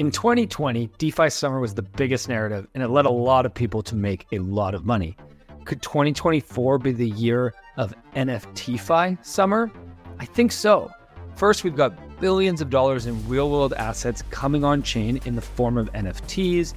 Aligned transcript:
In 0.00 0.10
2020, 0.10 0.88
DeFi 0.96 1.28
summer 1.28 1.60
was 1.60 1.74
the 1.74 1.82
biggest 1.82 2.26
narrative 2.26 2.66
and 2.72 2.82
it 2.82 2.88
led 2.88 3.04
a 3.04 3.10
lot 3.10 3.44
of 3.44 3.52
people 3.52 3.82
to 3.82 3.94
make 3.94 4.26
a 4.32 4.38
lot 4.38 4.74
of 4.74 4.86
money. 4.86 5.14
Could 5.66 5.82
2024 5.82 6.78
be 6.78 6.92
the 6.92 7.10
year 7.10 7.52
of 7.76 7.94
NFTFi 8.16 9.22
summer? 9.22 9.70
I 10.18 10.24
think 10.24 10.52
so. 10.52 10.90
First, 11.36 11.64
we've 11.64 11.76
got 11.76 12.18
billions 12.18 12.62
of 12.62 12.70
dollars 12.70 13.04
in 13.04 13.28
real 13.28 13.50
world 13.50 13.74
assets 13.74 14.22
coming 14.30 14.64
on 14.64 14.82
chain 14.82 15.20
in 15.26 15.36
the 15.36 15.42
form 15.42 15.76
of 15.76 15.92
NFTs, 15.92 16.72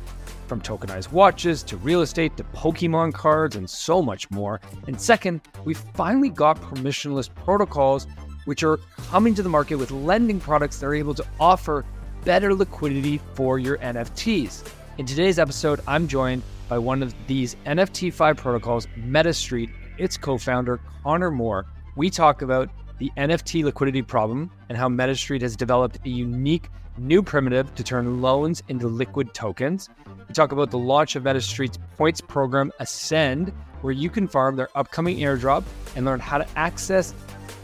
from 0.47 0.59
tokenized 0.59 1.13
watches 1.13 1.63
to 1.63 1.77
real 1.77 2.01
estate 2.01 2.35
to 2.35 2.43
Pokemon 2.43 3.13
cards 3.13 3.55
and 3.55 3.69
so 3.69 4.01
much 4.01 4.29
more. 4.31 4.59
And 4.87 4.99
second, 4.99 5.39
we 5.63 5.75
finally 5.75 6.27
got 6.27 6.59
permissionless 6.59 7.33
protocols 7.33 8.05
which 8.43 8.63
are 8.63 8.79
coming 9.09 9.33
to 9.35 9.41
the 9.41 9.47
market 9.47 9.75
with 9.75 9.91
lending 9.91 10.41
products 10.41 10.79
that 10.79 10.87
are 10.87 10.93
able 10.93 11.13
to 11.13 11.25
offer 11.39 11.85
better 12.25 12.53
liquidity 12.53 13.19
for 13.33 13.59
your 13.59 13.77
NFTs. 13.79 14.67
In 14.97 15.05
today's 15.05 15.39
episode, 15.39 15.81
I'm 15.87 16.07
joined 16.07 16.43
by 16.69 16.77
one 16.77 17.03
of 17.03 17.13
these 17.27 17.55
NFTFi 17.65 18.37
protocols, 18.37 18.87
MetaStreet, 18.97 19.69
its 19.97 20.17
co 20.17 20.37
founder, 20.37 20.79
Conor 21.03 21.31
Moore. 21.31 21.65
We 21.95 22.09
talk 22.09 22.41
about 22.41 22.69
the 22.99 23.11
NFT 23.17 23.63
liquidity 23.63 24.01
problem 24.01 24.49
and 24.69 24.77
how 24.77 24.87
MetaStreet 24.87 25.41
has 25.41 25.55
developed 25.55 25.99
a 26.05 26.09
unique 26.09 26.69
new 26.97 27.21
primitive 27.23 27.73
to 27.75 27.83
turn 27.83 28.21
loans 28.21 28.63
into 28.69 28.87
liquid 28.87 29.33
tokens. 29.33 29.89
We 30.27 30.33
talk 30.33 30.51
about 30.51 30.71
the 30.71 30.77
launch 30.77 31.15
of 31.15 31.23
MetaStreet's 31.23 31.79
points 31.97 32.21
program, 32.21 32.71
Ascend, 32.79 33.51
where 33.81 33.93
you 33.93 34.09
can 34.09 34.27
farm 34.27 34.55
their 34.55 34.69
upcoming 34.77 35.17
airdrop 35.17 35.63
and 35.95 36.05
learn 36.05 36.19
how 36.19 36.37
to 36.37 36.47
access 36.55 37.13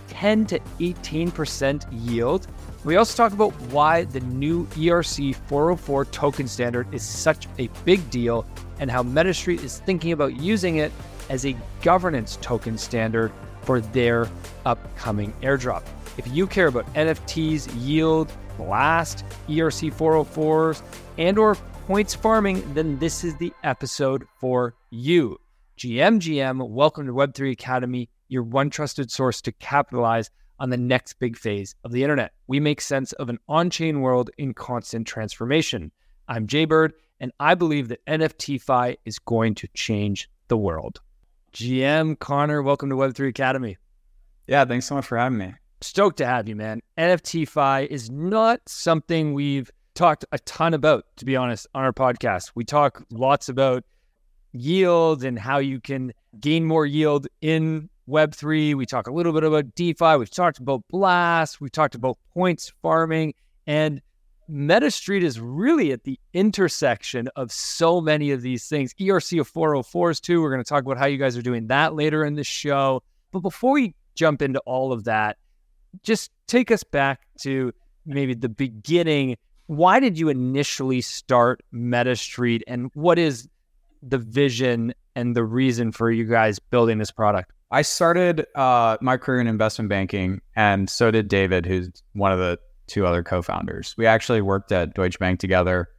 10 0.09 0.47
to 0.47 0.59
18% 0.79 1.85
yield 1.91 2.47
we 2.85 2.95
also 2.95 3.15
talk 3.15 3.33
about 3.33 3.51
why 3.71 4.05
the 4.05 4.21
new 4.21 4.65
ERC 4.67 5.35
404 5.35 6.05
token 6.05 6.47
standard 6.47 6.91
is 6.93 7.03
such 7.03 7.47
a 7.57 7.67
big 7.83 8.09
deal 8.09 8.45
and 8.79 8.89
how 8.89 9.03
MetaStreet 9.03 9.61
is 9.63 9.79
thinking 9.79 10.13
about 10.13 10.37
using 10.37 10.77
it 10.77 10.91
as 11.29 11.45
a 11.45 11.55
governance 11.81 12.37
token 12.41 12.77
standard 12.77 13.31
for 13.63 13.81
their 13.81 14.29
upcoming 14.65 15.33
airdrop. 15.41 15.83
If 16.17 16.27
you 16.29 16.47
care 16.47 16.67
about 16.67 16.91
NFTs, 16.93 17.69
yield, 17.77 18.31
blast, 18.57 19.25
ERC 19.49 19.93
404s, 19.93 20.81
and 21.17 21.37
or 21.37 21.55
points 21.85 22.15
farming, 22.15 22.73
then 22.73 22.97
this 22.99 23.25
is 23.25 23.35
the 23.35 23.51
episode 23.63 24.25
for 24.39 24.73
you. 24.89 25.37
GMGM, 25.77 26.69
welcome 26.69 27.05
to 27.07 27.13
Web3 27.13 27.51
Academy, 27.51 28.09
your 28.29 28.43
one 28.43 28.69
trusted 28.69 29.11
source 29.11 29.41
to 29.41 29.51
capitalize 29.51 30.29
on 30.59 30.69
the 30.69 30.77
next 30.77 31.13
big 31.19 31.37
phase 31.37 31.75
of 31.83 31.91
the 31.91 32.03
internet. 32.03 32.33
We 32.47 32.59
make 32.59 32.81
sense 32.81 33.13
of 33.13 33.29
an 33.29 33.39
on 33.47 33.69
chain 33.69 34.01
world 34.01 34.29
in 34.37 34.53
constant 34.53 35.07
transformation. 35.07 35.91
I'm 36.27 36.47
Jaybird, 36.47 36.93
and 37.19 37.31
I 37.39 37.55
believe 37.55 37.87
that 37.87 38.05
NFTFi 38.05 38.97
is 39.05 39.19
going 39.19 39.55
to 39.55 39.67
change 39.73 40.29
the 40.47 40.57
world. 40.57 41.01
GM 41.53 42.19
Conor, 42.19 42.61
welcome 42.61 42.89
to 42.89 42.95
Web3 42.95 43.29
Academy. 43.29 43.77
Yeah, 44.47 44.65
thanks 44.65 44.85
so 44.85 44.95
much 44.95 45.05
for 45.05 45.17
having 45.17 45.37
me. 45.37 45.53
Stoked 45.81 46.17
to 46.17 46.25
have 46.25 46.47
you, 46.47 46.55
man. 46.55 46.81
NFTFi 46.97 47.87
is 47.87 48.09
not 48.09 48.59
something 48.67 49.33
we've 49.33 49.71
talked 49.95 50.25
a 50.31 50.39
ton 50.39 50.73
about, 50.73 51.05
to 51.17 51.25
be 51.25 51.35
honest, 51.35 51.67
on 51.73 51.83
our 51.83 51.93
podcast. 51.93 52.51
We 52.55 52.65
talk 52.65 53.03
lots 53.11 53.49
about 53.49 53.83
yield 54.51 55.23
and 55.23 55.37
how 55.37 55.59
you 55.59 55.79
can 55.79 56.13
gain 56.39 56.65
more 56.65 56.85
yield 56.85 57.27
in 57.41 57.89
Web3. 58.09 58.75
We 58.75 58.85
talk 58.85 59.07
a 59.07 59.13
little 59.13 59.33
bit 59.33 59.43
about 59.43 59.75
DeFi. 59.75 60.17
We've 60.17 60.29
talked 60.29 60.57
about 60.57 60.83
Blast. 60.89 61.61
We've 61.61 61.71
talked 61.71 61.95
about 61.95 62.17
points 62.33 62.71
farming. 62.81 63.35
And 63.67 64.01
MetaStreet 64.49 65.21
is 65.21 65.39
really 65.39 65.91
at 65.91 66.03
the 66.03 66.19
intersection 66.33 67.29
of 67.35 67.51
so 67.51 68.01
many 68.01 68.31
of 68.31 68.41
these 68.41 68.67
things. 68.67 68.93
ERC 68.95 69.39
of 69.39 69.51
404s, 69.51 70.19
too. 70.19 70.41
We're 70.41 70.51
going 70.51 70.63
to 70.63 70.67
talk 70.67 70.83
about 70.83 70.97
how 70.97 71.05
you 71.05 71.17
guys 71.17 71.37
are 71.37 71.41
doing 71.41 71.67
that 71.67 71.93
later 71.93 72.25
in 72.25 72.35
the 72.35 72.43
show. 72.43 73.03
But 73.31 73.41
before 73.41 73.73
we 73.73 73.95
jump 74.15 74.41
into 74.41 74.59
all 74.61 74.91
of 74.91 75.03
that, 75.03 75.37
just 76.03 76.31
take 76.47 76.71
us 76.71 76.83
back 76.83 77.21
to 77.41 77.71
maybe 78.05 78.33
the 78.33 78.49
beginning. 78.49 79.37
Why 79.67 79.99
did 79.99 80.17
you 80.17 80.29
initially 80.29 81.01
start 81.01 81.61
MetaStreet 81.71 82.61
and 82.67 82.89
what 82.95 83.19
is 83.19 83.47
the 84.01 84.17
vision 84.17 84.93
and 85.15 85.35
the 85.35 85.43
reason 85.43 85.91
for 85.91 86.09
you 86.09 86.25
guys 86.25 86.57
building 86.57 86.97
this 86.97 87.11
product? 87.11 87.51
I 87.71 87.83
started 87.83 88.47
uh, 88.55 88.97
my 88.99 89.17
career 89.17 89.39
in 89.39 89.47
investment 89.47 89.89
banking, 89.89 90.41
and 90.55 90.89
so 90.89 91.11
did 91.11 91.27
David, 91.27 91.65
who's 91.65 91.89
one 92.13 92.31
of 92.31 92.39
the 92.39 92.57
two 92.87 93.05
other 93.05 93.23
co-founders. 93.23 93.93
We 93.97 94.07
actually 94.07 94.41
worked 94.41 94.71
at 94.71 94.95
Deutsche 94.95 95.19
Bank 95.19 95.39
together. 95.39 95.89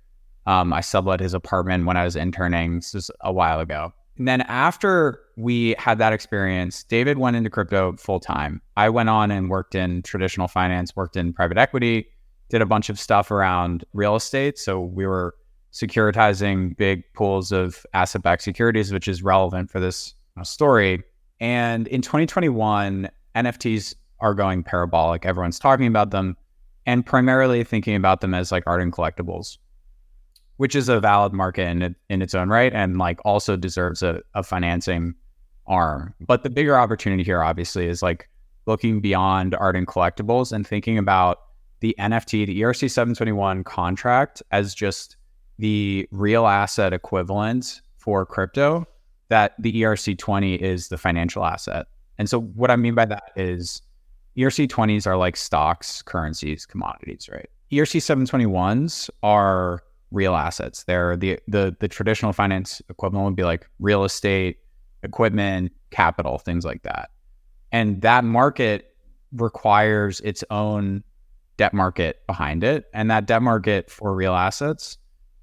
Um, 0.46 0.72
I 0.72 0.80
sublet 0.80 1.20
his 1.20 1.32
apartment 1.32 1.86
when 1.86 1.96
I 1.96 2.04
was 2.04 2.16
interning. 2.16 2.76
This 2.76 2.94
was 2.94 3.10
a 3.20 3.32
while 3.32 3.60
ago. 3.60 3.92
And 4.18 4.26
then 4.26 4.40
after 4.42 5.20
we 5.36 5.76
had 5.78 5.98
that 5.98 6.12
experience, 6.12 6.82
David 6.82 7.18
went 7.18 7.36
into 7.36 7.48
crypto 7.48 7.96
full 7.96 8.20
time. 8.20 8.60
I 8.76 8.88
went 8.88 9.08
on 9.08 9.30
and 9.30 9.48
worked 9.48 9.74
in 9.74 10.02
traditional 10.02 10.48
finance, 10.48 10.96
worked 10.96 11.16
in 11.16 11.32
private 11.32 11.56
equity, 11.56 12.08
did 12.48 12.60
a 12.60 12.66
bunch 12.66 12.90
of 12.90 12.98
stuff 12.98 13.30
around 13.30 13.84
real 13.92 14.16
estate. 14.16 14.58
So 14.58 14.80
we 14.80 15.06
were 15.06 15.36
securitizing 15.72 16.76
big 16.76 17.04
pools 17.14 17.52
of 17.52 17.86
asset 17.94 18.22
backed 18.22 18.42
securities, 18.42 18.92
which 18.92 19.06
is 19.06 19.22
relevant 19.22 19.70
for 19.70 19.78
this 19.78 20.14
story. 20.42 21.02
And 21.40 21.88
in 21.88 22.02
2021, 22.02 23.08
NFTs 23.34 23.94
are 24.20 24.34
going 24.34 24.62
parabolic. 24.62 25.24
Everyone's 25.24 25.58
talking 25.58 25.86
about 25.86 26.10
them 26.10 26.36
and 26.86 27.04
primarily 27.04 27.64
thinking 27.64 27.94
about 27.94 28.20
them 28.20 28.34
as 28.34 28.52
like 28.52 28.64
art 28.66 28.82
and 28.82 28.92
collectibles, 28.92 29.58
which 30.58 30.74
is 30.74 30.88
a 30.88 31.00
valid 31.00 31.32
market 31.32 31.62
in, 31.62 31.96
in 32.08 32.22
its 32.22 32.34
own 32.34 32.48
right 32.48 32.72
and 32.72 32.98
like 32.98 33.20
also 33.24 33.56
deserves 33.56 34.02
a, 34.02 34.20
a 34.34 34.42
financing 34.42 35.14
arm. 35.66 36.14
But 36.20 36.42
the 36.42 36.50
bigger 36.50 36.76
opportunity 36.76 37.22
here, 37.22 37.42
obviously, 37.42 37.86
is 37.86 38.02
like 38.02 38.28
looking 38.66 39.00
beyond 39.00 39.54
art 39.54 39.76
and 39.76 39.86
collectibles 39.86 40.52
and 40.52 40.66
thinking 40.66 40.98
about 40.98 41.40
the 41.80 41.94
NFT, 41.98 42.46
the 42.46 42.60
ERC 42.60 42.90
721 42.90 43.64
contract 43.64 44.42
as 44.50 44.74
just 44.74 45.16
the 45.58 46.06
real 46.10 46.46
asset 46.46 46.92
equivalent 46.92 47.80
for 47.96 48.26
crypto 48.26 48.86
that 49.30 49.54
the 49.58 49.72
ERC20 49.82 50.58
is 50.58 50.88
the 50.88 50.98
financial 50.98 51.44
asset. 51.44 51.86
And 52.18 52.28
so 52.28 52.40
what 52.40 52.70
I 52.70 52.76
mean 52.76 52.94
by 52.94 53.06
that 53.06 53.32
is 53.36 53.80
ERC20s 54.36 55.06
are 55.06 55.16
like 55.16 55.36
stocks, 55.36 56.02
currencies, 56.02 56.66
commodities, 56.66 57.28
right? 57.32 57.48
ERC 57.72 58.00
721s 58.00 59.08
are 59.22 59.82
real 60.10 60.34
assets. 60.34 60.84
They're 60.84 61.16
the 61.16 61.38
the 61.46 61.76
the 61.78 61.88
traditional 61.88 62.32
finance 62.32 62.82
equivalent 62.90 63.24
would 63.24 63.36
be 63.36 63.44
like 63.44 63.68
real 63.78 64.04
estate, 64.04 64.58
equipment, 65.02 65.72
capital, 65.90 66.38
things 66.38 66.64
like 66.64 66.82
that. 66.82 67.10
And 67.72 68.02
that 68.02 68.24
market 68.24 68.94
requires 69.32 70.20
its 70.22 70.42
own 70.50 71.04
debt 71.56 71.72
market 71.72 72.26
behind 72.26 72.64
it. 72.64 72.86
And 72.92 73.10
that 73.10 73.26
debt 73.26 73.42
market 73.42 73.90
for 73.90 74.14
real 74.14 74.34
assets 74.34 74.98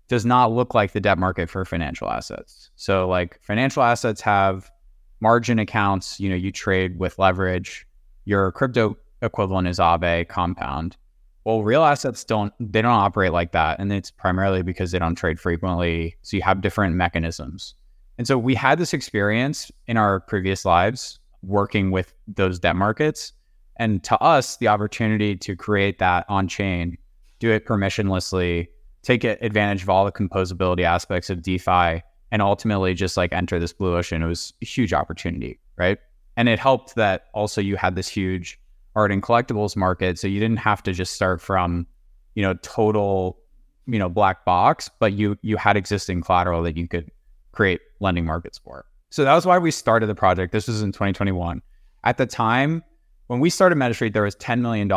does 0.07 0.25
not 0.25 0.51
look 0.51 0.73
like 0.73 0.93
the 0.93 1.01
debt 1.01 1.17
market 1.17 1.49
for 1.49 1.65
financial 1.65 2.09
assets. 2.09 2.71
So 2.75 3.07
like 3.07 3.39
financial 3.41 3.83
assets 3.83 4.21
have 4.21 4.71
margin 5.19 5.59
accounts, 5.59 6.19
you 6.19 6.29
know, 6.29 6.35
you 6.35 6.51
trade 6.51 6.99
with 6.99 7.19
leverage. 7.19 7.85
Your 8.25 8.51
crypto 8.51 8.97
equivalent 9.21 9.67
is 9.67 9.79
Aave 9.79 10.27
Compound. 10.27 10.95
Well, 11.43 11.63
real 11.63 11.83
assets 11.83 12.23
don't 12.23 12.53
they 12.59 12.81
don't 12.81 12.91
operate 12.91 13.31
like 13.31 13.51
that. 13.53 13.79
And 13.79 13.91
it's 13.91 14.11
primarily 14.11 14.61
because 14.61 14.91
they 14.91 14.99
don't 14.99 15.15
trade 15.15 15.39
frequently. 15.39 16.17
So 16.21 16.37
you 16.37 16.43
have 16.43 16.61
different 16.61 16.95
mechanisms. 16.95 17.75
And 18.17 18.27
so 18.27 18.37
we 18.37 18.55
had 18.55 18.79
this 18.79 18.93
experience 18.93 19.71
in 19.87 19.97
our 19.97 20.19
previous 20.19 20.65
lives 20.65 21.19
working 21.43 21.91
with 21.91 22.13
those 22.27 22.59
debt 22.59 22.75
markets. 22.75 23.33
And 23.77 24.03
to 24.05 24.19
us, 24.21 24.57
the 24.57 24.67
opportunity 24.67 25.35
to 25.37 25.55
create 25.55 25.99
that 25.99 26.25
on 26.27 26.47
chain, 26.47 26.97
do 27.39 27.51
it 27.51 27.65
permissionlessly, 27.65 28.67
take 29.07 29.23
advantage 29.23 29.83
of 29.83 29.89
all 29.89 30.03
the 30.03 30.11
composability 30.11 30.83
aspects 30.83 31.29
of 31.29 31.41
DeFi 31.41 32.03
and 32.29 32.41
ultimately 32.41 32.93
just 32.93 33.15
like 33.15 33.31
enter 33.31 33.57
this 33.57 33.71
blue 33.71 33.95
ocean. 33.95 34.21
It 34.21 34.27
was 34.27 34.53
a 34.61 34.65
huge 34.65 34.91
opportunity, 34.91 35.59
right? 35.77 35.97
And 36.35 36.49
it 36.49 36.59
helped 36.59 36.95
that 36.95 37.27
also 37.33 37.61
you 37.61 37.77
had 37.77 37.95
this 37.95 38.09
huge 38.09 38.59
art 38.95 39.13
and 39.13 39.23
collectibles 39.23 39.77
market. 39.77 40.19
So 40.19 40.27
you 40.27 40.41
didn't 40.41 40.59
have 40.59 40.83
to 40.83 40.91
just 40.91 41.13
start 41.13 41.39
from, 41.39 41.87
you 42.35 42.43
know, 42.43 42.55
total, 42.55 43.39
you 43.85 43.97
know, 43.97 44.09
black 44.09 44.43
box, 44.43 44.89
but 44.99 45.13
you 45.13 45.37
you 45.41 45.55
had 45.55 45.77
existing 45.77 46.21
collateral 46.21 46.61
that 46.63 46.75
you 46.75 46.85
could 46.89 47.09
create 47.53 47.79
lending 48.01 48.25
markets 48.25 48.57
for. 48.57 48.85
So 49.09 49.23
that 49.23 49.33
was 49.33 49.45
why 49.45 49.57
we 49.57 49.71
started 49.71 50.07
the 50.07 50.15
project. 50.15 50.51
This 50.51 50.67
was 50.67 50.81
in 50.81 50.91
2021. 50.91 51.61
At 52.03 52.17
the 52.17 52.25
time, 52.25 52.83
when 53.27 53.39
we 53.39 53.49
started 53.49 53.77
MetaStreet, 53.77 54.13
there 54.13 54.23
was 54.23 54.35
$10 54.37 54.61
million 54.61 54.91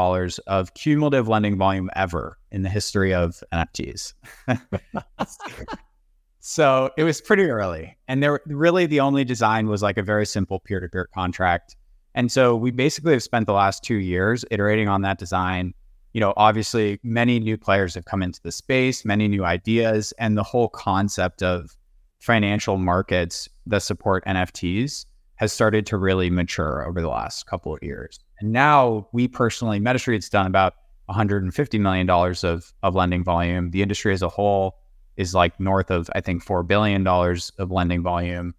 of 0.46 0.74
cumulative 0.74 1.28
lending 1.28 1.58
volume 1.58 1.90
ever 1.96 2.38
in 2.50 2.62
the 2.62 2.68
history 2.68 3.12
of 3.12 3.42
NFTs. 3.52 4.14
so 6.40 6.90
it 6.96 7.02
was 7.02 7.20
pretty 7.20 7.44
early. 7.44 7.96
And 8.08 8.22
there 8.22 8.40
really 8.46 8.86
the 8.86 9.00
only 9.00 9.24
design 9.24 9.66
was 9.66 9.82
like 9.82 9.98
a 9.98 10.02
very 10.02 10.26
simple 10.26 10.60
peer-to-peer 10.60 11.08
contract. 11.12 11.76
And 12.14 12.30
so 12.30 12.56
we 12.56 12.70
basically 12.70 13.12
have 13.12 13.22
spent 13.22 13.46
the 13.46 13.52
last 13.52 13.82
two 13.82 13.96
years 13.96 14.44
iterating 14.50 14.88
on 14.88 15.02
that 15.02 15.18
design, 15.18 15.74
you 16.12 16.20
know, 16.20 16.32
obviously 16.36 16.98
many 17.02 17.40
new 17.40 17.56
players 17.56 17.94
have 17.94 18.04
come 18.04 18.22
into 18.22 18.40
the 18.42 18.52
space, 18.52 19.04
many 19.04 19.28
new 19.28 19.44
ideas, 19.44 20.12
and 20.18 20.36
the 20.36 20.42
whole 20.42 20.68
concept 20.68 21.42
of 21.42 21.76
financial 22.20 22.76
markets 22.76 23.48
that 23.66 23.82
support 23.82 24.24
NFTs 24.24 25.06
has 25.40 25.54
started 25.54 25.86
to 25.86 25.96
really 25.96 26.28
mature 26.28 26.86
over 26.86 27.00
the 27.00 27.08
last 27.08 27.46
couple 27.46 27.72
of 27.72 27.82
years. 27.82 28.20
And 28.40 28.52
now 28.52 29.08
we 29.12 29.26
personally, 29.26 29.80
MetaStreet's 29.80 30.28
done 30.28 30.46
about 30.46 30.74
$150 31.08 31.80
million 31.80 32.10
of, 32.10 32.72
of 32.82 32.94
lending 32.94 33.24
volume. 33.24 33.70
The 33.70 33.80
industry 33.80 34.12
as 34.12 34.20
a 34.20 34.28
whole 34.28 34.76
is 35.16 35.34
like 35.34 35.58
north 35.58 35.90
of, 35.90 36.10
I 36.14 36.20
think, 36.20 36.44
$4 36.44 36.66
billion 36.66 37.06
of 37.06 37.70
lending 37.70 38.02
volume. 38.02 38.54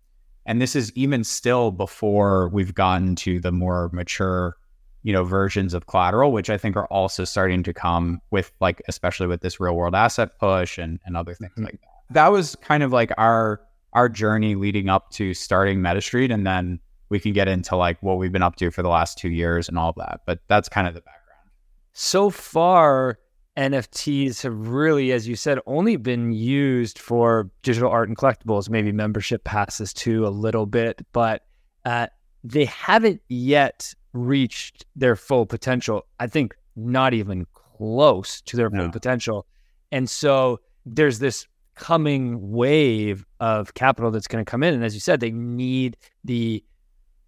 And 0.48 0.60
this 0.60 0.76
is 0.76 0.92
even 0.94 1.24
still 1.24 1.70
before 1.70 2.50
we've 2.50 2.74
gotten 2.74 3.16
to 3.18 3.40
the 3.40 3.52
more 3.52 3.92
mature, 3.94 4.58
you 5.04 5.14
know, 5.14 5.24
versions 5.24 5.76
of 5.76 5.86
collateral, 5.86 6.32
which 6.32 6.50
I 6.50 6.58
think 6.58 6.76
are 6.76 6.88
also 6.88 7.26
starting 7.26 7.62
to 7.62 7.76
come 7.76 8.22
with 8.32 8.52
like, 8.60 8.82
especially 8.88 9.28
with 9.28 9.42
this 9.42 9.60
real 9.60 9.76
world 9.76 9.94
asset 9.94 10.40
push 10.40 10.80
and, 10.80 11.00
and 11.06 11.16
other 11.16 11.36
things 11.36 11.52
mm-hmm. 11.52 11.66
like 11.66 11.74
that. 11.74 12.14
That 12.16 12.32
was 12.32 12.56
kind 12.56 12.82
of 12.82 12.92
like 12.92 13.12
our 13.20 13.62
our 13.94 14.10
journey 14.10 14.56
leading 14.56 14.90
up 14.90 15.10
to 15.12 15.34
starting 15.34 15.80
MetaStreet, 15.80 16.34
and 16.34 16.46
then 16.46 16.80
we 17.10 17.20
can 17.20 17.34
get 17.34 17.48
into 17.48 17.76
like 17.76 18.02
what 18.02 18.18
we've 18.18 18.32
been 18.32 18.44
up 18.44 18.56
to 18.58 18.72
for 18.72 18.82
the 18.82 18.90
last 18.90 19.18
two 19.18 19.30
years 19.30 19.68
and 19.68 19.78
all 19.78 19.90
of 19.90 19.96
that. 19.96 20.22
But 20.26 20.40
that's 20.48 20.70
kind 20.70 20.88
of 20.88 20.94
the 20.94 21.02
background. 21.02 21.50
So 21.94 22.30
far, 22.30 23.20
NFTs 23.58 24.44
have 24.44 24.70
really, 24.70 25.12
as 25.12 25.28
you 25.28 25.36
said, 25.36 25.60
only 25.66 25.98
been 25.98 26.32
used 26.32 26.98
for 26.98 27.52
digital 27.64 27.92
art 27.92 28.08
and 28.08 28.18
collectibles, 28.18 28.70
maybe 28.70 28.92
membership 28.92 29.44
passes 29.44 29.94
too, 29.94 30.26
a 30.26 30.30
little 30.30 30.66
bit, 30.66 31.06
but 31.12 31.44
uh, 31.84 32.08
they 32.44 32.66
haven't 32.66 33.22
yet 33.28 33.94
reached 34.14 34.86
their 34.96 35.16
full 35.16 35.46
potential. 35.46 36.06
I 36.20 36.28
think 36.28 36.56
not 36.76 37.14
even 37.14 37.46
close 37.54 38.42
to 38.42 38.56
their 38.56 38.70
no. 38.70 38.84
full 38.84 38.92
potential. 38.92 39.46
And 39.92 40.10
so 40.10 40.62
there's 40.86 41.20
this 41.20 41.46
coming 41.76 42.52
wave 42.52 43.26
of 43.40 43.74
capital 43.74 44.12
that's 44.12 44.28
going 44.28 44.44
to 44.44 44.50
come 44.50 44.64
in. 44.64 44.74
And 44.74 44.84
as 44.84 44.94
you 44.94 45.00
said, 45.00 45.20
they 45.20 45.32
need 45.32 45.98
the 46.24 46.64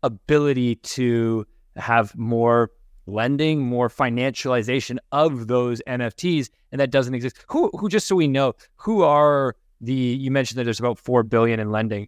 ability 0.03 0.75
to 0.75 1.45
have 1.75 2.15
more 2.15 2.71
lending, 3.05 3.61
more 3.61 3.89
financialization 3.89 4.97
of 5.11 5.47
those 5.47 5.81
NFTs, 5.87 6.49
and 6.71 6.79
that 6.79 6.91
doesn't 6.91 7.13
exist. 7.13 7.37
Who, 7.47 7.69
who, 7.73 7.89
just 7.89 8.07
so 8.07 8.15
we 8.15 8.27
know, 8.27 8.53
who 8.75 9.03
are 9.03 9.55
the? 9.81 9.93
You 9.93 10.31
mentioned 10.31 10.59
that 10.59 10.63
there's 10.63 10.79
about 10.79 10.97
four 10.97 11.23
billion 11.23 11.59
in 11.59 11.71
lending. 11.71 12.07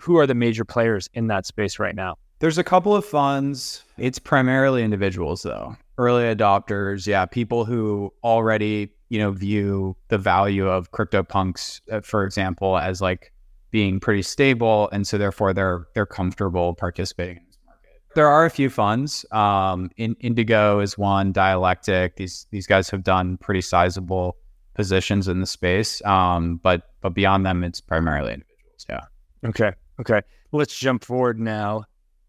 Who 0.00 0.16
are 0.16 0.26
the 0.26 0.34
major 0.34 0.64
players 0.64 1.08
in 1.12 1.26
that 1.26 1.46
space 1.46 1.78
right 1.78 1.94
now? 1.94 2.16
There's 2.38 2.56
a 2.56 2.64
couple 2.64 2.96
of 2.96 3.04
funds. 3.04 3.84
It's 3.98 4.18
primarily 4.18 4.82
individuals, 4.82 5.42
though. 5.42 5.76
Early 6.00 6.34
adopters, 6.34 7.06
yeah, 7.06 7.26
people 7.26 7.64
who 7.64 8.12
already 8.24 8.90
you 9.10 9.18
know, 9.18 9.32
view 9.32 9.96
the 10.08 10.16
value 10.16 10.68
of 10.68 10.92
CryptoPunks, 10.92 11.80
uh, 11.90 12.00
for 12.00 12.24
example, 12.24 12.78
as 12.78 13.02
like 13.02 13.32
being 13.70 14.00
pretty 14.00 14.22
stable, 14.22 14.88
and 14.92 15.06
so 15.06 15.18
therefore 15.18 15.52
they're 15.52 15.86
they're 15.94 16.06
comfortable 16.06 16.74
participating 16.74 17.36
in 17.36 17.42
this 17.46 17.58
market. 17.66 17.90
There 18.14 18.28
are 18.28 18.46
a 18.46 18.50
few 18.50 18.70
funds. 18.70 19.26
Um, 19.32 19.90
in, 19.96 20.14
Indigo 20.20 20.78
is 20.78 20.96
one. 20.96 21.32
Dialectic. 21.32 22.16
These 22.16 22.46
these 22.50 22.66
guys 22.66 22.88
have 22.90 23.02
done 23.02 23.36
pretty 23.36 23.60
sizable 23.60 24.36
positions 24.74 25.26
in 25.28 25.40
the 25.40 25.46
space. 25.46 26.00
Um, 26.04 26.60
but 26.62 26.82
but 27.00 27.10
beyond 27.10 27.44
them, 27.44 27.64
it's 27.64 27.80
primarily 27.80 28.34
individuals. 28.34 28.86
Yeah. 28.88 29.00
Okay. 29.44 29.72
Okay. 30.00 30.22
Let's 30.52 30.76
jump 30.76 31.04
forward 31.04 31.38
now. 31.40 31.84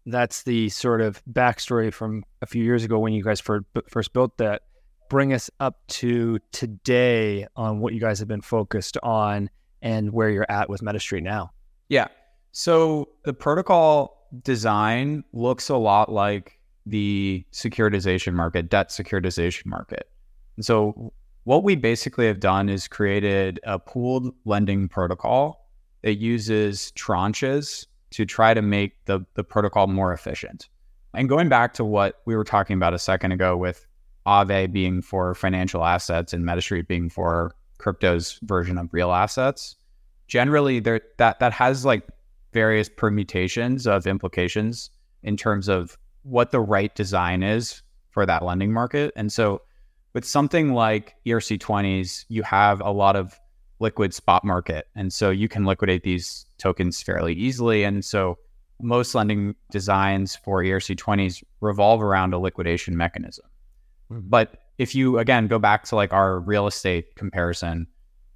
That's 0.06 0.42
the 0.42 0.68
sort 0.68 1.00
of 1.00 1.22
backstory 1.30 1.92
from 1.92 2.24
a 2.40 2.46
few 2.46 2.64
years 2.64 2.84
ago 2.84 2.98
when 2.98 3.12
you 3.12 3.22
guys 3.22 3.40
first 3.40 4.12
built 4.12 4.38
that 4.38 4.62
bring 5.08 5.32
us 5.32 5.50
up 5.60 5.86
to 5.86 6.38
today 6.52 7.46
on 7.54 7.80
what 7.80 7.92
you 7.92 8.00
guys 8.00 8.18
have 8.18 8.28
been 8.28 8.40
focused 8.40 8.96
on 9.02 9.50
and 9.82 10.12
where 10.12 10.30
you're 10.30 10.50
at 10.50 10.70
with 10.70 10.80
MetaStreet 10.80 11.22
now. 11.22 11.50
Yeah. 11.88 12.08
So 12.52 13.10
the 13.24 13.34
protocol 13.34 14.28
design 14.42 15.22
looks 15.32 15.68
a 15.68 15.76
lot 15.76 16.10
like 16.10 16.58
the 16.86 17.44
securitization 17.52 18.32
market, 18.32 18.70
debt 18.70 18.88
securitization 18.88 19.66
market. 19.66 20.08
And 20.56 20.64
so 20.64 21.12
what 21.44 21.62
we 21.62 21.76
basically 21.76 22.26
have 22.26 22.40
done 22.40 22.68
is 22.68 22.88
created 22.88 23.60
a 23.64 23.78
pooled 23.78 24.34
lending 24.44 24.88
protocol 24.88 25.68
that 26.02 26.14
uses 26.14 26.92
tranches 26.96 27.86
to 28.12 28.24
try 28.24 28.54
to 28.54 28.62
make 28.62 29.04
the, 29.06 29.20
the 29.34 29.44
protocol 29.44 29.86
more 29.86 30.12
efficient. 30.12 30.68
And 31.14 31.28
going 31.28 31.48
back 31.48 31.74
to 31.74 31.84
what 31.84 32.20
we 32.24 32.36
were 32.36 32.44
talking 32.44 32.76
about 32.76 32.94
a 32.94 32.98
second 32.98 33.32
ago 33.32 33.56
with 33.56 33.86
Aave 34.26 34.72
being 34.72 35.02
for 35.02 35.34
financial 35.34 35.84
assets 35.84 36.32
and 36.32 36.44
MetaStreet 36.44 36.86
being 36.86 37.10
for 37.10 37.54
crypto's 37.78 38.38
version 38.42 38.78
of 38.78 38.88
real 38.92 39.12
assets. 39.12 39.76
Generally, 40.28 40.80
there 40.80 41.00
that 41.18 41.40
that 41.40 41.52
has 41.52 41.84
like 41.84 42.06
various 42.52 42.88
permutations 42.88 43.86
of 43.86 44.06
implications 44.06 44.90
in 45.22 45.36
terms 45.36 45.68
of 45.68 45.98
what 46.22 46.52
the 46.52 46.60
right 46.60 46.94
design 46.94 47.42
is 47.42 47.82
for 48.10 48.24
that 48.24 48.44
lending 48.44 48.72
market. 48.72 49.12
And 49.16 49.32
so 49.32 49.62
with 50.14 50.24
something 50.24 50.74
like 50.74 51.16
ERC20s, 51.26 52.26
you 52.28 52.42
have 52.42 52.80
a 52.80 52.90
lot 52.90 53.16
of 53.16 53.38
liquid 53.82 54.14
spot 54.14 54.44
market. 54.44 54.86
And 54.94 55.12
so 55.12 55.28
you 55.30 55.48
can 55.48 55.66
liquidate 55.66 56.04
these 56.04 56.46
tokens 56.56 57.02
fairly 57.02 57.34
easily. 57.34 57.82
And 57.82 58.04
so 58.04 58.38
most 58.80 59.14
lending 59.14 59.54
designs 59.70 60.36
for 60.36 60.62
ERC20s 60.62 61.42
revolve 61.60 62.00
around 62.00 62.32
a 62.32 62.38
liquidation 62.38 62.96
mechanism. 62.96 63.44
Mm-hmm. 64.10 64.28
But 64.28 64.56
if 64.78 64.94
you 64.94 65.18
again 65.18 65.48
go 65.48 65.58
back 65.58 65.84
to 65.84 65.96
like 65.96 66.12
our 66.12 66.40
real 66.40 66.66
estate 66.66 67.14
comparison, 67.16 67.86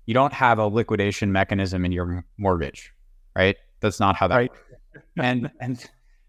you 0.07 0.15
don't 0.15 0.33
have 0.33 0.59
a 0.59 0.67
liquidation 0.67 1.33
mechanism 1.33 1.85
in 1.85 1.93
your 1.93 2.25
mortgage, 2.39 2.93
right? 3.35 3.57
That's 3.81 4.01
not 4.01 4.17
how 4.17 4.29
that 4.29 4.37
right. 4.37 4.51
works. 4.51 5.07
and 5.17 5.51
and 5.61 5.85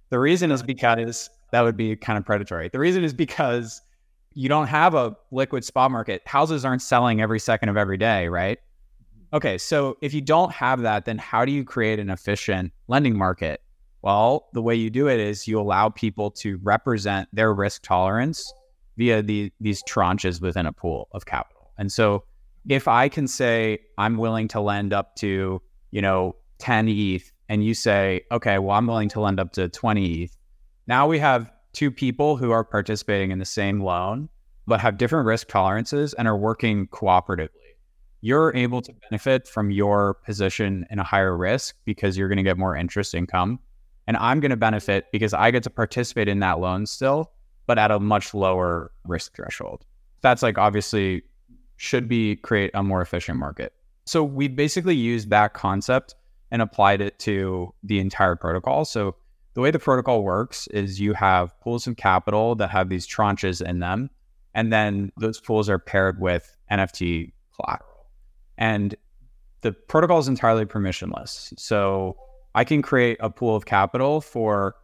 the 0.09 0.19
reason 0.19 0.51
is 0.51 0.63
because 0.63 1.29
that 1.51 1.61
would 1.61 1.75
be 1.75 1.95
kind 1.95 2.17
of 2.17 2.25
predatory. 2.25 2.69
The 2.69 2.79
reason 2.79 3.03
is 3.03 3.13
because 3.13 3.81
you 4.33 4.47
don't 4.47 4.67
have 4.67 4.93
a 4.93 5.15
liquid 5.31 5.65
spot 5.65 5.91
market. 5.91 6.21
Houses 6.25 6.63
aren't 6.63 6.81
selling 6.81 7.21
every 7.21 7.39
second 7.39 7.69
of 7.69 7.77
every 7.77 7.97
day, 7.97 8.27
right? 8.27 8.59
Okay, 9.33 9.57
so 9.57 9.97
if 10.01 10.13
you 10.13 10.21
don't 10.21 10.51
have 10.53 10.81
that, 10.81 11.05
then 11.05 11.17
how 11.17 11.43
do 11.43 11.51
you 11.51 11.65
create 11.65 11.99
an 11.99 12.09
efficient 12.09 12.71
lending 12.87 13.17
market? 13.17 13.61
Well, 14.01 14.47
the 14.53 14.61
way 14.61 14.75
you 14.75 14.89
do 14.89 15.07
it 15.09 15.19
is 15.19 15.47
you 15.47 15.59
allow 15.59 15.89
people 15.89 16.31
to 16.31 16.57
represent 16.63 17.27
their 17.33 17.53
risk 17.53 17.83
tolerance 17.83 18.53
via 18.95 19.21
the, 19.21 19.51
these 19.59 19.83
tranches 19.83 20.41
within 20.41 20.65
a 20.65 20.71
pool 20.71 21.09
of 21.11 21.25
capital. 21.25 21.71
And 21.77 21.91
so 21.91 22.23
if 22.69 22.87
I 22.87 23.09
can 23.09 23.27
say 23.27 23.79
I'm 23.97 24.17
willing 24.17 24.47
to 24.49 24.61
lend 24.61 24.93
up 24.93 25.15
to, 25.17 25.61
you 25.91 26.01
know, 26.01 26.35
10 26.59 26.87
ETH 26.87 27.31
and 27.49 27.65
you 27.65 27.73
say, 27.73 28.21
okay, 28.31 28.59
well, 28.59 28.77
I'm 28.77 28.87
willing 28.87 29.09
to 29.09 29.19
lend 29.19 29.39
up 29.39 29.51
to 29.53 29.67
20 29.67 30.23
ETH. 30.23 30.37
Now 30.87 31.05
we 31.05 31.19
have 31.19 31.51
two 31.73 31.91
people 31.91 32.37
who 32.37 32.51
are 32.51 32.63
participating 32.63 33.31
in 33.31 33.39
the 33.39 33.45
same 33.45 33.81
loan, 33.81 34.29
but 34.65 34.79
have 34.79 34.97
different 34.97 35.25
risk 35.25 35.47
tolerances 35.47 36.13
and 36.13 36.27
are 36.27 36.37
working 36.37 36.87
cooperatively. 36.87 37.66
You're 38.21 38.55
able 38.55 38.81
to 38.81 38.93
benefit 39.09 39.47
from 39.47 39.71
your 39.71 40.15
position 40.25 40.85
in 40.89 40.99
a 40.99 41.03
higher 41.03 41.37
risk 41.37 41.75
because 41.85 42.17
you're 42.17 42.27
going 42.27 42.37
to 42.37 42.43
get 42.43 42.57
more 42.57 42.75
interest 42.75 43.13
income. 43.13 43.59
And 44.07 44.17
I'm 44.17 44.39
going 44.39 44.51
to 44.51 44.57
benefit 44.57 45.05
because 45.11 45.33
I 45.33 45.51
get 45.51 45.63
to 45.63 45.69
participate 45.69 46.27
in 46.27 46.39
that 46.39 46.59
loan 46.59 46.85
still 46.85 47.31
but 47.67 47.77
at 47.77 47.91
a 47.91 47.99
much 47.99 48.33
lower 48.33 48.91
risk 49.05 49.35
threshold. 49.35 49.85
That's 50.21 50.41
like 50.41 50.57
obviously 50.57 51.21
should 51.75 52.07
be 52.07 52.37
create 52.37 52.71
a 52.73 52.81
more 52.81 53.01
efficient 53.01 53.37
market. 53.37 53.73
So 54.05 54.23
we 54.23 54.47
basically 54.47 54.95
used 54.95 55.29
that 55.29 55.53
concept 55.53 56.15
and 56.49 56.61
applied 56.61 57.01
it 57.01 57.19
to 57.19 57.73
the 57.83 57.99
entire 57.99 58.35
protocol. 58.35 58.85
So 58.85 59.15
the 59.53 59.61
way 59.61 59.69
the 59.69 59.79
protocol 59.79 60.23
works 60.23 60.67
is 60.67 60.99
you 60.99 61.13
have 61.13 61.59
pools 61.59 61.85
of 61.85 61.97
capital 61.97 62.55
that 62.55 62.69
have 62.69 62.89
these 62.89 63.05
tranches 63.05 63.61
in 63.61 63.79
them, 63.79 64.09
and 64.53 64.71
then 64.71 65.11
those 65.19 65.41
pools 65.41 65.69
are 65.69 65.77
paired 65.77 66.21
with 66.21 66.55
NFT 66.71 67.33
collateral. 67.55 67.96
And 68.57 68.95
the 69.61 69.71
protocol 69.71 70.19
is 70.19 70.27
entirely 70.27 70.65
permissionless. 70.65 71.53
So 71.59 72.17
I 72.55 72.63
can 72.63 72.81
create 72.81 73.17
a 73.19 73.29
pool 73.29 73.55
of 73.55 73.65
capital 73.65 74.21
for 74.21 74.75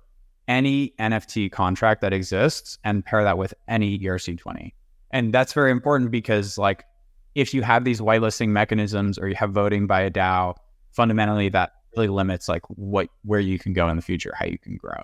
any 0.48 0.94
NFT 1.00 1.51
contract 1.51 2.01
that 2.01 2.13
exists 2.13 2.77
and 2.84 3.06
pair 3.06 3.24
that 3.24 3.38
with 3.38 3.53
any 3.68 3.98
ERC20. 4.00 4.74
And 5.12 5.34
that's 5.34 5.53
very 5.53 5.72
important 5.72 6.12
because, 6.12 6.58
like, 6.58 6.84
if 7.36 7.53
you 7.53 7.62
have 7.62 7.84
these 7.84 8.01
whitelisting 8.01 8.50
mechanisms 8.50 9.18
or 9.18 9.27
you 9.27 9.36
have 9.36 9.51
voting 9.51 9.88
by 9.88 10.01
a 10.01 10.12
DAO, 10.12 10.56
fundamentally 10.92 11.50
that 11.50 11.72
really 11.96 12.08
limits 12.08 12.48
like 12.50 12.63
what 12.68 13.08
where 13.24 13.39
you 13.39 13.60
can 13.60 13.74
go 13.74 13.88
in 13.89 13.96
the 13.96 14.01
future, 14.01 14.34
how 14.38 14.46
you 14.46 14.58
can 14.58 14.77
grow. 14.77 15.03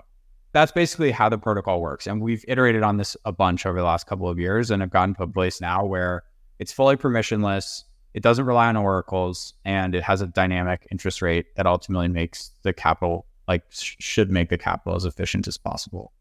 That's 0.51 0.71
basically 0.71 1.11
how 1.11 1.29
the 1.29 1.38
protocol 1.38 1.81
works. 1.81 2.07
And 2.07 2.21
we've 2.21 2.43
iterated 2.47 2.81
on 2.81 2.97
this 2.97 3.15
a 3.25 3.31
bunch 3.31 3.65
over 3.65 3.77
the 3.77 3.85
last 3.85 4.07
couple 4.07 4.27
of 4.27 4.39
years 4.39 4.71
and 4.71 4.81
have 4.81 4.89
gotten 4.89 5.13
to 5.15 5.23
a 5.23 5.27
place 5.27 5.61
now 5.61 5.85
where 5.85 6.23
it's 6.57 6.71
fully 6.71 6.97
permissionless, 6.97 7.83
it 8.19 8.23
doesn't 8.23 8.43
rely 8.43 8.67
on 8.67 8.75
oracles, 8.75 9.53
and 9.63 9.95
it 9.95 10.03
has 10.03 10.19
a 10.19 10.27
dynamic 10.27 10.85
interest 10.91 11.21
rate 11.21 11.55
that 11.55 11.65
ultimately 11.65 12.09
makes 12.09 12.51
the 12.63 12.73
capital 12.73 13.25
like 13.47 13.63
sh- 13.69 13.95
should 13.99 14.29
make 14.29 14.49
the 14.49 14.57
capital 14.57 14.93
as 14.97 15.05
efficient 15.05 15.47
as 15.47 15.57
possible. 15.57 16.11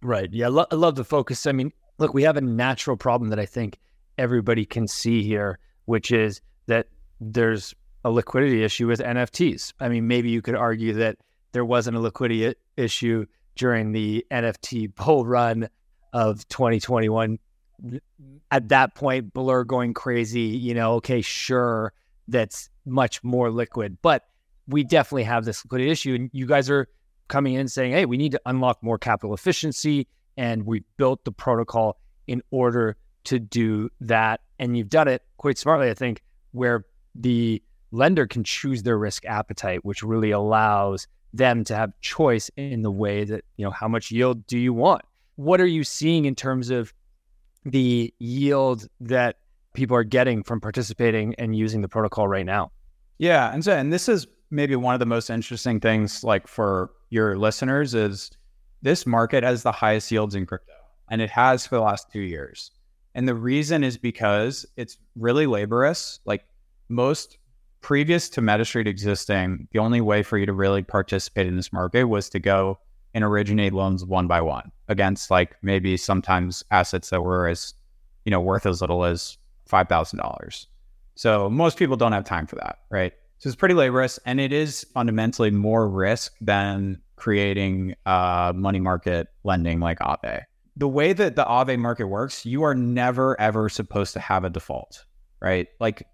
Right. 0.00 0.32
Yeah. 0.32 0.46
Lo- 0.46 0.66
I 0.70 0.76
love 0.76 0.94
the 0.94 1.02
focus. 1.02 1.48
I 1.48 1.50
mean, 1.50 1.72
look, 1.98 2.14
we 2.14 2.22
have 2.22 2.36
a 2.36 2.40
natural 2.40 2.96
problem 2.96 3.30
that 3.30 3.40
I 3.40 3.46
think 3.46 3.80
everybody 4.16 4.64
can 4.64 4.86
see 4.86 5.24
here, 5.24 5.58
which 5.86 6.12
is 6.12 6.40
that 6.68 6.86
there's 7.20 7.74
a 8.04 8.12
liquidity 8.12 8.62
issue 8.62 8.86
with 8.86 9.00
NFTs. 9.00 9.72
I 9.80 9.88
mean, 9.88 10.06
maybe 10.06 10.30
you 10.30 10.42
could 10.42 10.54
argue 10.54 10.92
that 10.92 11.16
there 11.50 11.64
wasn't 11.64 11.96
a 11.96 12.00
liquidity 12.00 12.54
issue 12.76 13.26
during 13.56 13.90
the 13.90 14.24
NFT 14.30 14.94
bull 14.94 15.26
run 15.26 15.68
of 16.12 16.46
2021. 16.46 17.40
At 18.50 18.68
that 18.68 18.94
point, 18.94 19.32
Blur 19.32 19.64
going 19.64 19.94
crazy, 19.94 20.40
you 20.40 20.74
know, 20.74 20.94
okay, 20.94 21.20
sure, 21.20 21.92
that's 22.28 22.68
much 22.84 23.22
more 23.24 23.50
liquid, 23.50 23.98
but 24.02 24.26
we 24.66 24.84
definitely 24.84 25.24
have 25.24 25.44
this 25.44 25.64
liquidity 25.64 25.90
issue. 25.90 26.14
And 26.14 26.30
you 26.32 26.46
guys 26.46 26.70
are 26.70 26.88
coming 27.28 27.54
in 27.54 27.68
saying, 27.68 27.92
hey, 27.92 28.06
we 28.06 28.16
need 28.16 28.32
to 28.32 28.40
unlock 28.46 28.82
more 28.82 28.98
capital 28.98 29.34
efficiency. 29.34 30.06
And 30.36 30.64
we 30.64 30.84
built 30.96 31.24
the 31.24 31.32
protocol 31.32 31.98
in 32.26 32.42
order 32.50 32.96
to 33.24 33.38
do 33.38 33.90
that. 34.00 34.40
And 34.58 34.76
you've 34.76 34.88
done 34.88 35.08
it 35.08 35.22
quite 35.36 35.58
smartly, 35.58 35.90
I 35.90 35.94
think, 35.94 36.22
where 36.52 36.84
the 37.14 37.62
lender 37.90 38.26
can 38.26 38.44
choose 38.44 38.82
their 38.82 38.98
risk 38.98 39.24
appetite, 39.26 39.84
which 39.84 40.02
really 40.02 40.30
allows 40.30 41.08
them 41.32 41.64
to 41.64 41.74
have 41.74 41.92
choice 42.00 42.50
in 42.56 42.82
the 42.82 42.90
way 42.90 43.24
that, 43.24 43.44
you 43.56 43.64
know, 43.64 43.70
how 43.70 43.88
much 43.88 44.10
yield 44.10 44.46
do 44.46 44.58
you 44.58 44.72
want? 44.72 45.02
What 45.36 45.60
are 45.60 45.66
you 45.66 45.84
seeing 45.84 46.24
in 46.24 46.34
terms 46.34 46.70
of 46.70 46.92
the 47.64 48.12
yield 48.18 48.86
that 49.00 49.36
people 49.74 49.96
are 49.96 50.04
getting 50.04 50.42
from 50.42 50.60
participating 50.60 51.34
and 51.36 51.54
using 51.56 51.80
the 51.80 51.88
protocol 51.88 52.26
right 52.26 52.46
now? 52.46 52.72
Yeah. 53.18 53.52
And 53.52 53.64
so, 53.64 53.76
and 53.76 53.92
this 53.92 54.08
is 54.08 54.26
maybe 54.50 54.74
one 54.76 54.94
of 54.94 55.00
the 55.00 55.06
most 55.06 55.30
interesting 55.30 55.80
things 55.80 56.24
like 56.24 56.48
for 56.48 56.90
your 57.10 57.38
listeners 57.38 57.94
is 57.94 58.30
this 58.82 59.06
market 59.06 59.44
has 59.44 59.62
the 59.62 59.72
highest 59.72 60.10
yields 60.10 60.34
in 60.34 60.46
crypto 60.46 60.72
and 61.10 61.20
it 61.20 61.30
has 61.30 61.66
for 61.66 61.76
the 61.76 61.82
last 61.82 62.10
two 62.10 62.20
years. 62.20 62.70
And 63.14 63.28
the 63.28 63.34
reason 63.34 63.84
is 63.84 63.96
because 63.98 64.64
it's 64.76 64.96
really 65.16 65.46
laborious. 65.46 66.20
Like 66.24 66.44
most 66.88 67.38
previous 67.80 68.28
to 68.30 68.40
MetaStreet 68.40 68.86
existing, 68.86 69.68
the 69.72 69.80
only 69.80 70.00
way 70.00 70.22
for 70.22 70.38
you 70.38 70.46
to 70.46 70.52
really 70.52 70.82
participate 70.82 71.46
in 71.46 71.56
this 71.56 71.72
market 71.72 72.04
was 72.04 72.28
to 72.30 72.38
go 72.38 72.78
and 73.14 73.24
originate 73.24 73.72
loans 73.72 74.04
one 74.04 74.26
by 74.26 74.40
one 74.40 74.70
against 74.90 75.30
like 75.30 75.56
maybe 75.62 75.96
sometimes 75.96 76.62
assets 76.70 77.08
that 77.10 77.22
were 77.22 77.46
as, 77.48 77.72
you 78.24 78.30
know, 78.30 78.40
worth 78.40 78.66
as 78.66 78.82
little 78.82 79.04
as 79.04 79.38
$5,000. 79.70 80.66
So 81.14 81.48
most 81.48 81.78
people 81.78 81.96
don't 81.96 82.12
have 82.12 82.24
time 82.24 82.46
for 82.46 82.56
that, 82.56 82.80
right? 82.90 83.12
So 83.38 83.48
it's 83.48 83.56
pretty 83.56 83.74
laborious 83.74 84.18
and 84.26 84.38
it 84.38 84.52
is 84.52 84.84
fundamentally 84.92 85.50
more 85.50 85.88
risk 85.88 86.34
than 86.42 87.00
creating 87.16 87.94
uh, 88.04 88.52
money 88.54 88.80
market 88.80 89.28
lending 89.44 89.80
like 89.80 90.00
Aave. 90.00 90.42
The 90.76 90.88
way 90.88 91.12
that 91.12 91.36
the 91.36 91.44
Aave 91.44 91.78
market 91.78 92.06
works, 92.06 92.44
you 92.44 92.62
are 92.64 92.74
never 92.74 93.40
ever 93.40 93.68
supposed 93.68 94.12
to 94.14 94.20
have 94.20 94.44
a 94.44 94.50
default, 94.50 95.04
right? 95.40 95.68
Like 95.78 96.06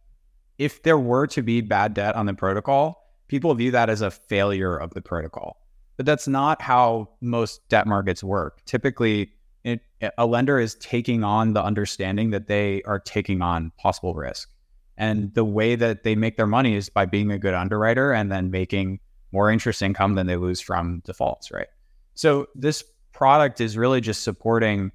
if 0.59 0.83
there 0.83 0.99
were 0.99 1.26
to 1.28 1.42
be 1.42 1.61
bad 1.62 1.95
debt 1.95 2.14
on 2.14 2.26
the 2.26 2.35
protocol, 2.35 3.02
people 3.28 3.54
view 3.54 3.71
that 3.73 3.90
as 3.90 4.02
a 4.02 4.11
failure 4.11 4.76
of 4.76 4.95
the 4.95 5.02
protocol. 5.02 5.65
But 5.97 6.07
that's 6.07 6.29
not 6.29 6.61
how 6.61 7.09
most 7.21 7.67
debt 7.69 7.87
markets 7.87 8.23
work. 8.23 8.65
Typically, 8.67 9.33
it, 9.65 9.81
a 10.19 10.26
lender 10.26 10.59
is 10.59 10.75
taking 10.76 11.25
on 11.25 11.55
the 11.55 11.62
understanding 11.62 12.31
that 12.31 12.47
they 12.47 12.83
are 12.83 13.00
taking 13.00 13.43
on 13.43 13.73
possible 13.79 14.15
risk. 14.15 14.50
And 14.99 15.35
the 15.35 15.45
way 15.45 15.75
that 15.75 16.05
they 16.05 16.15
make 16.15 16.37
their 16.37 16.47
money 16.47 16.75
is 16.75 16.88
by 16.88 17.05
being 17.05 17.31
a 17.31 17.38
good 17.38 17.55
underwriter 17.55 18.12
and 18.12 18.31
then 18.31 18.50
making 18.50 19.00
more 19.33 19.50
interest 19.50 19.83
income 19.83 20.15
than 20.15 20.26
they 20.26 20.37
lose 20.37 20.61
from 20.61 21.03
defaults, 21.05 21.50
right? 21.50 21.69
So 22.15 22.47
this 22.55 22.83
product 23.12 23.61
is 23.61 23.76
really 23.76 24.00
just 24.00 24.23
supporting 24.23 24.93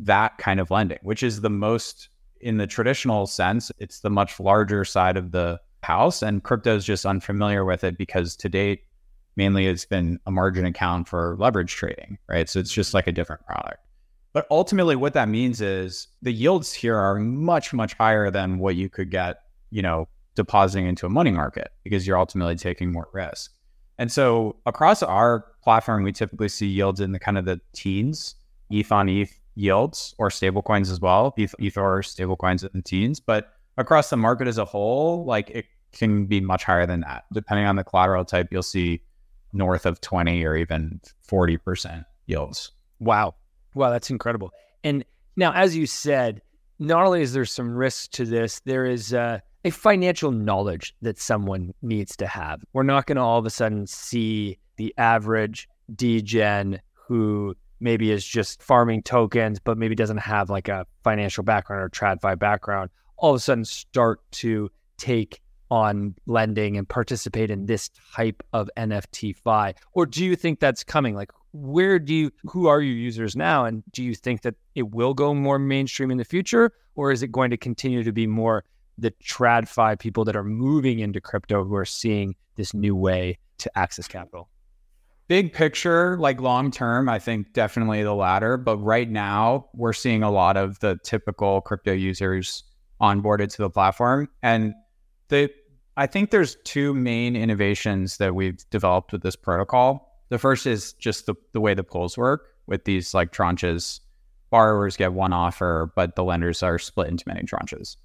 that 0.00 0.38
kind 0.38 0.60
of 0.60 0.70
lending, 0.70 0.98
which 1.02 1.22
is 1.22 1.40
the 1.40 1.50
most 1.50 2.08
in 2.40 2.56
the 2.56 2.66
traditional 2.66 3.26
sense, 3.26 3.70
it's 3.78 4.00
the 4.00 4.10
much 4.10 4.40
larger 4.40 4.84
side 4.84 5.16
of 5.16 5.30
the 5.30 5.60
house. 5.82 6.22
And 6.22 6.42
crypto 6.42 6.76
is 6.76 6.84
just 6.84 7.04
unfamiliar 7.04 7.64
with 7.64 7.84
it 7.84 7.98
because 7.98 8.34
to 8.36 8.48
date, 8.48 8.84
mainly 9.36 9.66
it's 9.66 9.84
been 9.84 10.18
a 10.26 10.30
margin 10.30 10.64
account 10.64 11.08
for 11.08 11.36
leverage 11.38 11.74
trading, 11.74 12.18
right? 12.28 12.48
So 12.48 12.58
it's 12.58 12.72
just 12.72 12.94
like 12.94 13.06
a 13.06 13.12
different 13.12 13.44
product. 13.46 13.78
But 14.32 14.46
ultimately, 14.50 14.96
what 14.96 15.14
that 15.14 15.28
means 15.28 15.60
is 15.60 16.08
the 16.22 16.32
yields 16.32 16.72
here 16.72 16.96
are 16.96 17.16
much, 17.16 17.72
much 17.72 17.94
higher 17.94 18.30
than 18.30 18.58
what 18.58 18.76
you 18.76 18.88
could 18.88 19.10
get, 19.10 19.38
you 19.70 19.82
know, 19.82 20.08
depositing 20.36 20.86
into 20.86 21.06
a 21.06 21.08
money 21.08 21.32
market 21.32 21.72
because 21.82 22.06
you're 22.06 22.18
ultimately 22.18 22.54
taking 22.54 22.92
more 22.92 23.08
risk. 23.12 23.52
And 23.98 24.10
so 24.10 24.56
across 24.66 25.02
our 25.02 25.44
platform, 25.62 26.04
we 26.04 26.12
typically 26.12 26.48
see 26.48 26.66
yields 26.66 27.00
in 27.00 27.12
the 27.12 27.18
kind 27.18 27.36
of 27.36 27.44
the 27.44 27.60
teens, 27.74 28.36
ETH 28.70 28.90
on 28.92 29.08
ETH 29.08 29.38
yields 29.56 30.14
or 30.18 30.28
stablecoins 30.28 30.90
as 30.90 31.00
well, 31.00 31.34
ETH, 31.36 31.54
Ether 31.58 32.02
stablecoins 32.02 32.62
in 32.62 32.70
the 32.72 32.82
teens. 32.82 33.20
But 33.20 33.52
across 33.76 34.10
the 34.10 34.16
market 34.16 34.46
as 34.46 34.58
a 34.58 34.64
whole, 34.64 35.24
like 35.24 35.50
it 35.50 35.66
can 35.92 36.26
be 36.26 36.40
much 36.40 36.64
higher 36.64 36.86
than 36.86 37.00
that. 37.00 37.24
Depending 37.32 37.66
on 37.66 37.76
the 37.76 37.84
collateral 37.84 38.24
type, 38.24 38.48
you'll 38.50 38.62
see 38.62 39.02
north 39.52 39.86
of 39.86 40.00
20 40.00 40.44
or 40.44 40.56
even 40.56 41.00
40% 41.28 42.04
yields. 42.26 42.72
Wow. 42.98 43.34
Wow, 43.74 43.90
that's 43.90 44.10
incredible. 44.10 44.52
And 44.84 45.04
now, 45.36 45.52
as 45.52 45.76
you 45.76 45.86
said, 45.86 46.42
not 46.78 47.04
only 47.04 47.22
is 47.22 47.32
there 47.32 47.44
some 47.44 47.74
risk 47.74 48.12
to 48.12 48.24
this, 48.24 48.60
there 48.64 48.86
is 48.86 49.12
uh, 49.12 49.40
a 49.64 49.70
financial 49.70 50.30
knowledge 50.32 50.94
that 51.02 51.18
someone 51.18 51.74
needs 51.82 52.16
to 52.16 52.26
have. 52.26 52.64
We're 52.72 52.82
not 52.82 53.06
going 53.06 53.16
to 53.16 53.22
all 53.22 53.38
of 53.38 53.46
a 53.46 53.50
sudden 53.50 53.86
see 53.86 54.58
the 54.76 54.94
average 54.96 55.68
degen 55.94 56.80
who 56.94 57.54
maybe 57.80 58.10
is 58.10 58.24
just 58.24 58.62
farming 58.62 59.02
tokens, 59.02 59.58
but 59.58 59.78
maybe 59.78 59.94
doesn't 59.94 60.18
have 60.18 60.50
like 60.50 60.68
a 60.68 60.86
financial 61.02 61.42
background 61.42 61.82
or 61.82 61.88
TradFi 61.88 62.38
background, 62.38 62.90
all 63.16 63.30
of 63.30 63.36
a 63.36 63.40
sudden 63.40 63.64
start 63.64 64.20
to 64.32 64.70
take 64.96 65.40
on 65.70 66.14
lending 66.26 66.76
and 66.76 66.88
participate 66.88 67.50
in 67.50 67.66
this 67.66 67.90
type 68.14 68.42
of 68.52 68.68
NFT 68.76 69.36
fi? 69.36 69.74
Or 69.92 70.06
do 70.06 70.24
you 70.24 70.36
think 70.36 70.60
that's 70.60 70.82
coming? 70.82 71.14
Like, 71.14 71.30
where 71.52 71.98
do 71.98 72.14
you, 72.14 72.30
who 72.44 72.66
are 72.66 72.80
your 72.80 72.94
users 72.94 73.36
now? 73.36 73.64
And 73.64 73.82
do 73.92 74.02
you 74.02 74.14
think 74.14 74.42
that 74.42 74.54
it 74.74 74.90
will 74.90 75.14
go 75.14 75.34
more 75.34 75.58
mainstream 75.58 76.10
in 76.10 76.18
the 76.18 76.24
future? 76.24 76.72
Or 76.94 77.10
is 77.12 77.22
it 77.22 77.32
going 77.32 77.50
to 77.50 77.56
continue 77.56 78.02
to 78.02 78.12
be 78.12 78.26
more 78.26 78.64
the 78.98 79.12
TradFi 79.24 79.98
people 79.98 80.24
that 80.24 80.36
are 80.36 80.44
moving 80.44 80.98
into 80.98 81.20
crypto 81.20 81.64
who 81.64 81.74
are 81.74 81.84
seeing 81.84 82.34
this 82.56 82.74
new 82.74 82.94
way 82.94 83.38
to 83.58 83.78
access 83.78 84.06
capital? 84.06 84.48
Big 85.28 85.52
picture, 85.52 86.18
like 86.18 86.40
long 86.40 86.72
term, 86.72 87.08
I 87.08 87.20
think 87.20 87.52
definitely 87.52 88.02
the 88.02 88.14
latter. 88.14 88.56
But 88.56 88.78
right 88.78 89.08
now, 89.08 89.68
we're 89.74 89.92
seeing 89.92 90.24
a 90.24 90.30
lot 90.30 90.56
of 90.56 90.80
the 90.80 90.98
typical 91.04 91.60
crypto 91.60 91.92
users 91.92 92.64
onboarded 93.00 93.54
to 93.54 93.62
the 93.62 93.70
platform. 93.70 94.28
And 94.42 94.74
the 95.28 95.48
I 96.00 96.06
think 96.06 96.30
there's 96.30 96.56
two 96.64 96.94
main 96.94 97.36
innovations 97.36 98.16
that 98.16 98.34
we've 98.34 98.58
developed 98.70 99.12
with 99.12 99.22
this 99.22 99.36
protocol. 99.36 100.18
The 100.30 100.38
first 100.38 100.66
is 100.66 100.94
just 100.94 101.26
the, 101.26 101.34
the 101.52 101.60
way 101.60 101.74
the 101.74 101.84
pools 101.84 102.16
work 102.16 102.54
with 102.66 102.86
these 102.86 103.12
like 103.12 103.32
tranches. 103.32 104.00
Borrowers 104.48 104.96
get 104.96 105.12
one 105.12 105.34
offer, 105.34 105.92
but 105.94 106.16
the 106.16 106.24
lenders 106.24 106.62
are 106.62 106.78
split 106.78 107.08
into 107.08 107.24
many 107.26 107.42
tranches. 107.42 107.96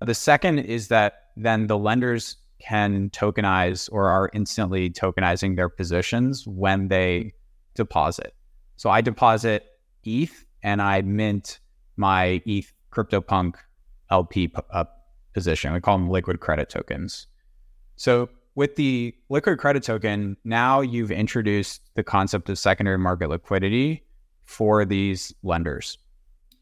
The 0.00 0.14
second 0.14 0.58
is 0.58 0.88
that 0.88 1.26
then 1.36 1.68
the 1.68 1.78
lenders 1.78 2.38
can 2.60 3.08
tokenize 3.10 3.88
or 3.92 4.08
are 4.08 4.30
instantly 4.32 4.90
tokenizing 4.90 5.54
their 5.54 5.68
positions 5.68 6.48
when 6.48 6.88
they 6.88 7.34
deposit. 7.76 8.34
So 8.74 8.90
I 8.90 9.00
deposit 9.00 9.64
ETH 10.02 10.44
and 10.64 10.82
I 10.82 11.02
mint 11.02 11.60
my 11.96 12.42
ETH 12.46 12.72
CryptoPunk 12.90 13.54
LP 14.10 14.52
uh, 14.72 14.86
position. 15.34 15.72
We 15.72 15.80
call 15.80 15.98
them 15.98 16.10
liquid 16.10 16.40
credit 16.40 16.68
tokens. 16.68 17.28
So 17.96 18.28
with 18.54 18.76
the 18.76 19.14
liquid 19.28 19.58
credit 19.58 19.82
token, 19.82 20.36
now 20.44 20.80
you've 20.80 21.10
introduced 21.10 21.82
the 21.94 22.02
concept 22.02 22.48
of 22.48 22.58
secondary 22.58 22.98
market 22.98 23.28
liquidity 23.28 24.04
for 24.44 24.84
these 24.84 25.34
lenders. 25.42 25.98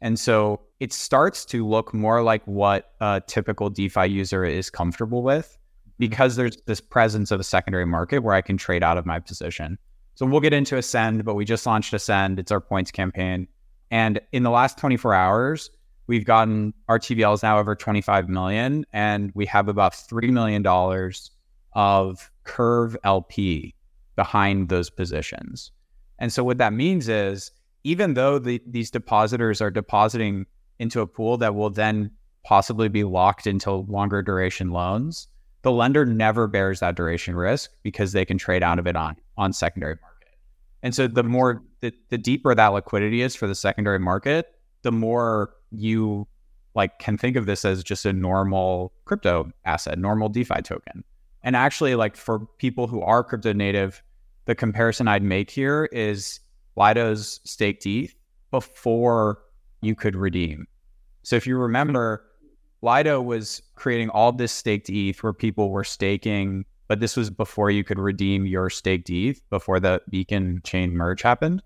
And 0.00 0.18
so 0.18 0.60
it 0.80 0.92
starts 0.92 1.44
to 1.46 1.66
look 1.66 1.94
more 1.94 2.22
like 2.22 2.44
what 2.46 2.92
a 3.00 3.22
typical 3.26 3.70
DeFi 3.70 4.06
user 4.06 4.44
is 4.44 4.68
comfortable 4.68 5.22
with 5.22 5.46
mm-hmm. 5.46 5.90
because 5.98 6.36
there's 6.36 6.56
this 6.66 6.80
presence 6.80 7.30
of 7.30 7.40
a 7.40 7.44
secondary 7.44 7.86
market 7.86 8.18
where 8.18 8.34
I 8.34 8.40
can 8.40 8.56
trade 8.56 8.82
out 8.82 8.98
of 8.98 9.06
my 9.06 9.20
position. 9.20 9.78
So 10.14 10.26
we'll 10.26 10.40
get 10.40 10.52
into 10.52 10.76
Ascend, 10.76 11.24
but 11.24 11.34
we 11.34 11.44
just 11.44 11.64
launched 11.66 11.94
Ascend. 11.94 12.38
It's 12.38 12.52
our 12.52 12.60
points 12.60 12.90
campaign. 12.90 13.48
And 13.90 14.20
in 14.32 14.42
the 14.42 14.50
last 14.50 14.78
24 14.78 15.14
hours, 15.14 15.70
we've 16.12 16.26
gotten 16.26 16.74
our 16.88 16.98
TVL 16.98 17.32
is 17.32 17.42
now 17.42 17.58
over 17.58 17.74
25 17.74 18.28
million, 18.28 18.84
and 18.92 19.32
we 19.34 19.46
have 19.46 19.66
about 19.66 19.94
$3 19.94 20.28
million 20.28 20.62
of 21.72 22.30
Curve 22.44 22.98
LP 23.02 23.74
behind 24.14 24.68
those 24.68 24.90
positions. 24.90 25.72
And 26.18 26.30
so 26.30 26.44
what 26.44 26.58
that 26.58 26.74
means 26.74 27.08
is 27.08 27.50
even 27.82 28.12
though 28.12 28.38
the, 28.38 28.60
these 28.66 28.90
depositors 28.90 29.62
are 29.62 29.70
depositing 29.70 30.44
into 30.78 31.00
a 31.00 31.06
pool 31.06 31.38
that 31.38 31.54
will 31.54 31.70
then 31.70 32.10
possibly 32.44 32.90
be 32.90 33.04
locked 33.04 33.46
into 33.46 33.70
longer 33.72 34.20
duration 34.20 34.68
loans, 34.68 35.28
the 35.62 35.72
lender 35.72 36.04
never 36.04 36.46
bears 36.46 36.80
that 36.80 36.94
duration 36.94 37.34
risk 37.36 37.70
because 37.82 38.12
they 38.12 38.26
can 38.26 38.36
trade 38.36 38.62
out 38.62 38.78
of 38.78 38.86
it 38.86 38.96
on 38.96 39.16
on 39.38 39.54
secondary 39.54 39.94
market. 39.94 40.36
And 40.82 40.94
so 40.94 41.06
the 41.06 41.22
more 41.22 41.62
the, 41.80 41.94
the 42.10 42.18
deeper 42.18 42.54
that 42.54 42.68
liquidity 42.68 43.22
is 43.22 43.34
for 43.34 43.46
the 43.46 43.54
secondary 43.54 43.98
market, 43.98 44.58
the 44.82 44.92
more 44.92 45.54
you 45.72 46.26
like 46.74 46.98
can 46.98 47.18
think 47.18 47.36
of 47.36 47.46
this 47.46 47.64
as 47.64 47.82
just 47.82 48.06
a 48.06 48.12
normal 48.12 48.92
crypto 49.04 49.50
asset, 49.64 49.98
normal 49.98 50.28
DeFi 50.28 50.62
token. 50.62 51.04
And 51.42 51.56
actually, 51.56 51.94
like 51.94 52.16
for 52.16 52.46
people 52.58 52.86
who 52.86 53.02
are 53.02 53.24
crypto 53.24 53.52
native, 53.52 54.02
the 54.44 54.54
comparison 54.54 55.08
I'd 55.08 55.22
make 55.22 55.50
here 55.50 55.88
is 55.92 56.40
Lido's 56.76 57.40
staked 57.44 57.86
ETH 57.86 58.14
before 58.50 59.38
you 59.80 59.94
could 59.94 60.16
redeem. 60.16 60.66
So 61.22 61.36
if 61.36 61.46
you 61.46 61.56
remember, 61.56 62.24
Lido 62.82 63.20
was 63.20 63.62
creating 63.76 64.10
all 64.10 64.32
this 64.32 64.52
staked 64.52 64.88
ETH 64.90 65.22
where 65.22 65.32
people 65.32 65.70
were 65.70 65.84
staking, 65.84 66.64
but 66.88 67.00
this 67.00 67.16
was 67.16 67.30
before 67.30 67.70
you 67.70 67.84
could 67.84 67.98
redeem 67.98 68.46
your 68.46 68.70
staked 68.70 69.10
ETH, 69.10 69.40
before 69.50 69.78
the 69.78 70.00
Beacon 70.10 70.60
chain 70.64 70.96
merge 70.96 71.22
happened. 71.22 71.62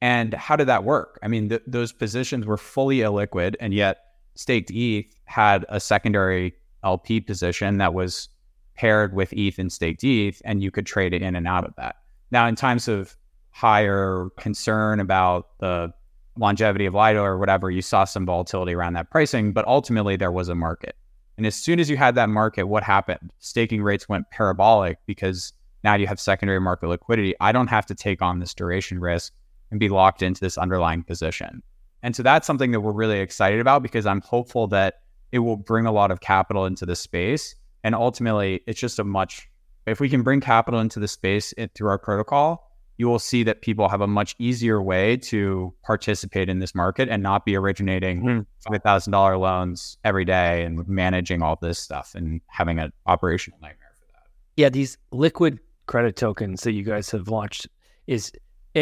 And 0.00 0.34
how 0.34 0.56
did 0.56 0.68
that 0.68 0.84
work? 0.84 1.18
I 1.22 1.28
mean, 1.28 1.48
th- 1.48 1.62
those 1.66 1.92
positions 1.92 2.46
were 2.46 2.58
fully 2.58 2.98
illiquid, 2.98 3.56
and 3.60 3.72
yet 3.72 3.98
staked 4.34 4.70
ETH 4.70 5.06
had 5.24 5.64
a 5.68 5.80
secondary 5.80 6.54
LP 6.84 7.20
position 7.20 7.78
that 7.78 7.94
was 7.94 8.28
paired 8.74 9.14
with 9.14 9.32
ETH 9.32 9.58
and 9.58 9.72
staked 9.72 10.04
ETH, 10.04 10.42
and 10.44 10.62
you 10.62 10.70
could 10.70 10.86
trade 10.86 11.14
it 11.14 11.22
in 11.22 11.34
and 11.34 11.48
out 11.48 11.64
of 11.64 11.74
that. 11.76 11.96
Now, 12.30 12.46
in 12.46 12.54
times 12.54 12.88
of 12.88 13.16
higher 13.50 14.28
concern 14.36 15.00
about 15.00 15.58
the 15.60 15.92
longevity 16.36 16.84
of 16.84 16.94
Lido 16.94 17.22
or 17.22 17.38
whatever, 17.38 17.70
you 17.70 17.80
saw 17.80 18.04
some 18.04 18.26
volatility 18.26 18.74
around 18.74 18.92
that 18.92 19.10
pricing, 19.10 19.52
but 19.52 19.66
ultimately 19.66 20.16
there 20.16 20.32
was 20.32 20.50
a 20.50 20.54
market. 20.54 20.94
And 21.38 21.46
as 21.46 21.54
soon 21.54 21.80
as 21.80 21.88
you 21.88 21.96
had 21.96 22.14
that 22.14 22.28
market, 22.28 22.64
what 22.64 22.82
happened? 22.82 23.32
Staking 23.38 23.82
rates 23.82 24.08
went 24.08 24.30
parabolic 24.30 24.98
because 25.06 25.52
now 25.84 25.94
you 25.94 26.06
have 26.06 26.20
secondary 26.20 26.60
market 26.60 26.88
liquidity. 26.88 27.34
I 27.40 27.52
don't 27.52 27.68
have 27.68 27.86
to 27.86 27.94
take 27.94 28.20
on 28.20 28.40
this 28.40 28.54
duration 28.54 29.00
risk 29.00 29.32
and 29.70 29.80
be 29.80 29.88
locked 29.88 30.22
into 30.22 30.40
this 30.40 30.58
underlying 30.58 31.02
position. 31.02 31.62
And 32.02 32.14
so 32.14 32.22
that's 32.22 32.46
something 32.46 32.70
that 32.72 32.80
we're 32.80 32.92
really 32.92 33.20
excited 33.20 33.60
about 33.60 33.82
because 33.82 34.06
I'm 34.06 34.20
hopeful 34.20 34.68
that 34.68 35.00
it 35.32 35.40
will 35.40 35.56
bring 35.56 35.86
a 35.86 35.92
lot 35.92 36.10
of 36.10 36.20
capital 36.20 36.66
into 36.66 36.86
the 36.86 36.96
space. 36.96 37.54
And 37.82 37.94
ultimately, 37.94 38.60
it's 38.66 38.80
just 38.80 38.98
a 38.98 39.04
much, 39.04 39.48
if 39.86 40.00
we 40.00 40.08
can 40.08 40.22
bring 40.22 40.40
capital 40.40 40.80
into 40.80 41.00
the 41.00 41.08
space 41.08 41.52
through 41.74 41.88
our 41.88 41.98
protocol, 41.98 42.70
you 42.98 43.08
will 43.08 43.18
see 43.18 43.42
that 43.42 43.60
people 43.60 43.88
have 43.88 44.00
a 44.00 44.06
much 44.06 44.34
easier 44.38 44.80
way 44.80 45.16
to 45.16 45.74
participate 45.84 46.48
in 46.48 46.60
this 46.60 46.74
market 46.74 47.08
and 47.08 47.22
not 47.22 47.44
be 47.44 47.56
originating 47.56 48.22
mm-hmm. 48.22 48.74
$5,000 48.74 49.38
loans 49.38 49.98
every 50.04 50.24
day 50.24 50.64
and 50.64 50.86
managing 50.88 51.42
all 51.42 51.58
this 51.60 51.78
stuff 51.78 52.14
and 52.14 52.40
having 52.46 52.78
an 52.78 52.92
operational 53.06 53.58
nightmare 53.60 53.94
for 53.98 54.06
that. 54.12 54.28
Yeah, 54.56 54.70
these 54.70 54.96
liquid 55.12 55.60
credit 55.86 56.16
tokens 56.16 56.62
that 56.62 56.72
you 56.72 56.84
guys 56.84 57.10
have 57.10 57.28
launched 57.28 57.68
is 58.06 58.32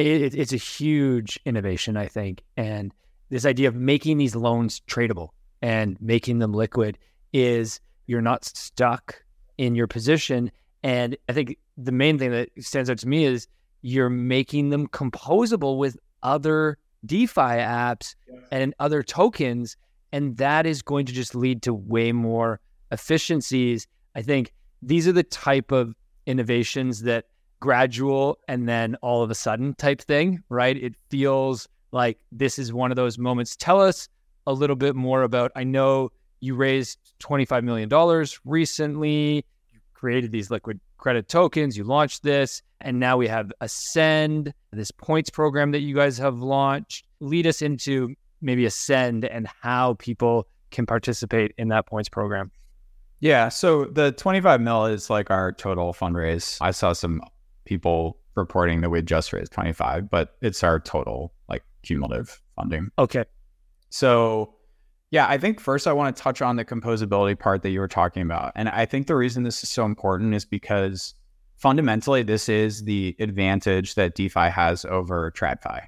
it, 0.01 0.35
it's 0.35 0.53
a 0.53 0.59
huge 0.59 1.39
innovation, 1.45 1.97
I 1.97 2.07
think. 2.07 2.43
And 2.57 2.93
this 3.31 3.47
idea 3.47 3.69
of 3.69 3.75
making 3.75 4.19
these 4.19 4.35
loans 4.35 4.81
tradable 4.89 5.29
and 5.63 5.97
making 6.01 6.41
them 6.41 6.53
liquid 6.53 6.99
is 7.33 7.81
you're 8.07 8.21
not 8.21 8.45
stuck 8.45 9.23
in 9.57 9.75
your 9.75 9.87
position. 9.87 10.51
And 10.83 11.17
I 11.29 11.33
think 11.33 11.59
the 11.77 11.93
main 11.93 12.19
thing 12.19 12.33
that 12.33 12.51
stands 12.59 12.91
out 12.91 12.99
to 12.99 13.09
me 13.09 13.25
is 13.25 13.47
you're 13.83 14.11
making 14.11 14.71
them 14.71 14.89
composable 14.89 15.79
with 15.79 15.97
other 16.23 16.79
DeFi 17.07 17.41
apps 17.41 18.15
yes. 18.29 18.43
and 18.51 18.75
other 18.79 19.03
tokens. 19.03 19.77
And 20.13 20.37
that 20.39 20.67
is 20.67 20.83
going 20.83 21.07
to 21.07 21.13
just 21.13 21.35
lead 21.35 21.63
to 21.63 21.75
way 21.75 22.13
more 22.13 22.61
efficiencies. 22.91 23.87
I 24.15 24.23
think 24.23 24.53
these 24.83 25.09
are 25.09 25.13
the 25.13 25.23
type 25.23 25.73
of 25.73 25.95
innovations 26.27 27.03
that 27.03 27.27
gradual 27.61 28.39
and 28.49 28.69
then 28.69 28.97
all 28.97 29.23
of 29.23 29.31
a 29.31 29.35
sudden 29.35 29.75
type 29.75 30.01
thing, 30.01 30.43
right? 30.49 30.77
It 30.77 30.95
feels 31.11 31.69
like 31.93 32.19
this 32.33 32.59
is 32.59 32.73
one 32.73 32.91
of 32.91 32.97
those 32.97 33.19
moments. 33.19 33.57
Tell 33.57 33.81
us 33.81 34.09
a 34.47 34.53
little 34.53 34.77
bit 34.77 34.95
more 34.95 35.23
about. 35.23 35.53
I 35.57 35.65
know 35.65 36.13
you 36.41 36.55
raised 36.55 36.99
$25 37.21 37.65
million 37.65 38.27
recently, 38.45 39.45
you 39.73 39.81
created 39.95 40.31
these 40.33 40.51
liquid 40.51 40.81
credit 40.99 41.29
tokens, 41.29 41.77
you 41.77 41.85
launched 41.85 42.23
this, 42.23 42.63
and 42.81 43.01
now 43.01 43.17
we 43.17 43.27
have 43.29 43.51
Ascend, 43.61 44.53
this 44.73 44.91
points 44.91 45.31
program 45.31 45.71
that 45.73 45.81
you 45.81 45.95
guys 45.95 46.19
have 46.19 46.39
launched. 46.41 47.07
Lead 47.21 47.47
us 47.47 47.63
into 47.63 48.15
maybe 48.43 48.67
Ascend 48.67 49.25
and 49.25 49.49
how 49.63 49.95
people 49.95 50.47
can 50.71 50.85
participate 50.85 51.55
in 51.57 51.69
that 51.69 51.87
points 51.87 52.09
program. 52.09 52.51
Yeah, 53.21 53.49
so 53.49 53.87
the 53.87 54.13
25 54.13 54.61
mil 54.61 54.85
is 54.85 55.09
like 55.09 55.31
our 55.31 55.53
total 55.53 55.95
fundraise. 55.95 56.59
I 56.61 56.73
saw 56.73 56.93
some 56.93 57.23
people 57.65 58.19
reporting 58.35 58.81
that 58.81 58.91
we 58.91 59.03
just 59.03 59.33
raised 59.33 59.53
25, 59.53 60.11
but 60.11 60.37
it's 60.41 60.63
our 60.63 60.81
total 60.81 61.33
like 61.49 61.63
cumulative 61.83 62.41
funding. 62.57 62.89
Okay. 62.99 63.25
So, 63.91 64.55
yeah, 65.11 65.27
I 65.29 65.39
think 65.39 65.61
first 65.61 65.87
I 65.87 65.93
want 65.93 66.17
to 66.17 66.23
touch 66.23 66.43
on 66.43 66.57
the 66.57 66.65
composability 66.65 67.39
part 67.39 67.63
that 67.63 67.71
you 67.71 67.81
were 67.81 67.89
talking 67.89 68.23
about. 68.23 68.53
And 68.57 68.69
I 68.69 68.87
think 68.87 69.07
the 69.07 69.15
reason 69.15 69.45
this 69.45 69.63
is 69.63 69.71
so 69.71 69.85
important 69.85 70.35
is 70.35 70.45
because 70.45 71.15
fundamentally, 71.57 72.23
this 72.23 72.49
is 72.49 72.85
the 72.85 73.15
advantage 73.21 73.95
that 73.95 74.15
DeFi 74.15 74.51
has 74.51 74.85
over 74.85 75.31
TradFi. 75.31 75.83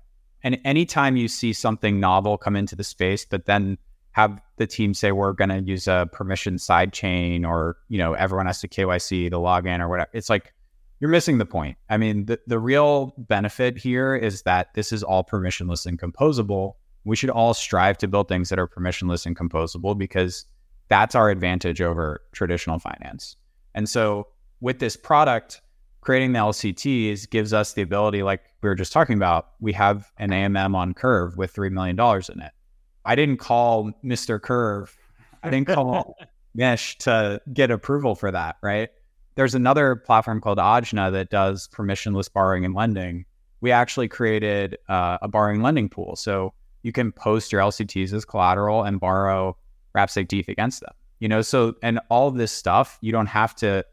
And 0.44 0.58
anytime 0.64 1.16
you 1.16 1.26
see 1.26 1.52
something 1.52 1.98
novel 1.98 2.38
come 2.38 2.54
into 2.54 2.76
the 2.76 2.84
space, 2.84 3.24
but 3.24 3.46
then 3.46 3.78
have 4.12 4.40
the 4.56 4.66
team 4.66 4.94
say 4.94 5.12
we're 5.12 5.32
going 5.32 5.50
to 5.50 5.60
use 5.60 5.86
a 5.86 6.08
permission 6.12 6.58
side 6.58 6.90
chain 6.90 7.44
or 7.44 7.76
you 7.88 7.98
know 7.98 8.14
everyone 8.14 8.46
has 8.46 8.60
to 8.62 8.68
KYC 8.68 9.28
the 9.30 9.38
login 9.38 9.80
or 9.80 9.88
whatever, 9.88 10.08
it's 10.14 10.30
like 10.30 10.54
you're 11.00 11.11
missing 11.11 11.38
the 11.38 11.46
point. 11.46 11.76
I 11.90 11.96
mean, 11.96 12.26
the, 12.26 12.40
the 12.46 12.59
real 12.59 13.14
benefit 13.18 13.76
here 13.76 14.16
is 14.16 14.42
that 14.42 14.74
this 14.74 14.92
is 14.92 15.02
all 15.02 15.24
permissionless 15.24 15.87
and 15.87 15.98
composable. 15.98 16.74
We 17.04 17.16
should 17.16 17.30
all 17.30 17.54
strive 17.54 17.98
to 17.98 18.09
build 18.09 18.28
things 18.28 18.48
that 18.48 18.59
are 18.59 18.66
permissionless 18.66 19.26
and 19.26 19.37
composable 19.37 19.96
because 19.96 20.46
that's 20.88 21.14
our 21.14 21.30
advantage 21.30 21.80
over 21.80 22.22
traditional 22.32 22.78
finance. 22.78 23.37
And 23.74 23.88
so 23.88 24.28
with 24.61 24.78
this 24.78 24.96
product, 24.96 25.61
creating 26.00 26.32
the 26.32 26.38
LCTs 26.38 27.28
gives 27.28 27.52
us 27.52 27.74
the 27.74 27.82
ability, 27.82 28.22
like 28.22 28.42
we 28.62 28.68
were 28.68 28.74
just 28.74 28.92
talking 28.92 29.16
about, 29.16 29.48
we 29.61 29.72
have 29.72 30.11
an 30.18 30.30
AMM 30.30 30.74
on 30.74 30.94
Curve 30.94 31.37
with 31.37 31.52
$3 31.54 31.70
million 31.70 31.98
in 31.98 32.40
it. 32.40 32.52
I 33.04 33.14
didn't 33.14 33.38
call 33.38 33.92
Mr. 34.04 34.40
Curve, 34.40 34.96
I 35.42 35.50
didn't 35.50 35.68
call 35.68 36.16
Mesh 36.54 36.96
to 36.98 37.40
get 37.52 37.70
approval 37.70 38.14
for 38.14 38.30
that, 38.30 38.56
right? 38.62 38.88
There's 39.37 39.55
another 39.55 39.96
platform 39.96 40.40
called 40.40 40.59
Ajna 40.59 41.12
that 41.12 41.31
does 41.31 41.68
permissionless 41.68 42.33
borrowing 42.33 42.64
and 42.64 42.75
lending. 42.75 43.27
We 43.61 43.70
actually 43.70 44.09
created 44.09 44.79
uh, 44.88 45.18
a 45.20 45.29
borrowing 45.29 45.62
lending 45.62 45.88
pool. 45.88 46.16
So 46.16 46.55
you 46.83 46.90
can 46.90 47.12
post 47.12 47.53
your 47.53 47.61
LCTs 47.61 48.12
as 48.12 48.25
collateral 48.25 48.83
and 48.83 48.99
borrow 48.99 49.57
Rapsec 49.94 50.33
ETH 50.33 50.49
against 50.49 50.81
them. 50.81 50.92
You 51.20 51.29
know, 51.29 51.42
so 51.42 51.75
and 51.83 52.01
all 52.09 52.31
this 52.31 52.51
stuff, 52.51 52.99
you 53.03 53.12
don't 53.12 53.27
have 53.27 53.55
to 53.57 53.85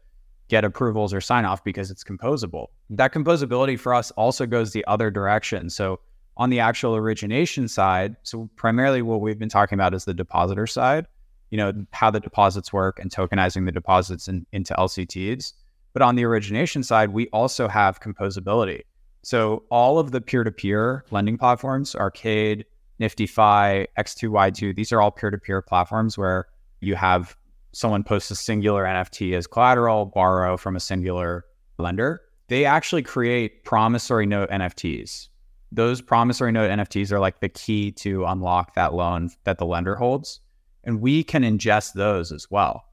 get 0.48 0.64
approvals 0.64 1.12
or 1.12 1.20
sign 1.20 1.44
off 1.44 1.62
because 1.62 1.90
it's 1.90 2.04
composable. 2.04 2.68
That 2.90 3.12
composability 3.12 3.78
for 3.78 3.94
us 3.94 4.10
also 4.12 4.46
goes 4.46 4.72
the 4.72 4.84
other 4.86 5.10
direction. 5.10 5.70
So 5.70 6.00
on 6.36 6.50
the 6.50 6.60
actual 6.60 6.96
origination 6.96 7.68
side, 7.68 8.16
so 8.22 8.48
primarily 8.56 9.02
what 9.02 9.20
we've 9.20 9.38
been 9.38 9.48
talking 9.48 9.76
about 9.76 9.94
is 9.94 10.04
the 10.04 10.14
depositor 10.14 10.66
side 10.66 11.06
you 11.50 11.58
know, 11.58 11.72
how 11.92 12.10
the 12.10 12.20
deposits 12.20 12.72
work 12.72 12.98
and 12.98 13.10
tokenizing 13.10 13.64
the 13.64 13.72
deposits 13.72 14.28
in, 14.28 14.46
into 14.52 14.74
LCTs. 14.74 15.52
But 15.92 16.02
on 16.02 16.16
the 16.16 16.24
origination 16.24 16.82
side, 16.82 17.10
we 17.10 17.28
also 17.28 17.68
have 17.68 18.00
composability. 18.00 18.82
So 19.22 19.64
all 19.70 19.98
of 19.98 20.10
the 20.10 20.20
peer-to-peer 20.20 21.04
lending 21.10 21.38
platforms, 21.38 21.94
Arcade, 21.94 22.66
NFTfi, 23.00 23.86
X2Y2, 23.98 24.74
these 24.74 24.92
are 24.92 25.00
all 25.00 25.10
peer-to-peer 25.10 25.62
platforms 25.62 26.18
where 26.18 26.46
you 26.80 26.94
have 26.96 27.36
someone 27.72 28.04
post 28.04 28.30
a 28.30 28.34
singular 28.34 28.84
NFT 28.84 29.34
as 29.34 29.46
collateral, 29.46 30.06
borrow 30.06 30.56
from 30.56 30.76
a 30.76 30.80
singular 30.80 31.44
lender. 31.78 32.20
They 32.48 32.64
actually 32.64 33.02
create 33.02 33.64
promissory 33.64 34.26
note 34.26 34.50
NFTs. 34.50 35.28
Those 35.72 36.00
promissory 36.00 36.52
note 36.52 36.70
NFTs 36.70 37.10
are 37.10 37.18
like 37.18 37.40
the 37.40 37.48
key 37.48 37.90
to 37.92 38.24
unlock 38.26 38.74
that 38.74 38.94
loan 38.94 39.30
that 39.44 39.58
the 39.58 39.66
lender 39.66 39.96
holds 39.96 40.40
and 40.84 41.00
we 41.00 41.24
can 41.24 41.42
ingest 41.42 41.94
those 41.94 42.32
as 42.32 42.50
well. 42.50 42.84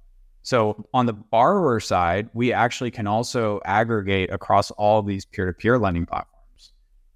So 0.43 0.87
on 0.93 1.05
the 1.05 1.13
borrower 1.13 1.79
side, 1.79 2.29
we 2.33 2.51
actually 2.51 2.91
can 2.91 3.05
also 3.05 3.61
aggregate 3.65 4.31
across 4.31 4.71
all 4.71 5.01
these 5.03 5.25
peer-to-peer 5.25 5.77
lending 5.77 6.05
platforms. 6.05 6.73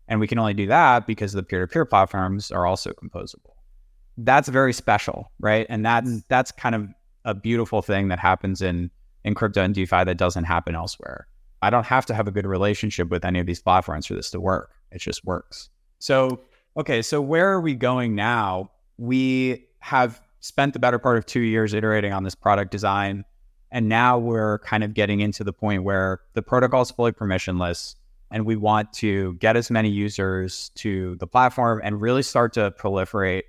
And 0.08 0.20
we 0.20 0.28
can 0.28 0.38
only 0.38 0.54
do 0.54 0.68
that 0.68 1.08
because 1.08 1.34
the 1.34 1.42
peer-to-peer 1.42 1.86
platforms 1.86 2.52
are 2.52 2.68
also 2.68 2.92
composable. 2.92 3.54
That's 4.18 4.48
very 4.48 4.74
special, 4.74 5.32
right? 5.40 5.66
And 5.70 5.86
that's 5.86 6.10
mm. 6.10 6.24
that's 6.30 6.52
kind 6.52 6.76
of 6.76 6.88
a 7.26 7.34
beautiful 7.34 7.82
thing 7.82 8.08
that 8.10 8.20
happens 8.20 8.62
in 8.62 8.92
in 9.26 9.34
crypto 9.34 9.64
and 9.64 9.74
DeFi 9.74 10.04
that 10.04 10.18
doesn't 10.18 10.46
happen 10.46 10.76
elsewhere. 10.76 11.28
I 11.62 11.72
don't 11.72 11.86
have 11.86 12.06
to 12.06 12.14
have 12.14 12.28
a 12.28 12.32
good 12.32 12.46
relationship 12.46 13.10
with 13.10 13.26
any 13.26 13.40
of 13.40 13.48
these 13.48 13.60
platforms 13.60 14.06
for 14.06 14.14
this 14.14 14.30
to 14.32 14.40
work. 14.40 14.72
It 14.92 15.02
just 15.02 15.26
works. 15.26 15.70
So, 15.98 16.42
okay, 16.78 17.02
so 17.02 17.20
where 17.22 17.52
are 17.52 17.60
we 17.60 17.74
going 17.74 18.14
now? 18.14 18.70
We 18.98 19.66
have 19.80 20.22
spent 20.46 20.74
the 20.74 20.80
better 20.80 21.00
part 21.00 21.18
of 21.18 21.26
two 21.26 21.40
years 21.40 21.74
iterating 21.74 22.14
on 22.14 22.24
this 22.24 22.36
product 22.36 22.70
design. 22.72 23.26
And 23.72 23.90
now 23.90 24.20
we're 24.20 24.60
kind 24.60 24.84
of 24.84 24.94
getting 24.94 25.20
into 25.20 25.44
the 25.44 25.52
point 25.52 25.84
where 25.84 26.22
the 26.34 26.44
protocol 26.44 26.84
is 26.84 26.92
fully 26.92 27.12
permissionless 27.12 27.96
and 28.30 28.46
we 28.46 28.56
want 28.56 28.94
to 28.94 29.34
get 29.36 29.58
as 29.58 29.72
many 29.72 29.90
users 29.90 30.70
to 30.76 31.16
the 31.16 31.26
platform 31.26 31.82
and 31.84 32.00
really 32.00 32.22
start 32.22 32.54
to 32.54 32.72
proliferate 32.80 33.42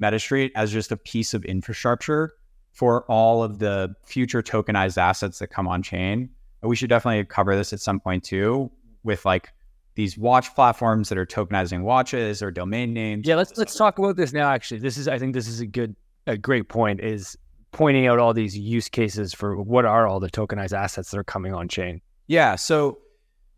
MetaStreet 0.00 0.52
as 0.54 0.72
just 0.72 0.92
a 0.92 0.96
piece 0.96 1.34
of 1.34 1.44
infrastructure 1.44 2.34
for 2.70 3.04
all 3.06 3.42
of 3.42 3.58
the 3.58 3.92
future 4.04 4.40
tokenized 4.40 4.96
assets 4.96 5.40
that 5.40 5.48
come 5.48 5.66
on 5.66 5.82
chain. 5.82 6.30
And 6.62 6.68
we 6.70 6.76
should 6.76 6.88
definitely 6.88 7.24
cover 7.24 7.56
this 7.56 7.72
at 7.72 7.80
some 7.80 7.98
point 7.98 8.22
too, 8.22 8.70
with 9.02 9.24
like 9.24 9.52
these 9.96 10.16
watch 10.16 10.54
platforms 10.54 11.08
that 11.08 11.18
are 11.18 11.26
tokenizing 11.26 11.82
watches 11.82 12.42
or 12.42 12.52
domain 12.52 12.94
names. 12.94 13.26
Yeah, 13.26 13.34
let's 13.34 13.56
let's 13.58 13.74
talk 13.76 13.98
about 13.98 14.16
this 14.16 14.32
now. 14.32 14.50
Actually, 14.50 14.80
this 14.80 14.96
is 14.96 15.08
I 15.08 15.18
think 15.18 15.34
this 15.34 15.48
is 15.48 15.60
a 15.60 15.66
good 15.66 15.96
a 16.26 16.36
great 16.36 16.68
point. 16.68 17.00
Is 17.00 17.36
pointing 17.74 18.06
out 18.06 18.18
all 18.18 18.32
these 18.32 18.56
use 18.56 18.88
cases 18.88 19.34
for 19.34 19.60
what 19.60 19.84
are 19.84 20.06
all 20.06 20.20
the 20.20 20.30
tokenized 20.30 20.72
assets 20.72 21.10
that 21.10 21.18
are 21.18 21.24
coming 21.24 21.52
on 21.52 21.68
chain. 21.68 22.00
Yeah. 22.28 22.54
So 22.54 22.98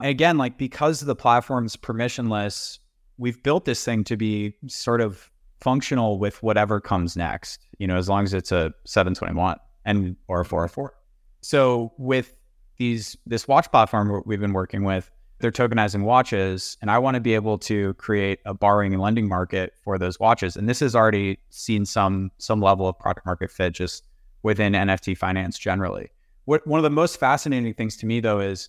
again, 0.00 0.38
like 0.38 0.58
because 0.58 1.00
the 1.00 1.14
platform's 1.14 1.76
permissionless, 1.76 2.78
we've 3.18 3.40
built 3.42 3.66
this 3.66 3.84
thing 3.84 4.04
to 4.04 4.16
be 4.16 4.54
sort 4.66 5.00
of 5.00 5.30
functional 5.60 6.18
with 6.18 6.42
whatever 6.42 6.80
comes 6.80 7.16
next, 7.16 7.66
you 7.78 7.86
know, 7.86 7.96
as 7.96 8.08
long 8.08 8.24
as 8.24 8.34
it's 8.34 8.52
a 8.52 8.72
721 8.86 9.58
and 9.84 10.16
or 10.28 10.40
a 10.40 10.44
404. 10.44 10.94
So 11.42 11.92
with 11.98 12.34
these 12.78 13.16
this 13.26 13.46
watch 13.46 13.70
platform 13.70 14.22
we've 14.26 14.40
been 14.40 14.52
working 14.54 14.82
with, 14.82 15.10
they're 15.38 15.52
tokenizing 15.52 16.02
watches 16.02 16.76
and 16.80 16.90
I 16.90 16.98
want 16.98 17.14
to 17.14 17.20
be 17.20 17.34
able 17.34 17.58
to 17.58 17.94
create 17.94 18.40
a 18.44 18.54
borrowing 18.54 18.92
and 18.92 19.02
lending 19.02 19.28
market 19.28 19.74
for 19.82 19.98
those 19.98 20.18
watches. 20.18 20.56
And 20.56 20.68
this 20.68 20.80
has 20.80 20.94
already 20.94 21.38
seen 21.50 21.84
some 21.84 22.30
some 22.38 22.60
level 22.60 22.88
of 22.88 22.98
product 22.98 23.26
market 23.26 23.50
fit 23.50 23.74
just 23.74 24.04
within 24.42 24.72
NFT 24.72 25.16
finance 25.16 25.58
generally. 25.58 26.10
What 26.44 26.66
one 26.66 26.78
of 26.78 26.84
the 26.84 26.90
most 26.90 27.18
fascinating 27.18 27.74
things 27.74 27.96
to 27.98 28.06
me 28.06 28.20
though 28.20 28.40
is 28.40 28.68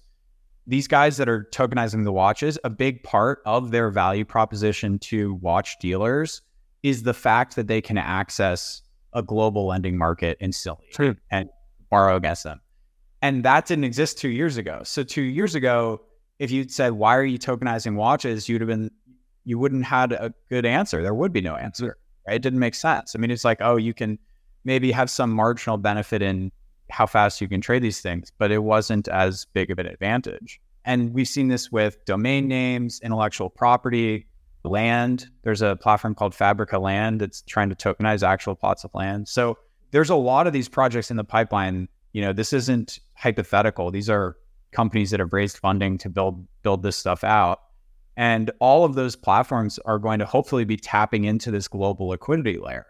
these 0.65 0.87
guys 0.87 1.15
that 1.17 1.29
are 1.29 1.47
tokenizing 1.51 2.03
the 2.03 2.11
watches, 2.11 2.59
a 2.65 2.69
big 2.69 3.01
part 3.03 3.41
of 3.45 3.71
their 3.71 3.89
value 3.89 4.25
proposition 4.25 4.99
to 4.99 5.35
watch 5.35 5.79
dealers 5.79 6.41
is 6.83 7.03
the 7.03 7.13
fact 7.13 7.55
that 7.55 7.67
they 7.67 7.81
can 7.81 7.97
access 7.97 8.81
a 9.13 9.23
global 9.23 9.67
lending 9.67 9.97
market 9.97 10.37
instantly 10.41 10.85
True. 10.91 11.15
and 11.31 11.49
borrow 11.89 12.17
against 12.17 12.43
them. 12.43 12.59
And 13.21 13.43
that 13.43 13.65
didn't 13.65 13.85
exist 13.85 14.17
two 14.17 14.29
years 14.29 14.57
ago. 14.57 14.81
So 14.83 15.03
two 15.03 15.21
years 15.21 15.55
ago, 15.55 16.01
if 16.39 16.51
you'd 16.51 16.71
said, 16.71 16.93
why 16.93 17.15
are 17.15 17.25
you 17.25 17.37
tokenizing 17.37 17.95
watches? 17.95 18.47
You'd 18.47 18.61
have 18.61 18.67
been, 18.67 18.91
you 19.45 19.57
wouldn't 19.57 19.85
had 19.85 20.11
a 20.11 20.33
good 20.49 20.65
answer. 20.65 21.01
There 21.01 21.13
would 21.13 21.33
be 21.33 21.41
no 21.41 21.55
answer. 21.55 21.97
Right? 22.27 22.35
It 22.35 22.41
didn't 22.41 22.59
make 22.59 22.75
sense. 22.75 23.15
I 23.15 23.19
mean, 23.19 23.31
it's 23.31 23.45
like, 23.45 23.59
oh, 23.61 23.77
you 23.77 23.93
can 23.93 24.19
maybe 24.63 24.91
have 24.91 25.09
some 25.09 25.31
marginal 25.31 25.77
benefit 25.77 26.21
in 26.21 26.51
how 26.89 27.05
fast 27.05 27.41
you 27.41 27.47
can 27.47 27.61
trade 27.61 27.83
these 27.83 28.01
things, 28.01 28.31
but 28.37 28.51
it 28.51 28.59
wasn't 28.59 29.07
as 29.07 29.45
big 29.53 29.71
of 29.71 29.79
an 29.79 29.87
advantage. 29.87 30.59
And 30.85 31.13
we've 31.13 31.27
seen 31.27 31.49
this 31.49 31.71
with 31.71 32.03
domain 32.05 32.47
names, 32.47 33.01
intellectual 33.03 33.49
property, 33.49 34.25
land. 34.63 35.27
There's 35.43 35.61
a 35.61 35.75
platform 35.75 36.15
called 36.15 36.33
Fabrica 36.33 36.79
Land 36.79 37.21
that's 37.21 37.41
trying 37.41 37.69
to 37.69 37.75
tokenize 37.75 38.25
actual 38.25 38.55
plots 38.55 38.83
of 38.83 38.91
land. 38.93 39.27
So 39.27 39.57
there's 39.91 40.09
a 40.09 40.15
lot 40.15 40.47
of 40.47 40.53
these 40.53 40.69
projects 40.69 41.11
in 41.11 41.17
the 41.17 41.23
pipeline. 41.23 41.87
You 42.13 42.21
know, 42.21 42.33
this 42.33 42.53
isn't 42.53 42.99
hypothetical. 43.15 43.91
These 43.91 44.09
are 44.09 44.37
companies 44.71 45.11
that 45.11 45.19
have 45.19 45.33
raised 45.33 45.57
funding 45.57 45.97
to 45.99 46.09
build 46.09 46.45
build 46.63 46.83
this 46.83 46.97
stuff 46.97 47.23
out. 47.23 47.59
And 48.15 48.51
all 48.59 48.83
of 48.83 48.95
those 48.95 49.15
platforms 49.15 49.79
are 49.85 49.99
going 49.99 50.19
to 50.19 50.25
hopefully 50.25 50.65
be 50.65 50.77
tapping 50.77 51.25
into 51.25 51.51
this 51.51 51.67
global 51.67 52.07
liquidity 52.07 52.57
layer. 52.57 52.87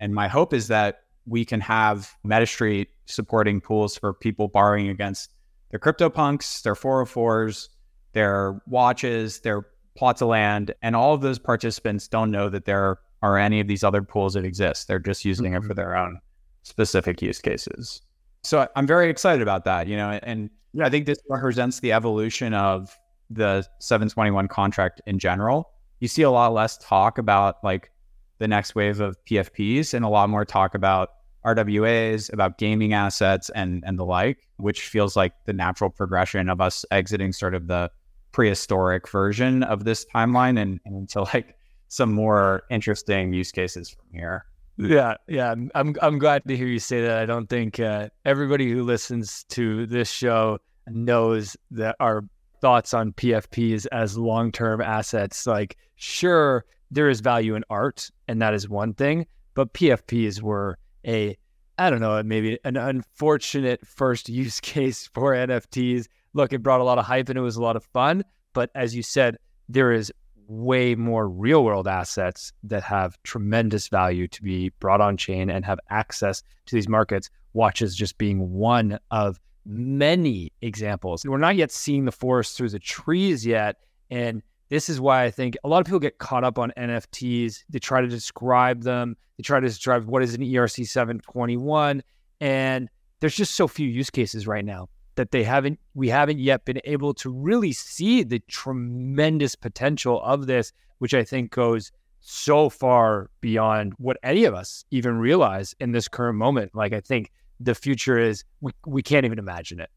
And 0.00 0.14
my 0.14 0.26
hope 0.26 0.54
is 0.54 0.68
that 0.68 1.02
we 1.26 1.44
can 1.44 1.60
have 1.60 2.14
MetaStreet 2.26 2.86
supporting 3.04 3.60
pools 3.60 3.98
for 3.98 4.14
people 4.14 4.48
borrowing 4.48 4.88
against 4.88 5.32
their 5.70 5.78
CryptoPunks, 5.78 6.62
their 6.62 6.74
404s, 6.74 7.68
their 8.12 8.60
watches, 8.66 9.40
their 9.40 9.66
plots 9.96 10.22
of 10.22 10.28
land, 10.28 10.74
and 10.82 10.96
all 10.96 11.14
of 11.14 11.20
those 11.20 11.38
participants 11.38 12.08
don't 12.08 12.30
know 12.30 12.48
that 12.48 12.64
there 12.64 12.98
are 13.22 13.36
any 13.36 13.60
of 13.60 13.68
these 13.68 13.84
other 13.84 14.02
pools 14.02 14.34
that 14.34 14.44
exist. 14.44 14.88
They're 14.88 14.98
just 14.98 15.24
using 15.24 15.52
mm-hmm. 15.52 15.64
it 15.64 15.68
for 15.68 15.74
their 15.74 15.96
own 15.96 16.20
specific 16.62 17.20
use 17.22 17.40
cases. 17.40 18.02
So 18.42 18.66
I'm 18.74 18.86
very 18.86 19.10
excited 19.10 19.42
about 19.42 19.64
that, 19.64 19.86
you 19.86 19.96
know, 19.96 20.18
and 20.22 20.50
yeah. 20.72 20.86
I 20.86 20.90
think 20.90 21.06
this 21.06 21.18
represents 21.28 21.80
the 21.80 21.92
evolution 21.92 22.54
of 22.54 22.96
the 23.28 23.66
721 23.80 24.48
contract 24.48 25.00
in 25.06 25.18
general. 25.18 25.70
You 26.00 26.08
see 26.08 26.22
a 26.22 26.30
lot 26.30 26.52
less 26.52 26.78
talk 26.78 27.18
about 27.18 27.62
like 27.62 27.90
the 28.38 28.48
next 28.48 28.74
wave 28.74 29.00
of 29.00 29.16
PFPs 29.26 29.94
and 29.94 30.04
a 30.04 30.08
lot 30.08 30.30
more 30.30 30.44
talk 30.44 30.74
about 30.74 31.10
RWAs, 31.44 32.32
about 32.32 32.58
gaming 32.58 32.92
assets 32.92 33.50
and 33.50 33.82
and 33.86 33.98
the 33.98 34.04
like, 34.04 34.48
which 34.56 34.82
feels 34.82 35.16
like 35.16 35.32
the 35.46 35.52
natural 35.52 35.90
progression 35.90 36.48
of 36.48 36.60
us 36.60 36.84
exiting 36.90 37.32
sort 37.32 37.54
of 37.54 37.66
the 37.66 37.90
prehistoric 38.32 39.08
version 39.08 39.62
of 39.62 39.84
this 39.84 40.06
timeline 40.14 40.60
and, 40.60 40.80
and 40.84 40.96
into 40.96 41.22
like 41.22 41.56
some 41.88 42.12
more 42.12 42.62
interesting 42.70 43.32
use 43.32 43.52
cases 43.52 43.90
from 43.90 44.04
here. 44.12 44.44
Yeah, 44.80 45.16
yeah, 45.28 45.54
I'm 45.74 45.94
I'm 46.00 46.18
glad 46.18 46.42
to 46.48 46.56
hear 46.56 46.66
you 46.66 46.78
say 46.78 47.02
that. 47.02 47.18
I 47.18 47.26
don't 47.26 47.48
think 47.48 47.78
uh, 47.78 48.08
everybody 48.24 48.70
who 48.70 48.82
listens 48.82 49.44
to 49.50 49.86
this 49.86 50.10
show 50.10 50.58
knows 50.86 51.54
that 51.72 51.96
our 52.00 52.24
thoughts 52.62 52.94
on 52.94 53.12
PFPs 53.12 53.86
as 53.92 54.16
long-term 54.16 54.80
assets. 54.80 55.46
Like, 55.46 55.76
sure, 55.96 56.64
there 56.90 57.10
is 57.10 57.20
value 57.20 57.56
in 57.56 57.64
art, 57.68 58.10
and 58.26 58.40
that 58.40 58.54
is 58.54 58.70
one 58.70 58.94
thing, 58.94 59.26
but 59.54 59.74
PFPs 59.74 60.40
were 60.40 60.78
a 61.06 61.36
I 61.76 61.90
don't 61.90 62.00
know, 62.00 62.22
maybe 62.22 62.58
an 62.64 62.76
unfortunate 62.78 63.86
first 63.86 64.28
use 64.30 64.60
case 64.60 65.10
for 65.12 65.32
NFTs. 65.32 66.06
Look, 66.32 66.54
it 66.54 66.62
brought 66.62 66.80
a 66.80 66.84
lot 66.84 66.98
of 66.98 67.04
hype 67.04 67.28
and 67.28 67.38
it 67.38 67.42
was 67.42 67.56
a 67.56 67.62
lot 67.62 67.76
of 67.76 67.84
fun, 67.84 68.24
but 68.54 68.70
as 68.74 68.94
you 68.94 69.02
said, 69.02 69.36
there 69.68 69.92
is 69.92 70.10
way 70.50 70.96
more 70.96 71.28
real 71.28 71.64
world 71.64 71.86
assets 71.86 72.52
that 72.64 72.82
have 72.82 73.16
tremendous 73.22 73.86
value 73.86 74.26
to 74.26 74.42
be 74.42 74.70
brought 74.80 75.00
on 75.00 75.16
chain 75.16 75.48
and 75.48 75.64
have 75.64 75.78
access 75.90 76.42
to 76.66 76.74
these 76.74 76.88
markets. 76.88 77.30
Watches 77.52 77.94
just 77.94 78.18
being 78.18 78.52
one 78.52 78.98
of 79.12 79.38
many 79.64 80.52
examples. 80.60 81.24
We're 81.24 81.38
not 81.38 81.54
yet 81.54 81.70
seeing 81.70 82.04
the 82.04 82.12
forest 82.12 82.56
through 82.56 82.70
the 82.70 82.80
trees 82.80 83.46
yet. 83.46 83.76
And 84.10 84.42
this 84.70 84.88
is 84.88 85.00
why 85.00 85.22
I 85.22 85.30
think 85.30 85.56
a 85.62 85.68
lot 85.68 85.78
of 85.78 85.86
people 85.86 86.00
get 86.00 86.18
caught 86.18 86.42
up 86.42 86.58
on 86.58 86.72
NFTs. 86.76 87.64
They 87.70 87.78
try 87.78 88.00
to 88.00 88.08
describe 88.08 88.82
them, 88.82 89.16
they 89.36 89.42
try 89.42 89.60
to 89.60 89.66
describe 89.66 90.06
what 90.06 90.22
is 90.22 90.34
an 90.34 90.42
ERC 90.42 90.86
721. 90.86 92.02
And 92.40 92.88
there's 93.20 93.36
just 93.36 93.54
so 93.54 93.68
few 93.68 93.86
use 93.86 94.10
cases 94.10 94.48
right 94.48 94.64
now 94.64 94.88
that 95.20 95.32
they 95.32 95.44
haven't 95.44 95.78
we 95.92 96.08
haven't 96.08 96.38
yet 96.38 96.64
been 96.64 96.80
able 96.84 97.12
to 97.12 97.28
really 97.28 97.72
see 97.72 98.22
the 98.22 98.38
tremendous 98.48 99.54
potential 99.54 100.18
of 100.22 100.46
this 100.46 100.72
which 100.96 101.12
i 101.12 101.22
think 101.22 101.50
goes 101.50 101.92
so 102.20 102.70
far 102.70 103.28
beyond 103.42 103.92
what 103.98 104.16
any 104.22 104.44
of 104.44 104.54
us 104.54 104.82
even 104.90 105.18
realize 105.18 105.74
in 105.78 105.92
this 105.92 106.08
current 106.08 106.38
moment 106.38 106.74
like 106.74 106.94
i 106.94 107.00
think 107.02 107.30
the 107.60 107.74
future 107.74 108.18
is 108.18 108.44
we, 108.62 108.72
we 108.86 109.02
can't 109.02 109.26
even 109.26 109.38
imagine 109.38 109.78
it 109.78 109.90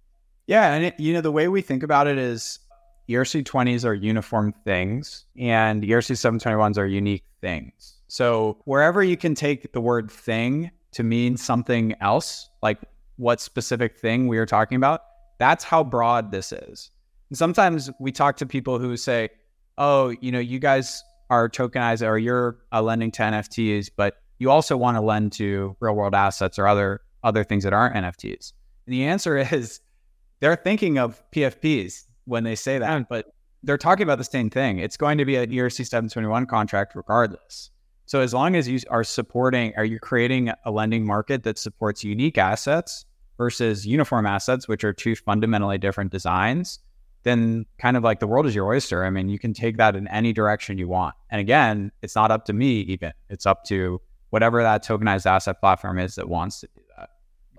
yeah 0.46 0.74
and 0.74 0.84
it, 0.84 1.00
you 1.00 1.14
know 1.14 1.22
the 1.22 1.32
way 1.32 1.48
we 1.48 1.62
think 1.62 1.84
about 1.84 2.06
it 2.06 2.18
is 2.18 2.60
erc 3.10 3.44
20s 3.44 3.86
are 3.86 3.94
uniform 3.94 4.54
things 4.66 5.26
and 5.40 5.84
erc 5.84 6.12
721s 6.12 6.78
are 6.78 6.86
unique 6.86 7.24
things 7.40 8.02
so 8.10 8.58
wherever 8.66 9.02
you 9.02 9.16
can 9.16 9.36
take 9.36 9.72
the 9.72 9.80
word 9.80 10.12
thing 10.12 10.70
to 10.92 11.02
mean 11.02 11.38
something 11.38 11.96
else 12.02 12.50
like 12.62 12.80
what 13.18 13.40
specific 13.42 13.98
thing 13.98 14.28
we 14.28 14.38
are 14.38 14.46
talking 14.46 14.76
about. 14.76 15.02
That's 15.44 15.66
how 15.66 15.84
broad 15.84 16.32
this 16.32 16.54
is. 16.54 16.90
And 17.28 17.38
sometimes 17.38 17.92
we 18.00 18.14
talk 18.14 18.38
to 18.38 18.46
people 18.46 18.80
who 18.80 18.96
say, 18.96 19.28
oh, 19.78 20.16
you 20.22 20.32
know, 20.32 20.40
you 20.40 20.58
guys 20.58 21.04
are 21.30 21.50
tokenized 21.50 22.02
or 22.08 22.18
you're 22.18 22.60
uh, 22.72 22.82
lending 22.82 23.12
to 23.12 23.24
NFTs, 23.24 23.90
but 23.94 24.22
you 24.40 24.50
also 24.50 24.78
want 24.78 24.96
to 24.96 25.02
lend 25.02 25.34
to 25.34 25.76
real 25.82 25.96
world 25.96 26.16
assets 26.16 26.58
or 26.58 26.66
other 26.66 27.02
other 27.26 27.44
things 27.44 27.66
that 27.66 27.74
aren't 27.74 27.94
NFTs. 27.94 28.54
And 28.86 28.94
the 28.94 29.04
answer 29.04 29.38
is 29.54 29.82
they're 30.40 30.56
thinking 30.56 30.98
of 30.98 31.22
PFPs 31.32 32.06
when 32.24 32.46
they 32.46 32.56
say 32.56 32.80
that, 32.80 33.10
but 33.10 33.34
they're 33.64 33.78
talking 33.78 34.04
about 34.04 34.20
the 34.20 34.24
same 34.24 34.50
thing. 34.50 34.80
It's 34.80 34.96
going 34.96 35.18
to 35.18 35.26
be 35.26 35.36
an 35.36 35.52
ERC 35.52 35.86
721 35.86 36.46
contract 36.46 36.96
regardless. 36.96 37.70
So 38.06 38.22
as 38.22 38.34
long 38.34 38.56
as 38.56 38.70
you 38.70 38.80
are 38.90 39.04
supporting, 39.04 39.74
are 39.76 39.84
you 39.84 40.00
creating 40.00 40.54
a 40.64 40.72
lending 40.72 41.06
market 41.06 41.44
that 41.44 41.58
supports 41.58 42.02
unique 42.02 42.38
assets 42.38 43.04
versus 43.38 43.86
uniform 43.86 44.26
assets, 44.26 44.68
which 44.68 44.84
are 44.84 44.94
two 44.94 45.16
fundamentally 45.16 45.78
different 45.78 46.12
designs, 46.12 46.80
then 47.24 47.66
kind 47.78 47.98
of 47.98 48.04
like 48.04 48.20
the 48.20 48.28
world 48.28 48.46
is 48.46 48.54
your 48.54 48.68
oyster. 48.68 49.06
I 49.06 49.10
mean, 49.10 49.30
you 49.30 49.40
can 49.40 49.54
take 49.54 49.78
that 49.78 49.96
in 49.96 50.08
any 50.10 50.34
direction 50.34 50.78
you 50.78 50.88
want. 50.88 51.16
And 51.30 51.40
again, 51.42 51.92
it's 52.02 52.16
not 52.16 52.32
up 52.32 52.46
to 52.46 52.54
me 52.54 52.82
even. 52.82 53.14
It's 53.30 53.46
up 53.46 53.64
to 53.66 54.02
whatever 54.30 54.62
that 54.62 54.84
tokenized 54.86 55.26
asset 55.26 55.60
platform 55.60 56.00
is 56.00 56.16
that 56.16 56.28
wants 56.28 56.60
to 56.62 56.68
do 56.76 56.82
that. 56.98 57.10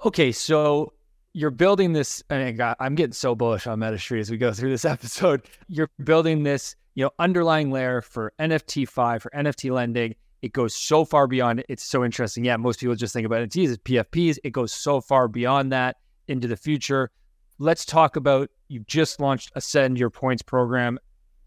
Okay, 0.05 0.33
so 0.33 0.93
you're 1.33 1.51
building 1.51 1.93
this. 1.93 2.23
I 2.31 2.37
And 2.37 2.75
I'm 2.79 2.95
getting 2.95 3.13
so 3.13 3.35
bullish 3.35 3.67
on 3.67 3.79
MetaStreet 3.81 4.21
as 4.21 4.31
we 4.31 4.37
go 4.37 4.53
through 4.53 4.71
this 4.71 4.85
episode. 4.85 5.43
You're 5.69 5.91
building 6.03 6.43
this, 6.43 6.77
you 6.95 7.05
know, 7.05 7.11
underlying 7.19 7.71
layer 7.71 8.03
for 8.03 8.33
NFTFi 8.39 9.21
for 9.21 9.31
NFT 9.31 9.73
lending 9.73 10.15
it 10.45 10.53
goes 10.53 10.75
so 10.75 11.07
far 11.07 11.27
beyond. 11.27 11.65
It's 11.71 11.83
so 11.83 12.05
interesting. 12.05 12.45
Yeah, 12.45 12.59
most 12.59 12.79
people 12.79 12.95
just 12.95 13.15
think 13.15 13.25
about 13.25 13.49
NFTs 13.49 13.69
as 13.71 13.79
PFPs. 13.79 14.37
It 14.45 14.51
goes 14.51 14.75
so 14.75 15.01
far 15.01 15.27
beyond 15.27 15.73
that 15.73 15.97
into 16.29 16.47
the 16.47 16.57
future. 16.57 17.11
Let's 17.59 17.87
talk 17.87 18.17
about 18.17 18.51
you've 18.69 18.87
just 18.87 19.21
launched 19.21 19.53
Ascend 19.55 19.99
Your 19.99 20.11
Points 20.11 20.43
program 20.43 20.99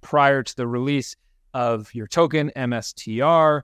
prior 0.02 0.42
to 0.42 0.56
the 0.56 0.66
release 0.66 1.16
of 1.54 1.94
your 1.94 2.08
token, 2.08 2.52
MSTR. 2.56 3.62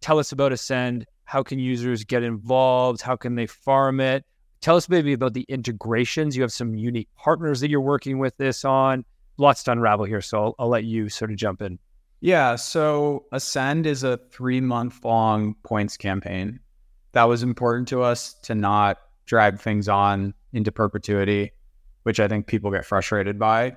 tell 0.00 0.18
us 0.18 0.32
about 0.32 0.50
Ascend. 0.50 1.04
How 1.24 1.42
can 1.42 1.58
users 1.58 2.02
get 2.02 2.22
involved? 2.22 3.02
How 3.02 3.16
can 3.16 3.34
they 3.34 3.46
farm 3.46 4.00
it? 4.00 4.24
Tell 4.62 4.76
us 4.76 4.88
maybe 4.88 5.12
about 5.12 5.34
the 5.34 5.44
integrations. 5.50 6.34
You 6.34 6.40
have 6.40 6.52
some 6.52 6.74
unique 6.74 7.10
partners 7.16 7.60
that 7.60 7.68
you're 7.68 7.82
working 7.82 8.18
with 8.18 8.34
this 8.38 8.64
on. 8.64 9.04
Lots 9.36 9.62
to 9.64 9.72
unravel 9.72 10.06
here. 10.06 10.22
So 10.22 10.42
I'll, 10.42 10.54
I'll 10.58 10.68
let 10.68 10.84
you 10.84 11.10
sort 11.10 11.32
of 11.32 11.36
jump 11.36 11.60
in. 11.60 11.78
Yeah. 12.24 12.56
So 12.56 13.26
Ascend 13.32 13.86
is 13.86 14.02
a 14.02 14.16
three 14.16 14.62
month 14.62 15.04
long 15.04 15.56
points 15.62 15.98
campaign. 15.98 16.58
That 17.12 17.24
was 17.24 17.42
important 17.42 17.86
to 17.88 18.00
us 18.00 18.32
to 18.44 18.54
not 18.54 18.96
drag 19.26 19.60
things 19.60 19.90
on 19.90 20.32
into 20.54 20.72
perpetuity, 20.72 21.52
which 22.04 22.20
I 22.20 22.26
think 22.26 22.46
people 22.46 22.70
get 22.70 22.86
frustrated 22.86 23.38
by. 23.38 23.76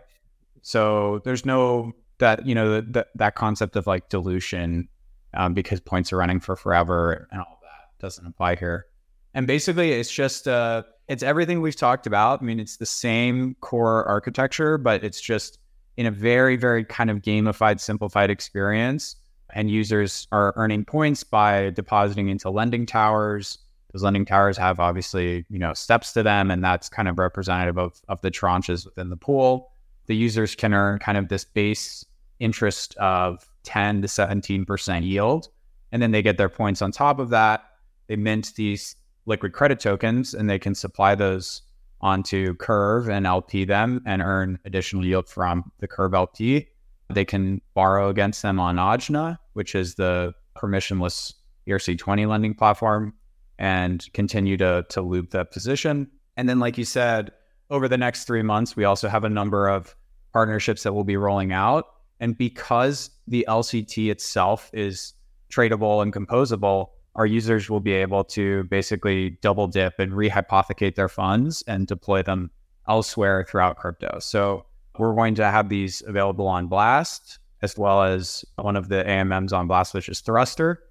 So 0.61 1.19
there's 1.25 1.45
no 1.45 1.91
that 2.19 2.45
you 2.45 2.55
know 2.55 2.79
that 2.79 3.07
that 3.15 3.35
concept 3.35 3.75
of 3.75 3.85
like 3.85 4.07
dilution 4.07 4.87
um, 5.33 5.53
because 5.53 5.81
points 5.81 6.13
are 6.13 6.17
running 6.17 6.39
for 6.39 6.55
forever 6.55 7.27
and 7.33 7.41
all 7.41 7.59
that 7.63 7.99
doesn't 7.99 8.25
apply 8.25 8.55
here. 8.55 8.85
And 9.33 9.45
basically, 9.45 9.91
it's 9.91 10.09
just 10.09 10.47
uh, 10.47 10.83
it's 11.09 11.21
everything 11.21 11.59
we've 11.59 11.75
talked 11.75 12.07
about. 12.07 12.41
I 12.41 12.45
mean, 12.45 12.61
it's 12.61 12.77
the 12.77 12.85
same 12.85 13.57
core 13.59 14.05
architecture, 14.05 14.77
but 14.77 15.03
it's 15.03 15.19
just 15.19 15.59
in 15.97 16.05
a 16.05 16.11
very 16.11 16.55
very 16.55 16.85
kind 16.85 17.09
of 17.09 17.17
gamified, 17.21 17.79
simplified 17.79 18.29
experience. 18.29 19.15
And 19.53 19.71
users 19.71 20.27
are 20.31 20.53
earning 20.55 20.85
points 20.85 21.23
by 21.23 21.69
depositing 21.71 22.29
into 22.29 22.49
lending 22.49 22.85
towers. 22.85 23.59
Those 23.93 24.03
lending 24.03 24.25
towers 24.25 24.57
have 24.57 24.79
obviously 24.79 25.45
you 25.49 25.59
know 25.59 25.73
steps 25.73 26.13
to 26.13 26.23
them, 26.23 26.51
and 26.51 26.63
that's 26.63 26.89
kind 26.89 27.07
of 27.07 27.17
representative 27.17 27.77
of 27.77 28.01
of 28.07 28.21
the 28.21 28.31
tranches 28.31 28.85
within 28.85 29.09
the 29.09 29.17
pool. 29.17 29.71
The 30.05 30.15
users 30.15 30.55
can 30.55 30.73
earn 30.73 30.99
kind 30.99 31.17
of 31.17 31.27
this 31.27 31.43
base 31.43 32.05
interest 32.39 32.95
of 32.97 33.47
10 33.63 34.01
to 34.01 34.07
17% 34.07 35.03
yield. 35.03 35.49
And 35.91 36.01
then 36.01 36.11
they 36.11 36.21
get 36.21 36.37
their 36.37 36.49
points 36.49 36.81
on 36.81 36.91
top 36.91 37.19
of 37.19 37.29
that. 37.29 37.63
They 38.07 38.15
mint 38.15 38.53
these 38.55 38.95
liquid 39.25 39.53
credit 39.53 39.79
tokens 39.79 40.33
and 40.33 40.49
they 40.49 40.59
can 40.59 40.73
supply 40.73 41.15
those 41.15 41.61
onto 42.01 42.55
Curve 42.55 43.09
and 43.09 43.25
LP 43.25 43.65
them 43.65 44.01
and 44.05 44.21
earn 44.21 44.59
additional 44.65 45.05
yield 45.05 45.27
from 45.27 45.71
the 45.79 45.87
Curve 45.87 46.13
LP. 46.13 46.67
They 47.11 47.25
can 47.25 47.61
borrow 47.73 48.09
against 48.09 48.41
them 48.41 48.59
on 48.59 48.75
Ajna, 48.75 49.37
which 49.53 49.75
is 49.75 49.95
the 49.95 50.33
permissionless 50.55 51.33
ERC20 51.67 52.27
lending 52.27 52.53
platform, 52.53 53.13
and 53.57 54.05
continue 54.13 54.57
to, 54.57 54.85
to 54.89 55.01
loop 55.01 55.31
that 55.31 55.51
position. 55.51 56.09
And 56.35 56.47
then, 56.47 56.59
like 56.59 56.77
you 56.77 56.85
said, 56.85 57.31
over 57.69 57.87
the 57.87 57.97
next 57.97 58.25
three 58.25 58.43
months, 58.43 58.75
we 58.75 58.83
also 58.83 59.07
have 59.07 59.23
a 59.23 59.29
number 59.29 59.67
of 59.67 59.95
partnerships 60.33 60.83
that 60.83 60.93
we'll 60.93 61.03
be 61.03 61.17
rolling 61.17 61.51
out 61.51 61.85
and 62.19 62.37
because 62.37 63.09
the 63.27 63.45
LCT 63.47 64.09
itself 64.09 64.69
is 64.73 65.13
tradable 65.51 66.01
and 66.01 66.11
composable, 66.13 66.87
our 67.17 67.25
users 67.25 67.69
will 67.69 67.79
be 67.79 67.91
able 67.91 68.23
to 68.23 68.63
basically 68.65 69.31
double 69.41 69.67
dip 69.67 69.99
and 69.99 70.13
rehypothecate 70.13 70.95
their 70.95 71.09
funds 71.09 71.63
and 71.67 71.87
deploy 71.87 72.23
them 72.23 72.51
elsewhere 72.87 73.45
throughout 73.49 73.77
crypto. 73.77 74.19
So 74.19 74.65
we're 74.97 75.13
going 75.13 75.35
to 75.35 75.45
have 75.45 75.69
these 75.69 76.01
available 76.07 76.47
on 76.47 76.67
Blast, 76.67 77.39
as 77.61 77.77
well 77.77 78.03
as 78.03 78.45
one 78.55 78.75
of 78.75 78.89
the 78.89 79.03
AMMs 79.03 79.51
on 79.51 79.67
Blast, 79.67 79.93
which 79.93 80.09
is 80.09 80.21
Thruster. 80.21 80.83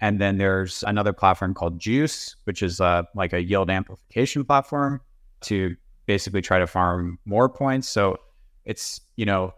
And 0.00 0.20
then 0.20 0.38
there's 0.38 0.82
another 0.86 1.12
platform 1.12 1.54
called 1.54 1.78
Juice, 1.78 2.36
which 2.44 2.62
is 2.62 2.80
uh, 2.80 3.02
like 3.14 3.32
a 3.32 3.42
yield 3.42 3.70
amplification 3.70 4.44
platform 4.44 5.00
to 5.42 5.76
basically 6.06 6.42
try 6.42 6.58
to 6.58 6.66
farm 6.66 7.18
more 7.24 7.48
points. 7.48 7.88
So 7.88 8.16
it's, 8.64 9.00
you 9.16 9.26
know, 9.26 9.52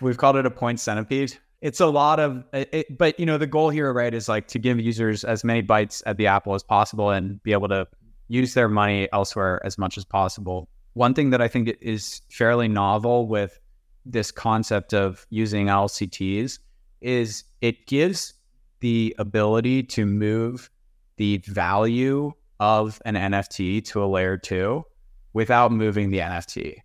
We've 0.00 0.16
called 0.16 0.36
it 0.36 0.46
a 0.46 0.50
point 0.50 0.80
centipede. 0.80 1.36
It's 1.60 1.80
a 1.80 1.86
lot 1.86 2.20
of, 2.20 2.38
uh, 2.52 2.64
it, 2.72 2.96
but 2.96 3.18
you 3.20 3.26
know, 3.26 3.38
the 3.38 3.46
goal 3.46 3.70
here, 3.70 3.92
right, 3.92 4.12
is 4.12 4.28
like 4.28 4.48
to 4.48 4.58
give 4.58 4.80
users 4.80 5.24
as 5.24 5.44
many 5.44 5.60
bites 5.60 6.02
at 6.06 6.16
the 6.16 6.26
apple 6.26 6.54
as 6.54 6.62
possible 6.62 7.10
and 7.10 7.42
be 7.42 7.52
able 7.52 7.68
to 7.68 7.86
use 8.28 8.54
their 8.54 8.68
money 8.68 9.08
elsewhere 9.12 9.60
as 9.64 9.76
much 9.76 9.98
as 9.98 10.04
possible. 10.04 10.68
One 10.94 11.14
thing 11.14 11.30
that 11.30 11.42
I 11.42 11.48
think 11.48 11.76
is 11.80 12.22
fairly 12.30 12.68
novel 12.68 13.28
with 13.28 13.60
this 14.06 14.30
concept 14.30 14.94
of 14.94 15.26
using 15.30 15.66
LCTs 15.66 16.58
is 17.00 17.44
it 17.60 17.86
gives 17.86 18.34
the 18.80 19.14
ability 19.18 19.82
to 19.82 20.06
move 20.06 20.70
the 21.16 21.38
value 21.46 22.32
of 22.58 23.00
an 23.04 23.14
NFT 23.14 23.84
to 23.86 24.02
a 24.02 24.06
layer 24.06 24.36
two 24.38 24.84
without 25.32 25.72
moving 25.72 26.10
the 26.10 26.18
NFT. 26.18 26.76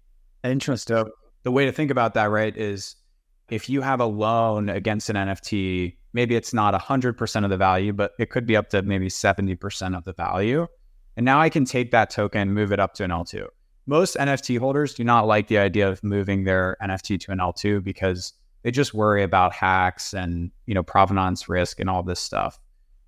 Interesting 0.44 1.06
the 1.46 1.52
way 1.52 1.66
to 1.66 1.72
think 1.72 1.92
about 1.92 2.16
that, 2.16 2.26
right, 2.26 2.58
is 2.58 2.96
if 3.50 3.70
you 3.70 3.82
have 3.82 4.00
a 4.00 4.06
loan 4.06 4.70
against 4.70 5.10
an 5.10 5.16
NFT, 5.16 5.96
maybe 6.14 6.36
it's 6.36 6.54
not 6.54 6.74
100% 6.74 7.44
of 7.44 7.50
the 7.50 7.58
value, 7.58 7.94
but 7.94 8.14
it 8.20 8.30
could 8.30 8.46
be 8.46 8.56
up 8.56 8.70
to 8.70 8.82
maybe 8.82 9.08
70% 9.08 9.98
of 9.98 10.04
the 10.04 10.14
value. 10.14 10.68
And 11.18 11.26
now 11.26 11.40
I 11.40 11.50
can 11.50 11.66
take 11.66 11.92
that 11.92 12.10
token, 12.10 12.54
move 12.54 12.72
it 12.72 12.80
up 12.80 12.94
to 12.96 13.04
an 13.04 13.12
L2. 13.12 13.48
Most 13.86 14.18
NFT 14.18 14.58
holders 14.58 14.94
do 14.94 15.04
not 15.04 15.28
like 15.28 15.48
the 15.48 15.60
idea 15.60 15.88
of 15.88 16.04
moving 16.04 16.44
their 16.44 16.76
NFT 16.82 17.20
to 17.22 17.32
an 17.32 17.38
L2 17.38 17.84
because 17.84 18.34
they 18.64 18.72
just 18.72 18.96
worry 18.96 19.22
about 19.22 19.54
hacks 19.54 20.14
and, 20.14 20.52
you 20.66 20.74
know, 20.74 20.82
provenance 20.82 21.48
risk 21.48 21.80
and 21.80 21.90
all 21.90 22.02
this 22.02 22.20
stuff. 22.20 22.60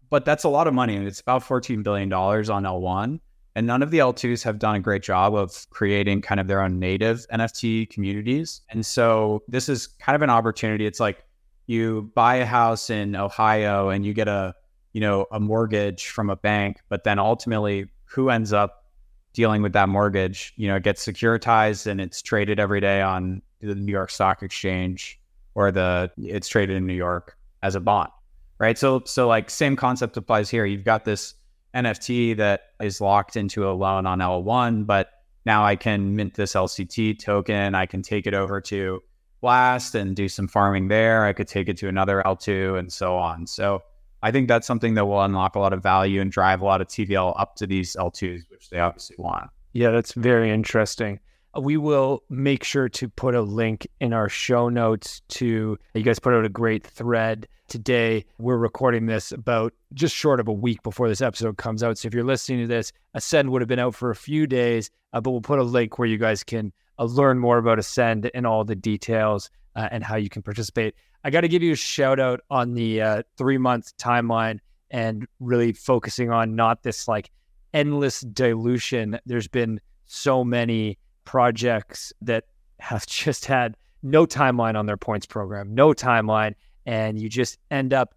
But 0.10 0.23
that's 0.23 0.43
a 0.43 0.50
lot 0.50 0.67
of 0.67 0.73
money. 0.73 0.95
And 0.95 1.08
it's 1.08 1.19
about 1.19 1.43
$14 1.43 1.84
billion 1.84 2.13
on 2.13 2.63
L1. 2.63 3.19
And 3.58 3.65
none 3.65 3.82
of 3.82 3.89
the 3.89 3.98
L2s 3.98 4.43
have 4.43 4.60
done 4.60 4.76
a 4.76 4.80
great 4.80 5.02
job 5.02 5.34
of 5.34 5.67
creating 5.72 6.22
kind 6.22 6.39
of 6.39 6.46
their 6.46 6.62
own 6.62 6.78
native 6.78 7.26
NFT 7.34 7.89
communities. 7.89 8.62
And 8.70 8.86
so 8.86 9.41
this 9.48 9.67
is 9.67 9.88
kind 9.88 10.15
of 10.15 10.22
an 10.22 10.30
opportunity. 10.30 10.86
It's 10.86 11.00
like 11.00 11.26
you 11.65 12.12
buy 12.13 12.36
a 12.36 12.46
house 12.46 12.91
in 12.91 13.15
Ohio 13.15 13.89
and 13.89 14.06
you 14.06 14.13
get 14.13 14.28
a, 14.28 14.54
you 14.93 15.02
know, 15.02 15.26
a 15.32 15.39
mortgage 15.39 16.10
from 16.10 16.30
a 16.30 16.36
bank, 16.36 16.82
but 16.88 17.04
then 17.04 17.17
ultimately 17.17 17.88
who 18.06 18.30
ends 18.30 18.54
up 18.54 18.86
dealing 19.34 19.63
with 19.63 19.74
that 19.74 19.89
mortgage? 19.89 20.54
You 20.56 20.67
know, 20.67 20.76
it 20.76 20.84
gets 20.84 21.04
securitized 21.04 21.88
and 21.88 22.00
it's 22.00 22.22
traded 22.22 22.60
every 22.60 22.80
day 22.80 23.02
on 23.02 23.41
the 23.60 23.74
New 23.74 23.91
York 23.91 24.12
Stock 24.12 24.43
Exchange 24.43 25.20
or 25.56 25.72
the 25.72 26.12
it's 26.15 26.48
traded 26.48 26.78
in 26.78 26.86
New 26.86 26.93
York 26.93 27.36
as 27.63 27.74
a 27.74 27.80
bond. 27.80 28.12
Right. 28.60 28.78
So 28.78 29.02
so 29.06 29.28
like 29.28 29.50
same 29.50 29.76
concept 29.76 30.15
applies 30.15 30.48
here. 30.48 30.63
You've 30.67 30.86
got 30.86 31.06
this 31.06 31.34
NFT 31.78 32.38
that 32.38 32.62
is 32.82 33.00
locked 33.00 33.36
into 33.36 33.70
a 33.70 33.72
loan 33.72 34.06
on 34.06 34.20
L1, 34.20 34.86
but 34.86 35.10
now 35.46 35.66
I 35.66 35.76
can 35.76 36.16
mint 36.16 36.34
this 36.34 36.54
LCT 36.54 37.20
token. 37.20 37.76
I 37.76 37.86
can 37.86 38.02
take 38.02 38.28
it 38.28 38.34
over 38.34 38.60
to 38.62 39.02
Blast 39.42 39.96
and 39.96 40.16
do 40.16 40.28
some 40.28 40.48
farming 40.48 40.88
there. 40.88 41.26
I 41.26 41.34
could 41.34 41.48
take 41.48 41.70
it 41.70 41.78
to 41.78 41.88
another 41.88 42.24
L2 42.26 42.80
and 42.80 42.92
so 42.92 43.16
on. 43.16 43.46
So 43.48 43.82
I 44.24 44.32
think 44.32 44.48
that's 44.48 44.66
something 44.66 44.96
that 44.96 45.06
will 45.06 45.22
unlock 45.22 45.56
a 45.56 45.60
lot 45.60 45.74
of 45.74 45.84
value 45.84 46.22
and 46.22 46.32
drive 46.32 46.62
a 46.62 46.66
lot 46.66 46.82
of 46.82 46.88
TVL 46.88 47.40
up 47.40 47.56
to 47.58 47.68
these 47.68 47.96
L2s, 47.96 48.50
which 48.50 48.70
they 48.70 48.80
obviously 48.80 49.16
want. 49.20 49.50
Yeah, 49.74 49.92
that's 49.92 50.13
very 50.13 50.50
interesting. 50.50 51.20
We 51.60 51.78
will 51.78 52.24
make 52.30 52.63
sure 52.63 52.88
to 52.88 53.10
put 53.10 53.34
a 53.34 53.41
link 53.41 53.88
in 54.00 54.13
our 54.13 54.30
show 54.30 54.70
notes 54.70 55.22
to 55.30 55.78
you 55.96 56.04
guys 56.04 56.20
put 56.20 56.34
out 56.34 56.46
a 56.46 56.50
great 56.50 56.86
thread 56.86 57.48
today. 57.67 58.26
We're 58.38 58.58
recording 58.58 59.08
this 59.08 59.32
about 59.32 59.74
just 59.93 60.15
short 60.15 60.39
of 60.39 60.48
a 60.48 60.54
week 60.54 60.84
before 60.84 61.10
this 61.10 61.22
episode 61.22 61.58
comes 61.58 61.82
out. 61.82 61.98
So 61.98 62.08
if 62.08 62.13
you're 62.13 62.24
listening 62.24 62.62
to 62.62 62.67
this, 62.67 62.91
Ascend 63.15 63.50
would 63.50 63.62
have 63.62 63.67
been 63.67 63.80
out 63.80 63.96
for 63.96 64.12
a 64.12 64.15
few 64.15 64.46
days, 64.46 64.91
uh, 65.13 65.22
but 65.22 65.32
we'll 65.32 65.41
put 65.41 65.58
a 65.58 65.63
link 65.63 65.98
where 65.98 66.08
you 66.08 66.20
guys 66.20 66.43
can 66.43 66.72
uh, 67.00 67.06
learn 67.06 67.39
more 67.39 67.58
about 67.58 67.80
Ascend 67.80 68.30
and 68.36 68.46
all 68.46 68.63
the 68.63 68.76
details 68.76 69.50
uh, 69.76 69.89
and 69.91 70.04
how 70.04 70.15
you 70.15 70.30
can 70.30 70.43
participate. 70.43 70.93
I 71.24 71.32
got 71.32 71.41
to 71.41 71.48
give 71.48 71.63
you 71.63 71.74
a 71.74 71.76
shout 71.76 72.20
out 72.20 72.41
on 72.52 72.76
the 72.76 73.02
uh, 73.02 73.24
three 73.36 73.58
month 73.58 73.98
timeline 73.98 74.60
and 74.91 75.28
really 75.39 75.74
focusing 75.74 76.32
on 76.32 76.56
not 76.56 76.84
this 76.84 77.08
like 77.08 77.32
endless 77.74 78.22
dilution. 78.22 79.20
There's 79.26 79.48
been 79.48 79.82
so 80.06 80.43
many 80.43 80.98
projects 81.28 82.13
that 82.22 82.46
have 82.80 83.06
just 83.06 83.46
had 83.46 83.76
no 84.02 84.26
timeline 84.26 84.76
on 84.76 84.86
their 84.86 84.98
points 84.98 85.26
program, 85.26 85.76
no 85.76 85.90
timeline, 85.90 86.56
and 86.86 87.20
you 87.20 87.30
just 87.30 87.60
end 87.70 87.94
up 87.94 88.16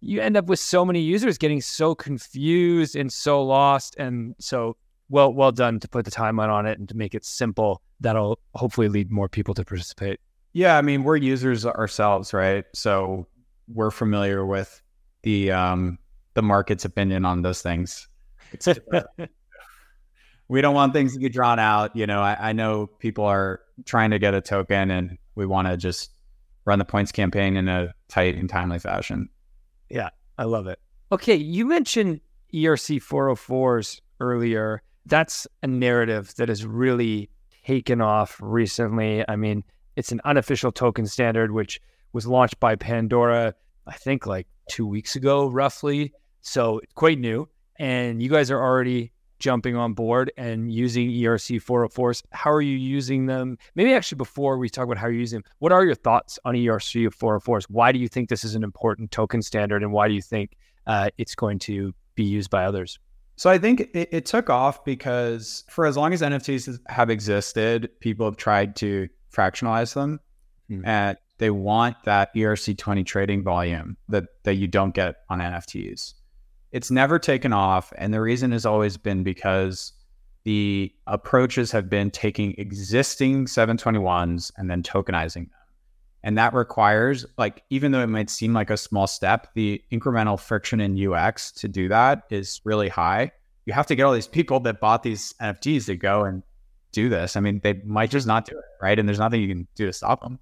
you 0.00 0.20
end 0.20 0.36
up 0.36 0.46
with 0.46 0.58
so 0.58 0.84
many 0.84 1.00
users 1.00 1.38
getting 1.38 1.60
so 1.60 1.94
confused 1.94 2.96
and 2.96 3.12
so 3.12 3.42
lost 3.42 3.96
and 3.96 4.34
so 4.38 4.76
well 5.08 5.32
well 5.32 5.52
done 5.52 5.80
to 5.80 5.88
put 5.88 6.04
the 6.04 6.10
timeline 6.10 6.48
on 6.48 6.66
it 6.66 6.78
and 6.78 6.88
to 6.88 6.96
make 6.96 7.14
it 7.14 7.24
simple. 7.24 7.82
That'll 8.00 8.38
hopefully 8.54 8.88
lead 8.88 9.10
more 9.10 9.28
people 9.28 9.54
to 9.54 9.64
participate. 9.64 10.18
Yeah 10.52 10.78
i 10.78 10.82
mean 10.82 11.04
we're 11.04 11.16
users 11.16 11.66
ourselves 11.66 12.32
right? 12.32 12.64
So 12.74 13.26
we're 13.68 13.90
familiar 13.90 14.46
with 14.46 14.80
the 15.22 15.52
um 15.52 15.98
the 16.34 16.42
market's 16.42 16.84
opinion 16.84 17.24
on 17.26 17.42
those 17.42 17.60
things 17.60 18.08
we 20.48 20.60
don't 20.60 20.74
want 20.74 20.92
things 20.92 21.14
to 21.14 21.18
get 21.18 21.32
drawn 21.32 21.58
out. 21.58 21.94
You 21.96 22.06
know, 22.06 22.20
I, 22.20 22.50
I 22.50 22.52
know 22.52 22.86
people 22.86 23.24
are 23.24 23.60
trying 23.84 24.10
to 24.10 24.18
get 24.18 24.34
a 24.34 24.40
token 24.40 24.90
and 24.90 25.18
we 25.34 25.46
want 25.46 25.68
to 25.68 25.76
just 25.76 26.10
run 26.64 26.78
the 26.78 26.84
points 26.84 27.12
campaign 27.12 27.56
in 27.56 27.68
a 27.68 27.94
tight 28.08 28.36
and 28.36 28.48
timely 28.48 28.78
fashion. 28.78 29.28
Yeah, 29.88 30.10
I 30.38 30.44
love 30.44 30.66
it. 30.66 30.78
Okay, 31.12 31.36
you 31.36 31.66
mentioned 31.66 32.20
ERC 32.52 33.02
404s 33.02 34.00
earlier. 34.20 34.82
That's 35.04 35.46
a 35.62 35.66
narrative 35.66 36.34
that 36.36 36.48
has 36.48 36.64
really 36.64 37.30
taken 37.64 38.00
off 38.00 38.38
recently. 38.40 39.24
I 39.28 39.36
mean, 39.36 39.62
it's 39.94 40.12
an 40.12 40.20
unofficial 40.24 40.72
token 40.72 41.06
standard 41.06 41.52
which 41.52 41.80
was 42.12 42.26
launched 42.26 42.58
by 42.60 42.76
Pandora 42.76 43.54
I 43.86 43.94
think 43.94 44.26
like 44.26 44.48
two 44.68 44.86
weeks 44.86 45.16
ago, 45.16 45.48
roughly. 45.48 46.12
So 46.40 46.80
quite 46.94 47.18
new. 47.18 47.48
And 47.78 48.22
you 48.22 48.28
guys 48.28 48.50
are 48.50 48.60
already 48.60 49.12
jumping 49.38 49.76
on 49.76 49.92
board 49.92 50.32
and 50.36 50.72
using 50.72 51.08
ERC 51.10 51.62
404s. 51.62 52.22
How 52.30 52.50
are 52.50 52.62
you 52.62 52.76
using 52.76 53.26
them? 53.26 53.58
Maybe 53.74 53.92
actually 53.92 54.16
before 54.16 54.58
we 54.58 54.68
talk 54.68 54.84
about 54.84 54.98
how 54.98 55.06
you're 55.06 55.20
using 55.20 55.40
them, 55.40 55.52
what 55.58 55.72
are 55.72 55.84
your 55.84 55.94
thoughts 55.94 56.38
on 56.44 56.54
ERC 56.54 57.08
404s? 57.14 57.64
Why 57.64 57.92
do 57.92 57.98
you 57.98 58.08
think 58.08 58.28
this 58.28 58.44
is 58.44 58.54
an 58.54 58.64
important 58.64 59.10
token 59.10 59.42
standard 59.42 59.82
and 59.82 59.92
why 59.92 60.08
do 60.08 60.14
you 60.14 60.22
think 60.22 60.56
uh, 60.86 61.10
it's 61.18 61.34
going 61.34 61.58
to 61.60 61.94
be 62.14 62.24
used 62.24 62.50
by 62.50 62.64
others? 62.64 62.98
So 63.36 63.50
I 63.50 63.58
think 63.58 63.80
it, 63.92 64.08
it, 64.10 64.24
took 64.24 64.48
off 64.48 64.82
because 64.82 65.64
for 65.68 65.84
as 65.84 65.96
long 65.96 66.14
as 66.14 66.22
NFTs 66.22 66.78
have 66.88 67.10
existed, 67.10 67.90
people 68.00 68.24
have 68.24 68.38
tried 68.38 68.76
to 68.76 69.10
fractionalize 69.30 69.92
them, 69.92 70.20
hmm. 70.68 70.80
and 70.86 71.18
they 71.36 71.50
want 71.50 71.96
that 72.04 72.34
ERC20 72.34 73.04
trading 73.04 73.44
volume 73.44 73.98
that 74.08 74.24
that 74.44 74.54
you 74.54 74.66
don't 74.66 74.94
get 74.94 75.16
on 75.28 75.40
NFTs. 75.40 76.14
It's 76.76 76.90
never 76.90 77.18
taken 77.18 77.54
off, 77.54 77.90
and 77.96 78.12
the 78.12 78.20
reason 78.20 78.52
has 78.52 78.66
always 78.66 78.98
been 78.98 79.22
because 79.22 79.94
the 80.44 80.92
approaches 81.06 81.72
have 81.72 81.88
been 81.88 82.10
taking 82.10 82.54
existing 82.58 83.46
721s 83.46 84.52
and 84.58 84.68
then 84.68 84.82
tokenizing 84.82 85.48
them. 85.48 85.50
And 86.22 86.36
that 86.36 86.52
requires, 86.52 87.24
like, 87.38 87.62
even 87.70 87.92
though 87.92 88.02
it 88.02 88.08
might 88.08 88.28
seem 88.28 88.52
like 88.52 88.68
a 88.68 88.76
small 88.76 89.06
step, 89.06 89.54
the 89.54 89.82
incremental 89.90 90.38
friction 90.38 90.80
in 90.80 91.10
UX 91.10 91.50
to 91.52 91.66
do 91.66 91.88
that 91.88 92.24
is 92.28 92.60
really 92.64 92.90
high. 92.90 93.32
You 93.64 93.72
have 93.72 93.86
to 93.86 93.94
get 93.94 94.02
all 94.02 94.12
these 94.12 94.28
people 94.28 94.60
that 94.60 94.78
bought 94.78 95.02
these 95.02 95.32
NFTs 95.40 95.86
to 95.86 95.96
go 95.96 96.24
and 96.24 96.42
do 96.92 97.08
this. 97.08 97.36
I 97.36 97.40
mean, 97.40 97.62
they 97.64 97.80
might 97.86 98.10
just 98.10 98.26
not 98.26 98.44
do 98.44 98.54
it, 98.54 98.64
right? 98.82 98.98
And 98.98 99.08
there's 99.08 99.18
nothing 99.18 99.40
you 99.40 99.48
can 99.48 99.66
do 99.76 99.86
to 99.86 99.94
stop 99.94 100.20
them. 100.20 100.38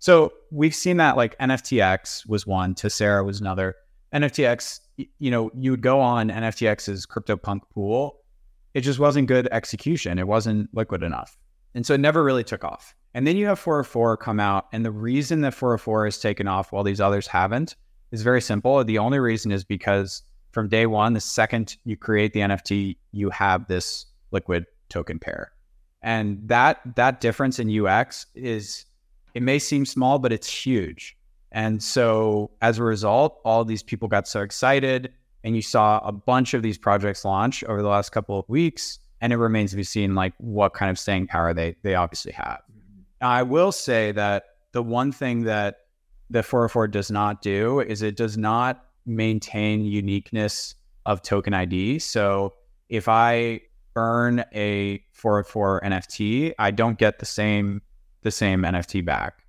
So 0.00 0.34
we've 0.50 0.74
seen 0.74 0.98
that 0.98 1.16
like 1.16 1.38
NFTX 1.38 2.28
was 2.28 2.46
one, 2.46 2.74
Tessera 2.74 3.24
was 3.24 3.40
another. 3.40 3.74
NFTX, 4.12 4.80
you 4.96 5.30
know, 5.30 5.50
you 5.56 5.70
would 5.70 5.82
go 5.82 6.00
on 6.00 6.28
NFTX's 6.28 7.06
CryptoPunk 7.06 7.60
pool. 7.72 8.18
It 8.74 8.82
just 8.82 8.98
wasn't 8.98 9.28
good 9.28 9.48
execution. 9.52 10.18
It 10.18 10.26
wasn't 10.26 10.68
liquid 10.74 11.02
enough. 11.02 11.36
And 11.74 11.86
so 11.86 11.94
it 11.94 12.00
never 12.00 12.22
really 12.22 12.44
took 12.44 12.64
off. 12.64 12.94
And 13.14 13.26
then 13.26 13.36
you 13.36 13.46
have 13.46 13.58
404 13.58 14.16
come 14.18 14.40
out. 14.40 14.68
And 14.72 14.84
the 14.84 14.90
reason 14.90 15.40
that 15.42 15.54
404 15.54 16.06
has 16.06 16.18
taken 16.18 16.48
off 16.48 16.72
while 16.72 16.84
these 16.84 17.00
others 17.00 17.26
haven't 17.26 17.76
is 18.10 18.22
very 18.22 18.40
simple. 18.40 18.82
The 18.84 18.98
only 18.98 19.18
reason 19.18 19.50
is 19.50 19.64
because 19.64 20.22
from 20.52 20.68
day 20.68 20.86
one, 20.86 21.14
the 21.14 21.20
second 21.20 21.76
you 21.84 21.96
create 21.96 22.32
the 22.32 22.40
NFT, 22.40 22.96
you 23.12 23.30
have 23.30 23.66
this 23.68 24.06
liquid 24.30 24.66
token 24.88 25.18
pair. 25.18 25.52
And 26.02 26.40
that 26.48 26.80
that 26.96 27.20
difference 27.20 27.58
in 27.58 27.86
UX 27.86 28.26
is 28.34 28.84
it 29.34 29.42
may 29.42 29.58
seem 29.58 29.86
small, 29.86 30.18
but 30.18 30.32
it's 30.32 30.48
huge. 30.48 31.16
And 31.52 31.82
so 31.82 32.50
as 32.60 32.78
a 32.78 32.82
result, 32.82 33.40
all 33.44 33.64
these 33.64 33.82
people 33.82 34.08
got 34.08 34.26
so 34.26 34.40
excited 34.40 35.12
and 35.44 35.54
you 35.54 35.62
saw 35.62 36.00
a 36.04 36.12
bunch 36.12 36.54
of 36.54 36.62
these 36.62 36.78
projects 36.78 37.24
launch 37.24 37.62
over 37.64 37.82
the 37.82 37.88
last 37.88 38.10
couple 38.10 38.38
of 38.38 38.48
weeks. 38.48 38.98
And 39.20 39.32
it 39.32 39.36
remains 39.36 39.70
to 39.70 39.76
be 39.76 39.84
seen 39.84 40.14
like 40.14 40.32
what 40.38 40.74
kind 40.74 40.90
of 40.90 40.98
staying 40.98 41.28
power 41.28 41.54
they 41.54 41.76
they 41.82 41.94
obviously 41.94 42.32
have. 42.32 42.60
Mm-hmm. 42.70 43.02
I 43.24 43.42
will 43.44 43.70
say 43.70 44.10
that 44.12 44.44
the 44.72 44.82
one 44.82 45.12
thing 45.12 45.44
that 45.44 45.80
the 46.28 46.42
404 46.42 46.88
does 46.88 47.10
not 47.10 47.42
do 47.42 47.80
is 47.80 48.02
it 48.02 48.16
does 48.16 48.36
not 48.36 48.84
maintain 49.06 49.84
uniqueness 49.84 50.74
of 51.06 51.22
token 51.22 51.54
ID. 51.54 51.98
So 51.98 52.54
if 52.88 53.08
I 53.08 53.60
burn 53.94 54.44
a 54.54 55.04
404 55.12 55.82
NFT, 55.82 56.54
I 56.58 56.70
don't 56.70 56.98
get 56.98 57.18
the 57.18 57.26
same 57.26 57.82
the 58.22 58.30
same 58.30 58.62
NFT 58.62 59.04
back. 59.04 59.41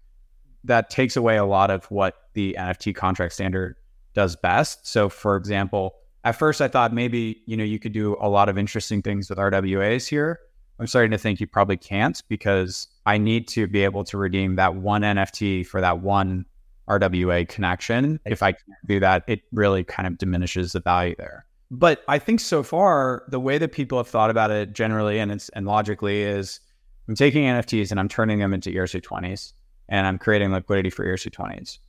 That 0.64 0.90
takes 0.90 1.16
away 1.16 1.38
a 1.38 1.46
lot 1.46 1.70
of 1.70 1.86
what 1.86 2.16
the 2.34 2.56
NFT 2.58 2.96
contract 2.96 3.34
standard 3.34 3.76
does 4.14 4.36
best. 4.36 4.88
So 4.88 5.10
for 5.10 5.36
example, 5.36 5.96
at 6.24 6.36
first 6.36 6.62
I 6.62 6.68
thought 6.68 6.94
maybe, 6.94 7.42
you 7.46 7.58
know, 7.58 7.64
you 7.64 7.80
could 7.80 7.94
do 7.94 8.16
a 8.22 8.30
lot 8.30 8.50
of 8.50 8.58
interesting 8.58 9.02
things 9.02 9.30
with 9.30 9.38
RWAs 9.38 10.08
here. 10.08 10.40
I'm 10.80 10.88
starting 10.88 11.12
to 11.12 11.18
think 11.18 11.40
you 11.40 11.48
probably 11.48 11.78
can't 11.78 12.22
because 12.30 12.88
I 13.06 13.18
need 13.18 13.48
to 13.50 13.68
be 13.68 13.84
able 13.84 14.04
to 14.06 14.18
redeem 14.18 14.56
that 14.56 14.76
one 14.76 15.02
NFT 15.02 15.66
for 15.66 15.82
that 15.82 16.00
one 16.00 16.46
RWA 16.90 17.48
connection. 17.48 18.20
If 18.26 18.44
I 18.44 18.54
can't 18.54 18.88
do 18.88 19.00
that, 19.00 19.24
it 19.28 19.42
really 19.52 19.84
kind 19.84 20.08
of 20.08 20.18
diminishes 20.18 20.74
the 20.74 20.80
value 20.80 21.16
there. 21.18 21.46
But 21.72 22.04
I 22.08 22.20
think 22.20 22.40
so 22.40 22.64
far, 22.64 23.24
the 23.30 23.40
way 23.40 23.58
that 23.58 23.72
people 23.72 23.98
have 23.98 24.08
thought 24.08 24.30
about 24.30 24.52
it 24.52 24.74
generally 24.74 25.20
and 25.20 25.32
it's 25.32 25.50
and 25.50 25.66
logically 25.66 26.22
is 26.22 26.60
I'm 27.08 27.16
taking 27.16 27.44
NFTs 27.44 27.92
and 27.92 28.00
I'm 28.00 28.10
turning 28.10 28.40
them 28.40 28.54
into 28.54 28.70
ERC20s 28.70 29.54
and 29.90 30.08
I'm 30.08 30.18
creating 30.18 30.52
liquidity 30.52 30.90
for 30.90 31.06
ERC20s. 31.06 31.80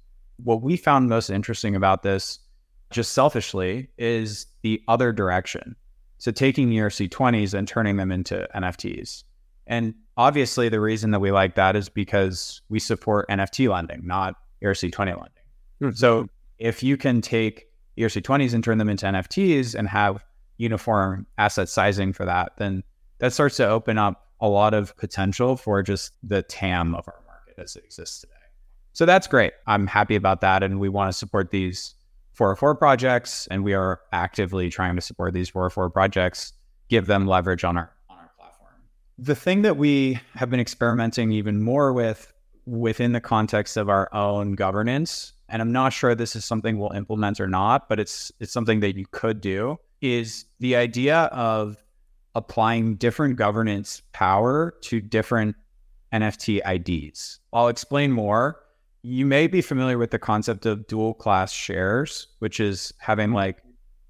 What 0.43 0.63
we 0.63 0.77
found 0.77 1.09
most 1.09 1.31
interesting 1.31 1.77
about 1.77 2.03
this, 2.03 2.39
just 2.91 3.13
selfishly, 3.13 3.89
is 3.99 4.47
the 4.63 4.83
other 4.89 5.13
direction. 5.13 5.77
So 6.19 6.33
taking 6.33 6.71
ERC20s 6.71 7.55
and 7.55 7.69
turning 7.69 7.97
them 7.97 8.11
into 8.11 8.49
NFTs. 8.55 9.25
And 9.67 9.95
obviously, 10.17 10.69
the 10.69 10.81
reason 10.81 11.11
that 11.13 11.21
we 11.21 11.31
like 11.31 11.55
that 11.55 11.77
is 11.77 11.89
because 11.89 12.61
we 12.69 12.79
support 12.79 13.29
NFT 13.29 13.69
lending, 13.71 14.07
not 14.07 14.35
ERC20 14.63 14.99
lending. 15.07 15.31
Mm-hmm. 15.83 15.91
So 15.91 16.29
if 16.59 16.83
you 16.83 16.97
can 16.97 17.21
take 17.21 17.67
ERC20s 17.99 18.55
and 18.55 18.63
turn 18.63 18.79
them 18.79 18.89
into 18.89 19.07
NFTs 19.07 19.75
and 19.75 19.89
have 19.89 20.25
uniform 20.57 21.27
asset 21.39 21.69
sizing 21.69 22.13
for 22.13 22.25
that, 22.25 22.53
then 22.59 22.83
that 23.19 23.33
starts 23.33 23.57
to 23.57 23.69
open 23.69 23.99
up 23.99 24.29
a 24.41 24.49
lot 24.49 24.75
of 24.75 24.97
potential 24.97 25.57
for 25.57 25.83
just 25.83 26.13
the 26.23 26.43
TAM 26.43 26.95
of 26.95 27.07
our 27.09 27.24
as 27.59 27.77
it 27.77 27.85
exists 27.85 28.21
today. 28.21 28.33
So 28.93 29.07
that's 29.07 29.27
great. 29.27 29.53
I'm 29.67 29.87
happy 29.87 30.15
about 30.15 30.41
that. 30.43 30.63
And 30.63 30.79
we 30.79 30.89
want 30.89 31.11
to 31.11 31.19
support 31.19 31.51
these 31.51 31.95
404 32.35 32.77
projects, 32.77 33.47
and 33.49 33.65
we 33.65 33.75
are 33.75 34.01
actively 34.13 34.71
trying 34.71 34.97
to 34.97 35.03
support 35.03 35.35
these 35.35 35.49
404 35.49 35.91
projects, 35.91 36.53
give 36.89 37.07
them 37.07 37.27
leverage 37.27 37.65
on 37.65 37.77
our 37.77 37.93
on 38.11 38.19
our 38.19 38.31
platform. 38.37 38.73
The 39.19 39.35
thing 39.35 39.63
that 39.63 39.77
we 39.77 40.21
have 40.35 40.51
been 40.51 40.61
experimenting 40.61 41.33
even 41.33 41.63
more 41.63 41.93
with 41.93 42.33
within 42.67 43.13
the 43.13 43.21
context 43.21 43.77
of 43.77 43.89
our 43.89 44.13
own 44.15 44.55
governance, 44.55 45.33
and 45.49 45.63
I'm 45.63 45.73
not 45.73 45.93
sure 45.93 46.15
this 46.15 46.35
is 46.35 46.45
something 46.45 46.79
we'll 46.79 46.93
implement 46.93 47.41
or 47.41 47.47
not, 47.47 47.89
but 47.89 48.01
it's 48.01 48.33
it's 48.41 48.53
something 48.53 48.81
that 48.81 48.97
you 48.97 49.07
could 49.11 49.41
do, 49.41 49.79
is 50.01 50.45
the 50.59 50.77
idea 50.77 51.25
of 51.25 51.77
applying 52.35 52.97
different 52.97 53.37
governance 53.37 54.03
power 54.13 54.75
to 54.83 55.01
different 55.01 55.55
NFT 56.15 56.61
IDs. 56.65 57.41
I'll 57.53 57.69
explain 57.69 58.13
more. 58.13 58.61
You 59.03 59.27
may 59.27 59.47
be 59.47 59.61
familiar 59.61 59.99
with 59.99 60.13
the 60.13 60.19
concept 60.19 60.65
of 60.65 60.87
dual 60.87 61.15
class 61.15 61.53
shares, 61.53 62.29
which 62.39 62.61
is 62.61 62.93
having 62.99 63.33
like 63.33 63.63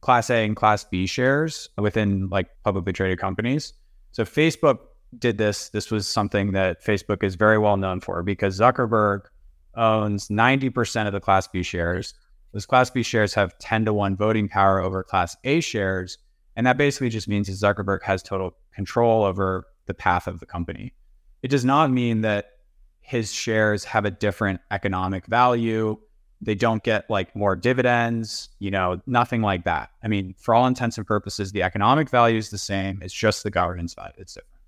class 0.03 0.29
A 0.31 0.45
and 0.45 0.55
class 0.55 0.85
B 0.85 1.07
shares 1.07 1.69
within 1.79 2.29
like 2.29 2.49
publicly 2.63 2.93
traded 2.93 3.19
companies. 3.19 3.73
So 4.13 4.25
Facebook 4.25 4.79
did 5.19 5.39
this. 5.39 5.71
This 5.71 5.91
was 5.91 6.07
something 6.07 6.53
that 6.53 6.85
Facebook 6.85 7.25
is 7.25 7.35
very 7.35 7.59
well 7.59 7.77
known 7.77 8.01
for 8.01 8.23
because 8.23 8.61
Zuckerberg 8.61 9.23
owns 9.77 10.29
90% 10.29 11.07
of 11.07 11.13
the 11.13 11.21
class 11.21 11.49
B 11.49 11.63
shares. 11.63 12.15
Those 12.53 12.67
class 12.67 12.91
B 12.91 13.03
shares 13.03 13.35
have 13.35 13.59
10 13.59 13.87
to 13.87 13.93
1 13.93 14.17
voting 14.17 14.49
power 14.49 14.81
over 14.81 15.03
class 15.03 15.37
A 15.45 15.61
shares. 15.61 16.19
And 16.55 16.67
that 16.67 16.77
basically 16.77 17.09
just 17.09 17.27
means 17.27 17.49
that 17.49 17.55
Zuckerberg 17.55 18.03
has 18.03 18.23
total 18.23 18.55
control 18.75 19.25
over 19.25 19.67
the 19.87 19.95
path 19.95 20.29
of 20.29 20.39
the 20.39 20.47
company. 20.47 20.93
It 21.45 21.51
does 21.51 21.65
not 21.67 21.91
mean 21.91 22.23
that 22.23 22.53
his 23.03 23.31
shares 23.31 23.85
have 23.85 24.07
a 24.07 24.11
different 24.11 24.63
economic 24.71 25.27
value. 25.27 25.99
They 26.41 26.55
don't 26.55 26.83
get 26.83 27.11
like 27.11 27.37
more 27.37 27.55
dividends, 27.55 28.49
you 28.61 28.71
know, 28.71 29.03
nothing 29.07 29.43
like 29.43 29.65
that. 29.65 29.91
I 30.03 30.09
mean, 30.09 30.35
for 30.39 30.55
all 30.55 30.67
intents 30.67 30.97
and 30.97 31.07
purposes, 31.07 31.53
the 31.53 31.63
economic 31.63 32.09
value 32.09 32.39
is 32.39 32.49
the 32.49 32.57
same. 32.57 32.99
It's 33.03 33.13
just 33.13 33.43
the 33.43 33.51
governance 33.51 33.93
value 33.93 34.15
that's 34.17 34.33
different. 34.33 34.59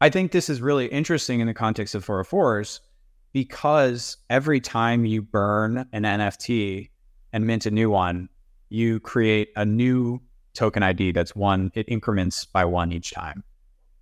I 0.00 0.08
think 0.08 0.32
this 0.32 0.48
is 0.48 0.62
really 0.62 0.86
interesting 0.86 1.40
in 1.40 1.46
the 1.46 1.52
context 1.52 1.94
of 1.94 2.06
404s 2.06 2.80
because 3.34 4.16
every 4.30 4.60
time 4.60 5.04
you 5.04 5.20
burn 5.20 5.86
an 5.92 6.04
NFT 6.04 6.88
and 7.34 7.46
mint 7.46 7.66
a 7.66 7.70
new 7.70 7.90
one, 7.90 8.30
you 8.70 8.98
create 8.98 9.50
a 9.56 9.66
new 9.66 10.22
token 10.54 10.82
ID 10.82 11.12
that's 11.12 11.36
one, 11.36 11.70
it 11.74 11.86
increments 11.86 12.46
by 12.46 12.64
one 12.64 12.92
each 12.92 13.10
time. 13.10 13.44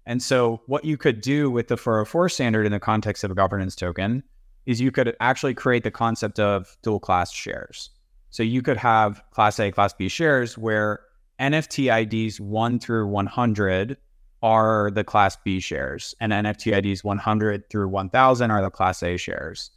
And 0.07 0.23
so, 0.23 0.63
what 0.67 0.85
you 0.85 0.97
could 0.97 1.21
do 1.21 1.51
with 1.51 1.69
the 1.69 1.77
404 1.77 2.29
standard 2.29 2.67
in 2.67 2.73
the 2.73 2.81
context 2.81 3.23
of 3.25 3.31
a 3.31 3.35
governance 3.35 3.77
token 3.77 4.23
is 4.67 4.81
you 4.81 4.91
could 4.91 5.17
actually 5.21 5.55
create 5.55 5.85
the 5.85 5.91
concept 5.91 6.39
of 6.41 6.77
dual 6.83 7.01
class 7.01 7.33
shares. 7.33 7.91
So, 8.31 8.43
you 8.43 8.63
could 8.63 8.77
have 8.77 9.23
class 9.31 9.61
A, 9.61 9.71
class 9.71 9.93
B 9.93 10.09
shares 10.09 10.59
where 10.59 11.01
NFT 11.39 11.91
IDs 12.03 12.41
1 12.41 12.79
through 12.81 13.07
100 13.07 13.97
are 14.43 14.91
the 14.91 15.05
class 15.05 15.37
B 15.37 15.61
shares, 15.61 16.15
and 16.21 16.33
NFT 16.33 16.77
IDs 16.77 17.05
100 17.05 17.71
through 17.71 17.89
1000 17.89 18.51
are 18.51 18.63
the 18.63 18.71
class 18.71 19.03
A 19.03 19.17
shares. 19.17 19.71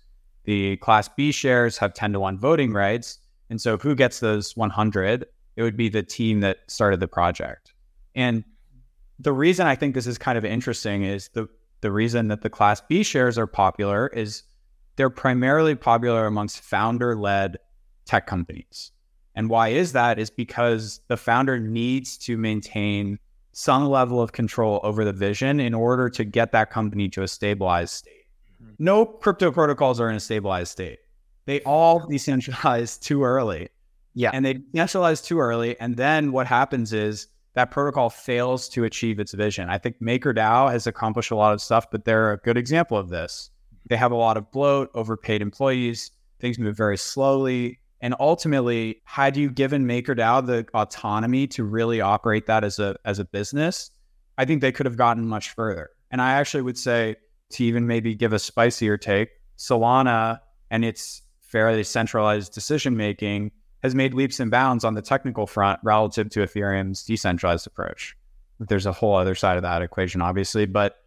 The 0.45 0.77
class 0.77 1.07
B 1.07 1.31
shares 1.31 1.77
have 1.77 1.93
10 1.93 2.13
to 2.13 2.19
1 2.19 2.39
voting 2.39 2.73
rights. 2.73 3.19
And 3.49 3.61
so, 3.61 3.77
who 3.77 3.93
gets 3.93 4.19
those 4.19 4.57
100 4.57 5.27
it 5.55 5.63
would 5.63 5.77
be 5.77 5.89
the 5.89 6.03
team 6.03 6.41
that 6.41 6.59
started 6.67 6.99
the 6.99 7.07
project. 7.07 7.73
And 8.13 8.43
the 9.19 9.33
reason 9.33 9.67
I 9.67 9.75
think 9.75 9.95
this 9.95 10.07
is 10.07 10.17
kind 10.17 10.37
of 10.37 10.45
interesting 10.45 11.03
is 11.03 11.29
the 11.29 11.47
the 11.81 11.91
reason 11.91 12.29
that 12.29 12.41
the 12.41 12.49
class 12.49 12.81
B 12.81 13.03
shares 13.03 13.37
are 13.37 13.47
popular 13.47 14.07
is 14.07 14.43
they're 14.95 15.09
primarily 15.09 15.75
popular 15.75 16.25
amongst 16.25 16.61
founder 16.61 17.15
led 17.15 17.57
tech 18.05 18.27
companies. 18.27 18.91
And 19.35 19.49
why 19.49 19.69
is 19.69 19.91
that? 19.91 20.17
Is 20.17 20.29
because 20.29 21.01
the 21.07 21.17
founder 21.17 21.59
needs 21.59 22.17
to 22.19 22.37
maintain 22.37 23.19
some 23.51 23.85
level 23.87 24.21
of 24.21 24.31
control 24.31 24.79
over 24.83 25.05
the 25.05 25.13
vision 25.13 25.59
in 25.59 25.73
order 25.73 26.09
to 26.09 26.23
get 26.23 26.51
that 26.53 26.71
company 26.71 27.07
to 27.09 27.23
a 27.23 27.27
stabilized 27.27 27.93
state. 27.93 28.25
Mm-hmm. 28.61 28.73
No 28.79 29.05
crypto 29.05 29.51
protocols 29.51 29.99
are 29.99 30.09
in 30.09 30.15
a 30.15 30.19
stabilized 30.19 30.71
state. 30.71 30.99
They 31.45 31.61
all 31.61 32.01
decentralize 32.01 32.99
too 32.99 33.23
early. 33.23 33.69
Yeah. 34.13 34.31
And 34.33 34.45
they 34.45 34.55
decentralize 34.55 35.23
too 35.23 35.39
early. 35.39 35.79
And 35.79 35.97
then 35.97 36.31
what 36.31 36.47
happens 36.47 36.93
is 36.93 37.27
that 37.55 37.71
protocol 37.71 38.09
fails 38.09 38.69
to 38.69 38.83
achieve 38.83 39.19
its 39.19 39.33
vision. 39.33 39.69
I 39.69 39.77
think 39.77 39.99
MakerDAO 40.01 40.71
has 40.71 40.87
accomplished 40.87 41.31
a 41.31 41.35
lot 41.35 41.53
of 41.53 41.61
stuff, 41.61 41.89
but 41.89 42.05
they're 42.05 42.33
a 42.33 42.37
good 42.37 42.57
example 42.57 42.97
of 42.97 43.09
this. 43.09 43.49
They 43.87 43.95
have 43.95 44.11
a 44.11 44.15
lot 44.15 44.37
of 44.37 44.51
bloat, 44.51 44.89
overpaid 44.93 45.41
employees, 45.41 46.11
things 46.39 46.59
move 46.59 46.75
very 46.75 46.97
slowly. 46.97 47.79
And 48.01 48.13
ultimately, 48.19 49.01
had 49.05 49.37
you 49.37 49.49
given 49.49 49.85
MakerDAO 49.85 50.45
the 50.45 50.67
autonomy 50.73 51.47
to 51.47 51.63
really 51.63 52.01
operate 52.01 52.45
that 52.47 52.63
as 52.63 52.77
a 52.77 52.97
as 53.05 53.19
a 53.19 53.25
business, 53.25 53.89
I 54.37 54.45
think 54.45 54.61
they 54.61 54.71
could 54.71 54.85
have 54.85 54.97
gotten 54.97 55.25
much 55.25 55.51
further. 55.51 55.91
And 56.11 56.21
I 56.21 56.33
actually 56.33 56.63
would 56.63 56.77
say 56.77 57.15
to 57.51 57.63
even 57.63 57.87
maybe 57.87 58.13
give 58.15 58.33
a 58.33 58.39
spicier 58.39 58.97
take, 58.97 59.29
Solana 59.57 60.39
and 60.69 60.83
its 60.83 61.21
fairly 61.41 61.83
centralized 61.83 62.53
decision 62.53 62.97
making 62.97 63.51
has 63.85 63.95
made 63.95 64.13
leaps 64.13 64.39
and 64.39 64.51
bounds 64.51 64.83
on 64.83 64.95
the 64.95 65.01
technical 65.01 65.45
front 65.45 65.79
relative 65.83 66.29
to 66.31 66.39
Ethereum's 66.39 67.03
decentralized 67.03 67.67
approach. 67.67 68.17
There's 68.59 68.85
a 68.85 68.91
whole 68.91 69.15
other 69.15 69.35
side 69.35 69.57
of 69.57 69.63
that 69.63 69.81
equation, 69.81 70.21
obviously, 70.21 70.65
but 70.65 71.03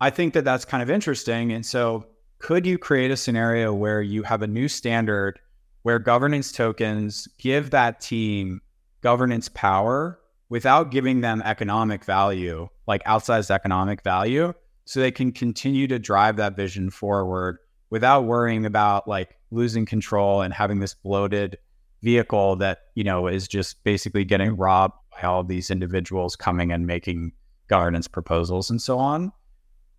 I 0.00 0.10
think 0.10 0.34
that 0.34 0.44
that's 0.44 0.64
kind 0.64 0.82
of 0.82 0.90
interesting. 0.90 1.52
And 1.52 1.64
so, 1.64 2.06
could 2.38 2.66
you 2.66 2.78
create 2.78 3.10
a 3.10 3.16
scenario 3.16 3.74
where 3.74 4.00
you 4.00 4.22
have 4.22 4.42
a 4.42 4.46
new 4.46 4.68
standard 4.68 5.40
where 5.82 5.98
governance 5.98 6.52
tokens 6.52 7.26
give 7.38 7.70
that 7.70 8.00
team 8.00 8.60
governance 9.00 9.48
power 9.48 10.20
without 10.50 10.90
giving 10.90 11.20
them 11.20 11.42
economic 11.44 12.04
value, 12.04 12.68
like 12.86 13.02
outsized 13.04 13.50
economic 13.50 14.02
value, 14.02 14.52
so 14.84 15.00
they 15.00 15.10
can 15.10 15.32
continue 15.32 15.86
to 15.86 15.98
drive 15.98 16.36
that 16.36 16.56
vision 16.56 16.90
forward 16.90 17.58
without 17.90 18.24
worrying 18.24 18.66
about 18.66 19.08
like 19.08 19.36
losing 19.50 19.86
control 19.86 20.42
and 20.42 20.52
having 20.52 20.78
this 20.78 20.94
bloated 20.94 21.58
vehicle 22.02 22.56
that 22.56 22.78
you 22.94 23.04
know 23.04 23.26
is 23.26 23.48
just 23.48 23.82
basically 23.84 24.24
getting 24.24 24.56
robbed 24.56 24.94
by 25.12 25.26
all 25.26 25.44
these 25.44 25.70
individuals 25.70 26.36
coming 26.36 26.72
and 26.72 26.86
making 26.86 27.32
governance 27.68 28.08
proposals 28.08 28.70
and 28.70 28.80
so 28.80 28.98
on. 28.98 29.32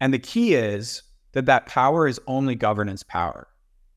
And 0.01 0.13
the 0.13 0.19
key 0.19 0.53
is 0.55 1.03
that 1.33 1.45
that 1.45 1.65
power 1.65 2.07
is 2.07 2.19
only 2.27 2.55
governance 2.55 3.03
power. 3.03 3.47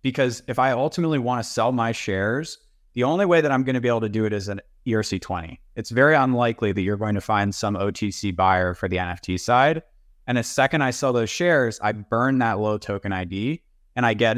Because 0.02 0.42
if 0.48 0.58
i 0.58 0.72
ultimately 0.72 1.18
want 1.18 1.42
to 1.42 1.48
sell 1.48 1.70
my 1.72 1.92
shares 1.92 2.58
the 2.94 3.04
only 3.04 3.24
way 3.24 3.40
that 3.40 3.52
i'm 3.52 3.62
going 3.62 3.74
to 3.74 3.80
be 3.80 3.88
able 3.88 4.00
to 4.00 4.08
do 4.08 4.24
it 4.24 4.32
is 4.32 4.48
an 4.48 4.60
erc20 4.86 5.58
it's 5.76 5.90
very 5.90 6.16
unlikely 6.16 6.72
that 6.72 6.82
you're 6.82 6.96
going 6.96 7.14
to 7.14 7.20
find 7.20 7.54
some 7.54 7.76
otc 7.76 8.34
buyer 8.34 8.74
for 8.74 8.88
the 8.88 8.96
nft 8.96 9.38
side. 9.38 9.82
And 10.26 10.38
the 10.38 10.42
second 10.42 10.82
i 10.82 10.90
sell 10.90 11.12
those 11.12 11.30
shares 11.30 11.78
i 11.82 11.92
burn 11.92 12.38
that 12.38 12.58
low 12.58 12.78
token 12.78 13.12
id 13.12 13.62
and 13.94 14.04
i 14.04 14.14
get 14.14 14.36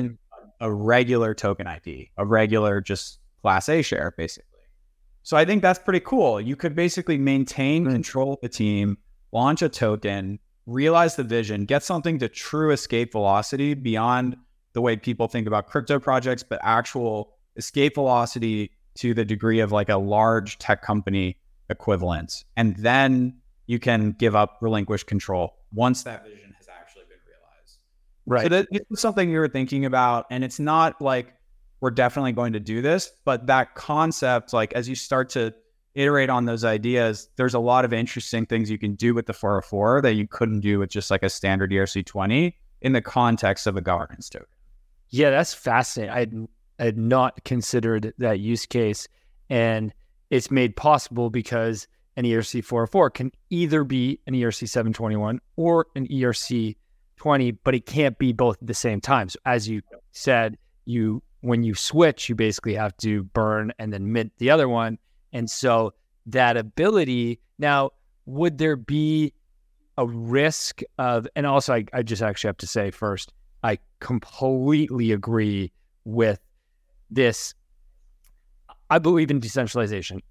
a 0.61 0.71
regular 0.71 1.35
token 1.35 1.67
id 1.67 2.11
a 2.17 2.27
regular 2.27 2.83
just 2.83 3.21
Class 3.45 3.69
A 3.69 3.83
share, 3.83 4.15
basically. 4.17 4.63
So 5.23 5.37
I 5.37 5.45
think 5.45 5.61
that's 5.61 5.79
pretty 5.79 6.01
cool. 6.01 6.41
You 6.41 6.57
could 6.57 6.75
basically 6.75 7.19
maintain 7.19 7.85
hmm. 7.85 7.93
control 7.93 8.33
of 8.33 8.41
the 8.41 8.49
team, 8.49 8.97
launch 9.33 9.61
a 9.61 9.69
token, 9.69 10.39
realize 10.65 11.17
the 11.17 11.25
vision, 11.25 11.67
get 11.67 11.83
something 11.83 12.19
to 12.21 12.29
true 12.31 12.71
escape 12.71 13.13
velocity 13.13 13.75
beyond 13.75 14.39
the 14.73 14.81
way 14.81 14.97
people 14.97 15.29
think 15.29 15.47
about 15.47 15.67
crypto 15.67 15.99
projects, 15.99 16.43
but 16.43 16.59
actual 16.63 17.35
escape 17.57 17.97
velocity 17.97 18.71
to 18.95 19.13
the 19.13 19.27
degree 19.27 19.61
of 19.61 19.73
like 19.73 19.91
a 19.91 19.99
large 19.99 20.57
tech 20.57 20.81
company 20.81 21.37
equivalent. 21.69 22.45
And 22.57 22.75
then 22.79 23.43
you 23.67 23.79
can 23.79 24.13
give 24.13 24.35
up, 24.35 24.57
relinquish 24.63 25.05
control 25.05 25.55
once 25.71 26.03
that 26.05 26.25
vision 26.25 26.55
has 26.57 26.67
actually 26.69 27.05
been 27.11 27.19
realized. 27.27 27.79
Right. 28.25 28.45
So 28.45 28.49
that 28.49 28.69
is 28.91 29.01
something 29.01 29.29
you're 29.29 29.49
thinking 29.49 29.85
about. 29.85 30.25
And 30.31 30.43
it's 30.43 30.59
not 30.59 31.03
like 31.03 31.35
we're 31.85 31.91
definitely 31.91 32.33
going 32.33 32.55
to 32.55 32.61
do 32.61 32.81
this. 32.81 33.13
But 33.27 33.47
that 33.49 33.75
concept, 33.75 34.55
like 34.55 34.73
as 34.73 34.89
you 34.89 34.95
start 34.95 35.29
to 35.31 35.53
iterate 35.95 36.31
on 36.31 36.47
those 36.47 36.65
ideas, 36.65 37.29
there's 37.37 37.53
a 37.53 37.59
lot 37.59 37.85
of 37.85 37.93
interesting 37.93 38.47
things 38.47 38.71
you 38.71 38.79
can 38.79 38.95
do 38.95 39.13
with 39.13 39.27
the 39.27 39.35
404 39.35 40.01
that 40.01 40.15
you 40.15 40.27
couldn't 40.27 40.61
do 40.61 40.79
with 40.79 40.89
just 40.89 41.11
like 41.11 41.23
a 41.23 41.29
standard 41.29 41.71
ERC20 41.71 42.55
in 42.81 42.93
the 42.95 43.03
context 43.03 43.67
of 43.67 43.77
a 43.77 43.83
governance 43.83 44.31
token. 44.31 44.49
Yeah, 45.11 45.29
that's 45.29 45.53
fascinating. 45.53 46.49
I 46.79 46.83
had, 46.83 46.97
not 46.97 47.45
considered 47.45 48.15
that 48.17 48.41
use 48.41 48.65
case. 48.65 49.07
And 49.51 49.93
it's 50.31 50.51
made 50.51 50.77
possible 50.77 51.29
because 51.29 51.87
an 52.17 52.25
ERC 52.25 52.65
404 52.65 53.11
can 53.11 53.31
either 53.51 53.85
be 53.85 54.21
an 54.27 54.33
ERC 54.33 54.67
721 54.67 55.39
or 55.57 55.89
an 55.97 56.09
ERC 56.09 56.77
20, 57.17 57.51
but 57.51 57.75
it 57.75 57.85
can't 57.85 58.19
be 58.19 58.33
both 58.33 58.57
at 58.63 58.67
the 58.67 58.73
same 58.73 59.03
time. 59.03 59.29
So, 59.29 59.39
as 59.45 59.69
you 59.69 59.83
said, 60.13 60.57
you 60.87 61.23
when 61.45 61.63
you 61.63 61.75
switch, 61.75 62.31
you 62.31 62.35
basically 62.35 62.75
have 62.75 62.97
to 62.97 63.23
burn 63.23 63.71
and 63.79 63.93
then 63.93 64.11
mint 64.11 64.33
the 64.39 64.51
other 64.51 64.67
one. 64.67 64.97
And 65.35 65.51
so 65.51 65.93
that 66.25 66.57
ability 66.57 67.39
now, 67.59 67.91
would 68.25 68.57
there 68.57 68.77
be 68.77 69.35
a 69.99 70.07
risk 70.07 70.81
of, 70.97 71.29
and 71.37 71.47
also 71.47 71.75
I, 71.75 71.85
I 71.93 72.03
just 72.03 72.23
actually 72.23 72.49
have 72.49 72.57
to 72.59 72.67
say 72.67 72.91
first, 72.91 73.35
I 73.63 73.79
completely 74.01 75.13
agree 75.13 75.71
with 76.07 76.41
this. 77.11 77.55
I 78.89 78.99
believe 78.99 79.31
in 79.31 79.39
decentralization. 79.39 80.23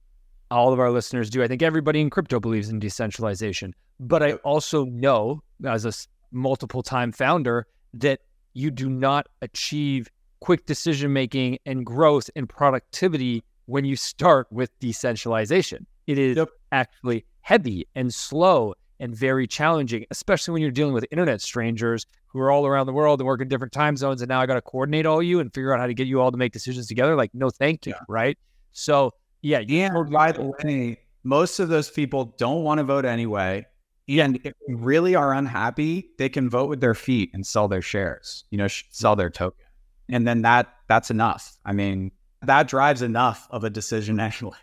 All 0.50 0.74
of 0.74 0.80
our 0.80 0.90
listeners 0.90 1.30
do. 1.30 1.44
I 1.44 1.48
think 1.48 1.62
everybody 1.62 2.02
in 2.02 2.10
crypto 2.10 2.40
believes 2.40 2.70
in 2.70 2.80
decentralization. 2.80 3.76
But 4.00 4.24
I 4.24 4.34
also 4.38 4.86
know, 4.86 5.44
as 5.64 5.86
a 5.86 5.94
multiple 6.32 6.82
time 6.82 7.12
founder, 7.12 7.68
that 7.94 8.22
you 8.56 8.72
do 8.72 8.90
not 8.90 9.28
achieve 9.44 10.10
quick 10.44 10.66
decision 10.66 11.14
making 11.14 11.58
and 11.66 11.86
growth 11.86 12.30
and 12.36 12.50
productivity 12.50 13.42
when 13.68 13.86
you 13.86 13.96
start 13.96 14.46
with 14.52 14.78
decentralization. 14.82 15.88
It 16.06 16.18
is 16.18 16.36
yep. 16.36 16.50
actually 16.74 17.24
heavy 17.40 17.88
and 17.96 18.14
slow 18.14 18.74
and 19.00 19.16
very 19.16 19.48
challenging, 19.48 20.06
especially 20.12 20.52
when 20.52 20.62
you're 20.62 20.70
dealing 20.70 20.94
with 20.94 21.06
internet 21.12 21.40
strangers 21.40 22.06
who 22.28 22.40
are 22.40 22.52
all 22.52 22.68
around 22.68 22.88
the 22.88 22.92
world 22.92 23.22
and 23.22 23.26
work 23.26 23.40
in 23.40 23.48
different 23.48 23.72
time 23.72 23.96
zones. 23.96 24.22
And 24.22 24.28
now 24.28 24.42
I 24.42 24.46
got 24.46 24.56
to 24.56 24.62
coordinate 24.62 25.06
all 25.06 25.24
you 25.24 25.40
and 25.40 25.54
figure 25.54 25.74
out 25.74 25.80
how 25.80 25.88
to 25.88 25.94
get 25.94 26.08
you 26.08 26.20
all 26.20 26.30
to 26.30 26.36
make 26.38 26.52
decisions 26.52 26.88
together. 26.88 27.16
Like, 27.16 27.34
no, 27.34 27.50
thank 27.50 27.86
you. 27.86 27.94
Yeah. 27.94 28.04
Right. 28.10 28.38
So, 28.74 29.12
yeah. 29.42 29.60
Yeah. 29.60 29.92
By 30.12 30.34
the 30.34 30.52
way, 30.66 31.00
most 31.24 31.60
of 31.60 31.70
those 31.70 31.90
people 31.90 32.36
don't 32.38 32.64
want 32.64 32.80
to 32.80 32.84
vote 32.84 33.06
anyway. 33.06 33.66
And 34.10 34.36
if 34.44 34.52
they 34.68 34.74
really 34.74 35.16
are 35.16 35.34
unhappy, 35.34 36.10
they 36.18 36.28
can 36.28 36.50
vote 36.50 36.68
with 36.68 36.82
their 36.82 36.96
feet 36.96 37.30
and 37.34 37.48
sell 37.48 37.70
their 37.70 37.82
shares, 37.82 38.44
you 38.52 38.58
know, 38.58 38.68
sell 38.68 39.16
their 39.16 39.30
token 39.30 39.64
and 40.10 40.28
then 40.28 40.42
that 40.44 40.74
that's 40.88 41.10
enough. 41.10 41.58
I 41.66 41.74
mean, 41.74 42.12
that 42.42 42.68
drives 42.68 43.02
enough 43.02 43.48
of 43.50 43.64
a 43.64 43.70
decision 43.70 44.20
anyway. 44.20 44.58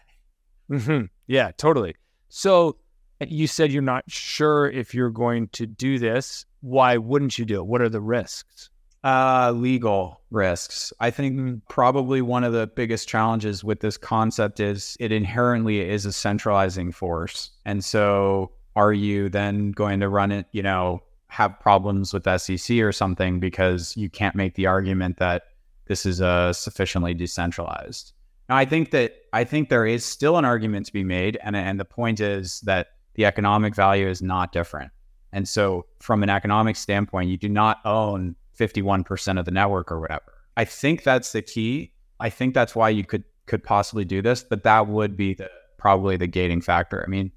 Mm-hmm. 0.70 1.06
Yeah, 1.26 1.50
totally. 1.56 1.96
So 2.28 2.76
you 3.20 3.46
said 3.46 3.72
you're 3.72 3.82
not 3.82 4.04
sure 4.08 4.70
if 4.70 4.94
you're 4.94 5.10
going 5.10 5.48
to 5.48 5.66
do 5.66 5.98
this. 5.98 6.46
Why 6.60 6.96
wouldn't 6.96 7.38
you 7.38 7.44
do 7.44 7.60
it? 7.60 7.66
What 7.66 7.82
are 7.82 7.88
the 7.88 8.00
risks? 8.00 8.70
Uh, 9.02 9.52
legal 9.56 10.20
risks. 10.30 10.92
I 11.00 11.10
think 11.10 11.66
probably 11.68 12.20
one 12.20 12.44
of 12.44 12.52
the 12.52 12.66
biggest 12.66 13.08
challenges 13.08 13.64
with 13.64 13.80
this 13.80 13.96
concept 13.96 14.60
is 14.60 14.96
it 15.00 15.10
inherently 15.10 15.80
is 15.80 16.04
a 16.04 16.12
centralizing 16.12 16.92
force. 16.92 17.50
And 17.64 17.82
so 17.82 18.52
are 18.76 18.92
you 18.92 19.30
then 19.30 19.72
going 19.72 20.00
to 20.00 20.08
run 20.08 20.32
it, 20.32 20.46
you 20.52 20.62
know, 20.62 21.02
have 21.30 21.58
problems 21.60 22.12
with 22.12 22.24
SEC 22.40 22.78
or 22.78 22.92
something 22.92 23.40
because 23.40 23.96
you 23.96 24.10
can't 24.10 24.34
make 24.34 24.54
the 24.54 24.66
argument 24.66 25.18
that 25.18 25.44
this 25.86 26.04
is 26.06 26.20
uh, 26.20 26.52
sufficiently 26.52 27.14
decentralized. 27.14 28.12
Now, 28.48 28.56
I 28.56 28.64
think 28.64 28.90
that 28.90 29.14
I 29.32 29.44
think 29.44 29.68
there 29.68 29.86
is 29.86 30.04
still 30.04 30.36
an 30.36 30.44
argument 30.44 30.86
to 30.86 30.92
be 30.92 31.04
made, 31.04 31.38
and 31.42 31.56
and 31.56 31.78
the 31.78 31.84
point 31.84 32.20
is 32.20 32.60
that 32.62 32.88
the 33.14 33.24
economic 33.24 33.74
value 33.74 34.08
is 34.08 34.20
not 34.22 34.52
different. 34.52 34.90
And 35.32 35.48
so, 35.48 35.86
from 36.00 36.22
an 36.22 36.30
economic 36.30 36.76
standpoint, 36.76 37.30
you 37.30 37.36
do 37.36 37.48
not 37.48 37.78
own 37.84 38.34
51% 38.58 39.38
of 39.38 39.44
the 39.44 39.50
network 39.50 39.90
or 39.90 40.00
whatever. 40.00 40.32
I 40.56 40.64
think 40.64 41.04
that's 41.04 41.32
the 41.32 41.42
key. 41.42 41.92
I 42.18 42.28
think 42.28 42.54
that's 42.54 42.74
why 42.74 42.88
you 42.90 43.04
could 43.04 43.24
could 43.46 43.64
possibly 43.64 44.04
do 44.04 44.22
this, 44.22 44.42
but 44.42 44.62
that 44.64 44.88
would 44.88 45.16
be 45.16 45.34
the 45.34 45.50
probably 45.78 46.16
the 46.16 46.26
gating 46.26 46.60
factor. 46.60 47.02
I 47.04 47.08
mean, 47.08 47.32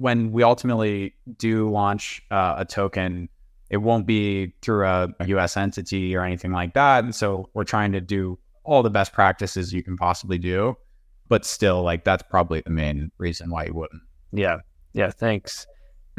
when 0.00 0.32
we 0.32 0.42
ultimately 0.42 1.14
do 1.36 1.68
launch 1.68 2.22
uh, 2.30 2.54
a 2.56 2.64
token, 2.64 3.28
it 3.68 3.76
won't 3.76 4.06
be 4.06 4.54
through 4.62 4.86
a, 4.86 5.08
US 5.26 5.58
entity 5.58 6.16
or 6.16 6.24
anything 6.24 6.52
like 6.52 6.72
that. 6.72 7.04
And 7.04 7.14
so 7.14 7.50
we're 7.52 7.64
trying 7.64 7.92
to 7.92 8.00
do 8.00 8.38
all 8.64 8.82
the 8.82 8.90
best 8.90 9.12
practices 9.12 9.74
you 9.74 9.82
can 9.82 9.98
possibly 9.98 10.38
do. 10.38 10.74
But 11.28 11.44
still, 11.44 11.82
like 11.82 12.04
that's 12.04 12.22
probably 12.22 12.62
the 12.62 12.70
main 12.70 13.12
reason 13.18 13.50
why 13.50 13.66
you 13.66 13.74
wouldn't. 13.74 14.00
Yeah. 14.32 14.60
Yeah. 14.94 15.10
Thanks. 15.10 15.66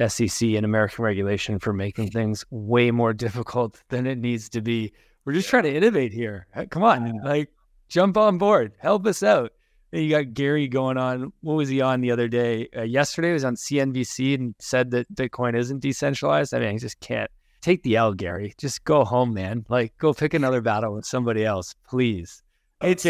SEC 0.08 0.50
and 0.50 0.64
American 0.64 1.04
regulation 1.04 1.58
for 1.58 1.74
making 1.74 2.12
things 2.12 2.46
way 2.52 2.92
more 2.92 3.14
difficult 3.26 3.82
than 3.90 4.06
it 4.06 4.20
needs 4.20 4.48
to 4.50 4.62
be. 4.62 4.94
We're 5.26 5.34
just 5.34 5.50
trying 5.50 5.64
to 5.64 5.76
innovate 5.76 6.14
here. 6.14 6.46
Come 6.70 6.84
on. 6.84 7.20
Like, 7.24 7.50
jump 7.90 8.16
on 8.16 8.38
board, 8.38 8.74
help 8.80 9.08
us 9.08 9.24
out. 9.24 9.54
You 9.92 10.10
got 10.10 10.34
Gary 10.34 10.68
going 10.68 10.98
on. 10.98 11.34
What 11.42 11.56
was 11.56 11.70
he 11.70 11.82
on 11.82 12.02
the 12.02 12.12
other 12.12 12.28
day? 12.28 12.70
Uh, 12.76 12.84
yesterday 12.84 13.30
he 13.30 13.34
was 13.34 13.44
on 13.44 13.56
CNBC 13.56 14.36
and 14.36 14.56
said 14.60 14.92
that 14.92 15.14
Bitcoin 15.14 15.56
isn't 15.56 15.80
decentralized. 15.80 16.54
I 16.54 16.60
mean, 16.60 16.70
I 16.70 16.78
just 16.78 17.00
can't 17.02 17.30
take 17.62 17.84
the 17.84 17.98
L, 17.98 18.14
Gary. 18.14 18.54
Just 18.58 18.84
go 18.86 19.04
home, 19.04 19.34
man. 19.34 19.66
Like, 19.68 19.98
go 19.98 20.14
pick 20.14 20.34
another 20.34 20.62
battle 20.62 20.94
with 20.94 21.06
somebody 21.06 21.44
else, 21.44 21.76
please. 21.88 22.42
It's 22.82 23.06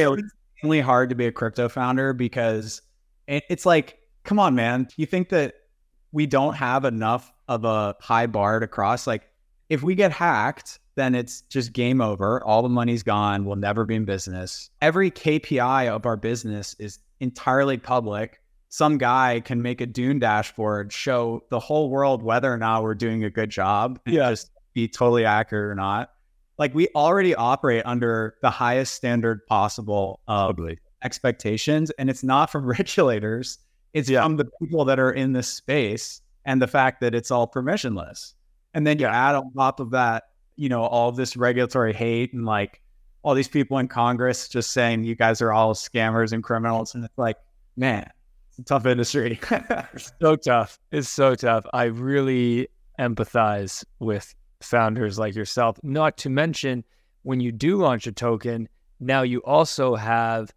really 0.63 0.81
hard 0.81 1.09
to 1.09 1.15
be 1.15 1.27
a 1.27 1.31
crypto 1.31 1.69
founder 1.69 2.13
because 2.13 2.81
it's 3.27 3.65
like, 3.65 3.99
come 4.23 4.39
on, 4.39 4.55
man. 4.55 4.87
You 4.97 5.05
think 5.05 5.29
that 5.29 5.55
we 6.11 6.25
don't 6.25 6.55
have 6.55 6.83
enough 6.83 7.31
of 7.47 7.63
a 7.63 7.95
high 8.01 8.27
bar 8.27 8.59
to 8.59 8.67
cross? 8.67 9.05
Like, 9.05 9.30
if 9.71 9.81
we 9.83 9.95
get 9.95 10.11
hacked, 10.11 10.79
then 10.95 11.15
it's 11.15 11.43
just 11.43 11.71
game 11.71 12.01
over. 12.01 12.43
All 12.43 12.61
the 12.61 12.67
money's 12.67 13.03
gone. 13.03 13.45
We'll 13.45 13.55
never 13.55 13.85
be 13.85 13.95
in 13.95 14.03
business. 14.03 14.69
Every 14.81 15.09
KPI 15.09 15.87
of 15.87 16.05
our 16.05 16.17
business 16.17 16.75
is 16.77 16.99
entirely 17.21 17.77
public. 17.77 18.41
Some 18.67 18.97
guy 18.97 19.39
can 19.45 19.61
make 19.61 19.79
a 19.79 19.85
Dune 19.85 20.19
dashboard, 20.19 20.91
show 20.91 21.45
the 21.51 21.59
whole 21.59 21.89
world 21.89 22.21
whether 22.21 22.51
or 22.53 22.57
not 22.57 22.83
we're 22.83 22.95
doing 22.95 23.23
a 23.23 23.29
good 23.29 23.49
job, 23.49 23.97
yeah. 24.05 24.29
just 24.31 24.51
be 24.73 24.89
totally 24.89 25.23
accurate 25.23 25.71
or 25.71 25.75
not. 25.75 26.11
Like 26.57 26.75
we 26.75 26.89
already 26.93 27.33
operate 27.33 27.83
under 27.85 28.35
the 28.41 28.49
highest 28.49 28.93
standard 28.95 29.45
possible 29.47 30.19
of 30.27 30.57
Totally. 30.57 30.79
expectations, 31.01 31.91
and 31.91 32.09
it's 32.09 32.23
not 32.23 32.49
from 32.51 32.65
regulators. 32.77 33.57
It's 33.93 34.09
Yeah. 34.09 34.23
from 34.23 34.35
the 34.35 34.49
people 34.61 34.83
that 34.83 34.99
are 34.99 35.11
in 35.11 35.31
this 35.31 35.47
space 35.47 36.21
and 36.43 36.61
the 36.61 36.67
fact 36.67 36.99
that 36.99 37.15
it's 37.15 37.31
all 37.31 37.47
permissionless. 37.47 38.33
And 38.73 38.85
then 38.85 38.99
you 38.99 39.05
add 39.05 39.35
on 39.35 39.51
top 39.53 39.79
of 39.79 39.91
that, 39.91 40.23
you 40.55 40.69
know, 40.69 40.83
all 40.83 41.11
this 41.11 41.35
regulatory 41.35 41.93
hate 41.93 42.33
and 42.33 42.45
like 42.45 42.81
all 43.23 43.33
these 43.33 43.47
people 43.47 43.77
in 43.77 43.87
Congress 43.87 44.47
just 44.47 44.71
saying 44.71 45.03
you 45.03 45.15
guys 45.15 45.41
are 45.41 45.51
all 45.51 45.73
scammers 45.73 46.33
and 46.33 46.43
criminals. 46.43 46.95
And 46.95 47.03
it's 47.03 47.17
like, 47.17 47.37
man, 47.75 48.09
it's 48.49 48.59
a 48.59 48.63
tough 48.63 48.85
industry. 48.85 49.39
so 50.21 50.35
tough. 50.35 50.79
It's 50.91 51.09
so 51.09 51.35
tough. 51.35 51.65
I 51.73 51.85
really 51.85 52.67
empathize 52.99 53.83
with 53.99 54.33
founders 54.61 55.19
like 55.19 55.35
yourself. 55.35 55.77
Not 55.83 56.17
to 56.17 56.29
mention, 56.29 56.83
when 57.23 57.39
you 57.39 57.51
do 57.51 57.77
launch 57.77 58.07
a 58.07 58.11
token, 58.11 58.67
now 58.99 59.21
you 59.21 59.39
also 59.39 59.95
have 59.95 60.51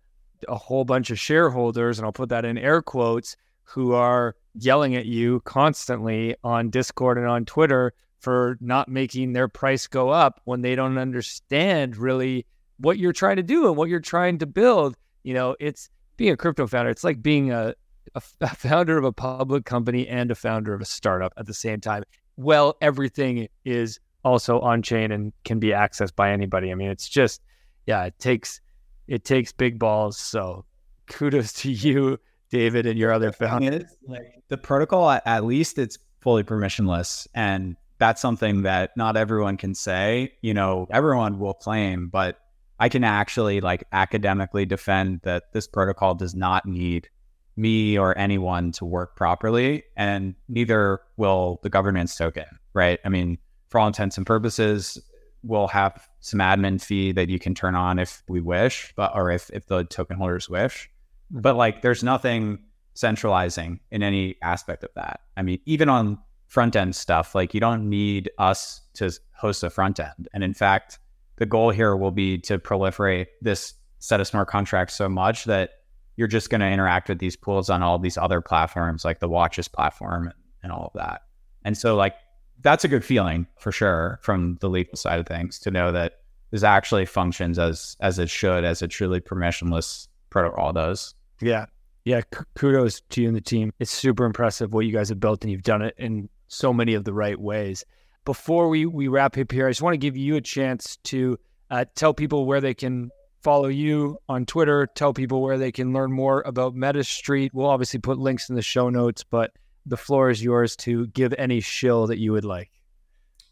a 0.48 0.56
whole 0.56 0.84
bunch 0.84 1.10
of 1.10 1.18
shareholders, 1.18 1.98
and 1.98 2.06
I'll 2.06 2.12
put 2.12 2.28
that 2.30 2.44
in 2.44 2.58
air 2.58 2.82
quotes, 2.82 3.36
who 3.62 3.92
are 3.92 4.36
yelling 4.54 4.96
at 4.96 5.06
you 5.06 5.40
constantly 5.40 6.36
on 6.44 6.70
Discord 6.70 7.18
and 7.18 7.26
on 7.26 7.44
Twitter 7.44 7.92
for 8.20 8.56
not 8.60 8.88
making 8.88 9.32
their 9.32 9.48
price 9.48 9.86
go 9.86 10.08
up 10.08 10.40
when 10.44 10.62
they 10.62 10.74
don't 10.74 10.98
understand 10.98 11.96
really 11.96 12.46
what 12.78 12.98
you're 12.98 13.12
trying 13.12 13.36
to 13.36 13.42
do 13.42 13.66
and 13.68 13.76
what 13.76 13.88
you're 13.88 14.00
trying 14.00 14.38
to 14.38 14.46
build. 14.46 14.96
You 15.22 15.34
know, 15.34 15.56
it's 15.60 15.88
being 16.16 16.32
a 16.32 16.36
crypto 16.36 16.66
founder, 16.66 16.90
it's 16.90 17.04
like 17.04 17.22
being 17.22 17.52
a 17.52 17.74
a, 18.14 18.22
a 18.40 18.54
founder 18.54 18.98
of 18.98 19.04
a 19.04 19.12
public 19.12 19.64
company 19.64 20.06
and 20.08 20.30
a 20.30 20.34
founder 20.34 20.74
of 20.74 20.80
a 20.80 20.84
startup 20.84 21.32
at 21.36 21.46
the 21.46 21.54
same 21.54 21.80
time. 21.80 22.04
Well, 22.36 22.76
everything 22.80 23.48
is 23.64 24.00
also 24.24 24.60
on 24.60 24.82
chain 24.82 25.12
and 25.12 25.32
can 25.44 25.58
be 25.58 25.68
accessed 25.68 26.14
by 26.16 26.30
anybody. 26.30 26.70
I 26.70 26.74
mean, 26.74 26.90
it's 26.90 27.08
just, 27.08 27.42
yeah, 27.86 28.04
it 28.04 28.18
takes 28.18 28.60
it 29.06 29.24
takes 29.24 29.52
big 29.52 29.78
balls. 29.78 30.18
So 30.18 30.64
kudos 31.06 31.52
to 31.54 31.70
you, 31.70 32.18
David, 32.54 32.86
and 32.86 32.98
your 32.98 33.12
other 33.12 33.32
founders. 33.32 33.84
Like 34.06 34.22
the 34.48 34.56
protocol, 34.56 35.10
at, 35.10 35.22
at 35.26 35.44
least 35.44 35.76
it's 35.76 35.98
fully 36.20 36.44
permissionless. 36.44 37.26
And 37.34 37.76
that's 37.98 38.22
something 38.22 38.62
that 38.62 38.96
not 38.96 39.16
everyone 39.16 39.56
can 39.56 39.74
say. 39.74 40.32
You 40.40 40.54
know, 40.54 40.86
everyone 40.90 41.38
will 41.38 41.54
claim, 41.54 42.08
but 42.08 42.38
I 42.78 42.88
can 42.88 43.04
actually 43.04 43.60
like 43.60 43.84
academically 43.92 44.66
defend 44.66 45.20
that 45.24 45.52
this 45.52 45.66
protocol 45.66 46.14
does 46.14 46.34
not 46.34 46.64
need 46.64 47.08
me 47.56 47.98
or 47.98 48.16
anyone 48.18 48.72
to 48.72 48.84
work 48.84 49.16
properly, 49.16 49.84
and 49.96 50.34
neither 50.48 51.00
will 51.16 51.60
the 51.62 51.70
governance 51.70 52.16
token, 52.16 52.46
right? 52.72 52.98
I 53.04 53.08
mean, 53.08 53.38
for 53.68 53.80
all 53.80 53.86
intents 53.86 54.16
and 54.16 54.26
purposes, 54.26 55.00
we'll 55.44 55.68
have 55.68 56.08
some 56.20 56.40
admin 56.40 56.82
fee 56.82 57.12
that 57.12 57.28
you 57.28 57.38
can 57.38 57.54
turn 57.54 57.74
on 57.74 57.98
if 57.98 58.22
we 58.28 58.40
wish, 58.40 58.92
but 58.96 59.12
or 59.14 59.30
if 59.30 59.50
if 59.52 59.66
the 59.66 59.84
token 59.84 60.16
holders 60.16 60.48
wish. 60.48 60.90
But 61.30 61.56
like, 61.56 61.82
there's 61.82 62.02
nothing 62.02 62.60
centralizing 62.94 63.80
in 63.90 64.02
any 64.02 64.36
aspect 64.42 64.84
of 64.84 64.90
that. 64.94 65.20
I 65.36 65.42
mean, 65.42 65.60
even 65.66 65.88
on 65.88 66.18
front 66.46 66.76
end 66.76 66.94
stuff, 66.94 67.34
like 67.34 67.54
you 67.54 67.60
don't 67.60 67.88
need 67.88 68.30
us 68.38 68.82
to 68.94 69.10
host 69.36 69.62
a 69.62 69.70
front 69.70 69.98
end. 69.98 70.28
And 70.32 70.44
in 70.44 70.54
fact, 70.54 70.98
the 71.36 71.46
goal 71.46 71.70
here 71.70 71.96
will 71.96 72.12
be 72.12 72.38
to 72.38 72.58
proliferate 72.58 73.26
this 73.40 73.74
set 73.98 74.20
of 74.20 74.26
smart 74.26 74.48
contracts 74.48 74.94
so 74.94 75.08
much 75.08 75.44
that 75.44 75.70
you're 76.16 76.28
just 76.28 76.50
going 76.50 76.60
to 76.60 76.68
interact 76.68 77.08
with 77.08 77.18
these 77.18 77.36
pools 77.36 77.70
on 77.70 77.82
all 77.82 77.98
these 77.98 78.18
other 78.18 78.40
platforms 78.40 79.04
like 79.04 79.20
the 79.20 79.28
watches 79.28 79.68
platform 79.68 80.32
and 80.62 80.70
all 80.72 80.92
of 80.94 81.00
that 81.00 81.22
and 81.64 81.76
so 81.76 81.96
like 81.96 82.14
that's 82.60 82.84
a 82.84 82.88
good 82.88 83.04
feeling 83.04 83.46
for 83.58 83.72
sure 83.72 84.18
from 84.22 84.56
the 84.60 84.68
legal 84.68 84.96
side 84.96 85.18
of 85.18 85.26
things 85.26 85.58
to 85.58 85.70
know 85.70 85.90
that 85.90 86.20
this 86.50 86.62
actually 86.62 87.06
functions 87.06 87.58
as 87.58 87.96
as 88.00 88.18
it 88.18 88.30
should 88.30 88.64
as 88.64 88.82
a 88.82 88.88
truly 88.88 89.20
permissionless 89.20 90.08
protocol 90.34 90.72
does 90.72 91.14
Yeah. 91.40 91.66
Yeah. 92.04 92.20
k- 92.22 92.44
Kudos 92.56 93.00
to 93.10 93.22
you 93.22 93.28
and 93.28 93.36
the 93.36 93.40
team. 93.40 93.72
It's 93.78 93.90
super 93.92 94.24
impressive 94.26 94.74
what 94.74 94.84
you 94.86 94.92
guys 94.92 95.08
have 95.08 95.20
built, 95.20 95.42
and 95.44 95.50
you've 95.52 95.62
done 95.62 95.80
it 95.82 95.94
in 95.96 96.28
so 96.48 96.72
many 96.72 96.94
of 96.94 97.04
the 97.04 97.14
right 97.14 97.40
ways. 97.40 97.84
Before 98.24 98.68
we, 98.68 98.84
we 98.86 99.06
wrap 99.08 99.38
up 99.38 99.50
here, 99.52 99.66
I 99.66 99.70
just 99.70 99.80
want 99.82 99.94
to 99.94 99.98
give 99.98 100.16
you 100.16 100.36
a 100.36 100.40
chance 100.40 100.96
to 101.04 101.38
uh, 101.70 101.84
tell 101.94 102.12
people 102.12 102.46
where 102.46 102.60
they 102.60 102.74
can 102.74 103.10
follow 103.42 103.68
you 103.68 104.18
on 104.28 104.44
Twitter, 104.46 104.86
tell 104.94 105.12
people 105.12 105.40
where 105.42 105.58
they 105.58 105.70
can 105.72 105.92
learn 105.92 106.10
moore 106.12 106.42
about 106.46 106.74
MetaStreet. 106.74 107.50
We'll 107.52 107.68
obviously 107.68 108.00
put 108.00 108.18
links 108.18 108.48
in 108.50 108.56
the 108.56 108.62
show 108.62 108.88
notes, 108.90 109.22
but 109.24 109.52
the 109.86 109.96
floor 109.96 110.30
is 110.30 110.42
yours 110.42 110.74
to 110.76 111.06
give 111.08 111.32
any 111.38 111.60
shill 111.60 112.06
that 112.08 112.18
you 112.18 112.32
would 112.32 112.44
like. 112.44 112.70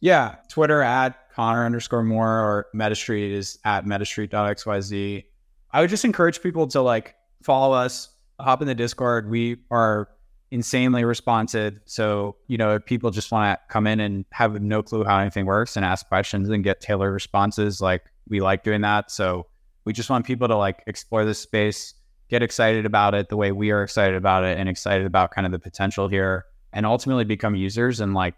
yeah 0.00 0.36
twitter 0.48 0.82
at 0.82 1.12
conor 1.34 1.64
underscore 1.66 2.02
more 2.02 2.28
or 2.28 2.66
metastreet 2.74 3.30
is 3.32 3.58
at 3.64 3.84
metastreet.xyz 3.84 5.24
i 5.72 5.80
would 5.80 5.90
just 5.90 6.04
encourage 6.04 6.42
people 6.42 6.66
to 6.66 6.80
like 6.80 7.14
follow 7.42 7.74
us 7.74 8.10
hop 8.40 8.60
in 8.60 8.68
the 8.68 8.74
discord 8.74 9.30
we 9.30 9.56
are 9.70 10.08
insanely 10.50 11.04
responsive 11.04 11.78
so 11.84 12.36
you 12.46 12.58
know 12.58 12.74
if 12.74 12.84
people 12.84 13.10
just 13.10 13.32
want 13.32 13.58
to 13.58 13.72
come 13.72 13.86
in 13.86 14.00
and 14.00 14.24
have 14.32 14.60
no 14.60 14.82
clue 14.82 15.04
how 15.04 15.18
anything 15.18 15.46
works 15.46 15.76
and 15.76 15.84
ask 15.84 16.06
questions 16.08 16.48
and 16.48 16.62
get 16.62 16.80
tailored 16.80 17.12
responses 17.12 17.80
like 17.80 18.02
we 18.28 18.40
like 18.40 18.62
doing 18.62 18.82
that 18.82 19.10
so 19.10 19.46
we 19.84 19.92
just 19.92 20.10
want 20.10 20.26
people 20.26 20.46
to 20.46 20.56
like 20.56 20.82
explore 20.86 21.24
this 21.24 21.38
space 21.38 21.94
get 22.28 22.42
excited 22.42 22.86
about 22.86 23.14
it 23.14 23.28
the 23.28 23.36
way 23.36 23.52
we 23.52 23.70
are 23.70 23.82
excited 23.82 24.14
about 24.14 24.44
it 24.44 24.58
and 24.58 24.68
excited 24.68 25.06
about 25.06 25.30
kind 25.30 25.46
of 25.46 25.52
the 25.52 25.58
potential 25.58 26.08
here 26.08 26.44
and 26.72 26.86
ultimately 26.86 27.24
become 27.24 27.54
users 27.54 28.00
and 28.00 28.14
like 28.14 28.36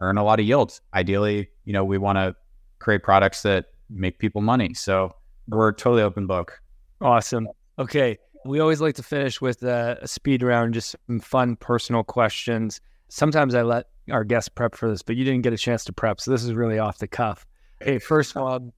earn 0.00 0.16
a 0.16 0.24
lot 0.24 0.40
of 0.40 0.46
yield. 0.46 0.78
Ideally, 0.94 1.48
you 1.64 1.72
know, 1.72 1.84
we 1.84 1.98
want 1.98 2.18
to 2.18 2.36
create 2.78 3.02
products 3.02 3.42
that 3.42 3.66
make 3.90 4.18
people 4.18 4.40
money. 4.40 4.74
So 4.74 5.14
we're 5.48 5.72
totally 5.72 6.02
open 6.02 6.26
book. 6.26 6.61
Awesome. 7.02 7.48
Okay. 7.78 8.18
We 8.44 8.60
always 8.60 8.80
like 8.80 8.96
to 8.96 9.02
finish 9.02 9.40
with 9.40 9.62
a, 9.62 9.98
speed 10.06 10.42
round, 10.42 10.74
just 10.74 10.96
some 11.06 11.20
fun 11.20 11.56
personal 11.56 12.02
questions. 12.02 12.80
Sometimes 13.08 13.54
I 13.54 13.62
let 13.62 13.86
our 14.10 14.24
guests 14.24 14.48
prep 14.48 14.74
for 14.74 14.88
this, 14.88 15.02
but 15.02 15.16
you 15.16 15.24
didn't 15.24 15.42
get 15.42 15.52
a 15.52 15.58
chance 15.58 15.84
to 15.84 15.92
prep. 15.92 16.20
So 16.20 16.30
this 16.30 16.42
is 16.42 16.52
really 16.52 16.78
off 16.78 16.98
the 16.98 17.06
cuff. 17.06 17.46
Okay. 17.80 17.98
First 17.98 18.34
one, 18.34 18.72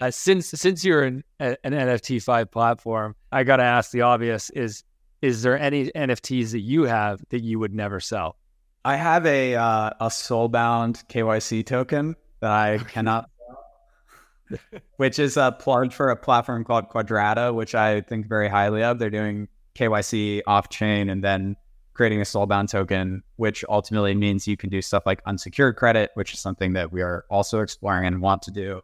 uh, 0.00 0.10
since 0.10 0.48
since 0.48 0.84
you're 0.84 1.02
an, 1.02 1.24
an 1.38 1.56
NFTfi 1.64 2.50
platform, 2.50 3.14
I 3.32 3.44
got 3.44 3.56
to 3.56 3.64
ask 3.64 3.90
the 3.90 4.02
obvious: 4.02 4.50
is 4.50 4.84
is 5.20 5.42
there 5.42 5.58
any 5.58 5.90
NFTs 5.90 6.52
that 6.52 6.60
you 6.60 6.84
have 6.84 7.22
that 7.28 7.42
you 7.42 7.58
would 7.58 7.74
never 7.74 8.00
sell? 8.00 8.36
I 8.84 8.96
have 8.96 9.26
a 9.26 9.56
uh, 9.56 9.90
a 10.00 10.06
soulbound 10.06 11.06
KYC 11.08 11.66
token 11.66 12.16
that 12.40 12.50
I 12.50 12.78
cannot, 12.78 13.28
which 14.96 15.18
is 15.18 15.36
a 15.36 15.52
plug 15.58 15.92
for 15.92 16.10
a 16.10 16.16
platform 16.16 16.64
called 16.64 16.88
Quadrata, 16.88 17.54
which 17.54 17.74
I 17.74 18.00
think 18.02 18.26
very 18.26 18.48
highly 18.48 18.82
of. 18.82 18.98
They're 18.98 19.10
doing 19.10 19.48
KYC 19.74 20.42
off 20.46 20.68
chain 20.68 21.08
and 21.08 21.22
then 21.22 21.56
creating 21.94 22.20
a 22.20 22.24
soulbound 22.24 22.70
token, 22.70 23.22
which 23.36 23.64
ultimately 23.68 24.14
means 24.14 24.46
you 24.48 24.56
can 24.56 24.70
do 24.70 24.80
stuff 24.80 25.04
like 25.06 25.20
unsecured 25.26 25.76
credit, 25.76 26.10
which 26.14 26.32
is 26.32 26.40
something 26.40 26.72
that 26.72 26.92
we 26.92 27.02
are 27.02 27.24
also 27.30 27.60
exploring 27.60 28.06
and 28.06 28.22
want 28.22 28.42
to 28.42 28.50
do. 28.50 28.80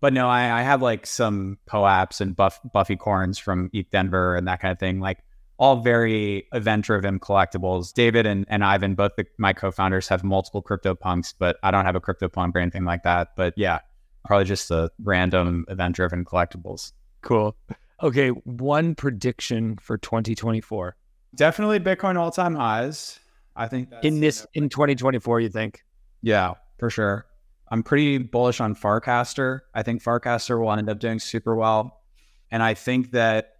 But 0.00 0.12
no, 0.12 0.28
I, 0.28 0.60
I 0.60 0.62
have 0.62 0.82
like 0.82 1.06
some 1.06 1.58
POAPs 1.68 2.20
and 2.20 2.34
buff, 2.34 2.60
Bufficorns 2.72 3.38
from 3.38 3.70
ETH 3.72 3.90
Denver 3.90 4.36
and 4.36 4.48
that 4.48 4.60
kind 4.60 4.72
of 4.72 4.78
thing. 4.78 5.00
Like 5.00 5.18
all 5.58 5.76
very 5.76 6.48
event 6.52 6.84
driven 6.84 7.20
collectibles. 7.20 7.94
David 7.94 8.26
and, 8.26 8.44
and 8.48 8.64
Ivan, 8.64 8.96
both 8.96 9.12
the, 9.16 9.26
my 9.38 9.52
co 9.52 9.70
founders, 9.70 10.08
have 10.08 10.24
multiple 10.24 10.60
crypto 10.60 10.96
punks, 10.96 11.32
but 11.32 11.56
I 11.62 11.70
don't 11.70 11.84
have 11.84 11.94
a 11.94 12.00
crypto 12.00 12.28
punk 12.28 12.56
or 12.56 12.58
anything 12.58 12.84
like 12.84 13.04
that. 13.04 13.28
But 13.36 13.54
yeah, 13.56 13.78
probably 14.24 14.44
just 14.44 14.68
the 14.68 14.90
random 15.02 15.64
event 15.68 15.96
driven 15.96 16.24
collectibles. 16.24 16.92
Cool. 17.22 17.56
Okay. 18.02 18.28
One 18.28 18.94
prediction 18.94 19.76
for 19.76 19.96
2024 19.98 20.96
Definitely 21.34 21.80
Bitcoin 21.80 22.16
all 22.16 22.30
time 22.30 22.54
highs. 22.54 23.18
I 23.56 23.66
think 23.68 23.90
that's, 23.90 24.04
in 24.04 24.20
this 24.20 24.46
in 24.54 24.68
2024. 24.68 25.40
You 25.40 25.48
think? 25.48 25.82
Yeah, 26.20 26.54
for 26.78 26.90
sure. 26.90 27.26
I'm 27.68 27.82
pretty 27.82 28.18
bullish 28.18 28.60
on 28.60 28.74
Farcaster. 28.74 29.60
I 29.74 29.82
think 29.82 30.02
Farcaster 30.02 30.60
will 30.60 30.72
end 30.72 30.90
up 30.90 30.98
doing 30.98 31.18
super 31.18 31.54
well. 31.54 32.02
And 32.50 32.62
I 32.62 32.74
think 32.74 33.12
that 33.12 33.56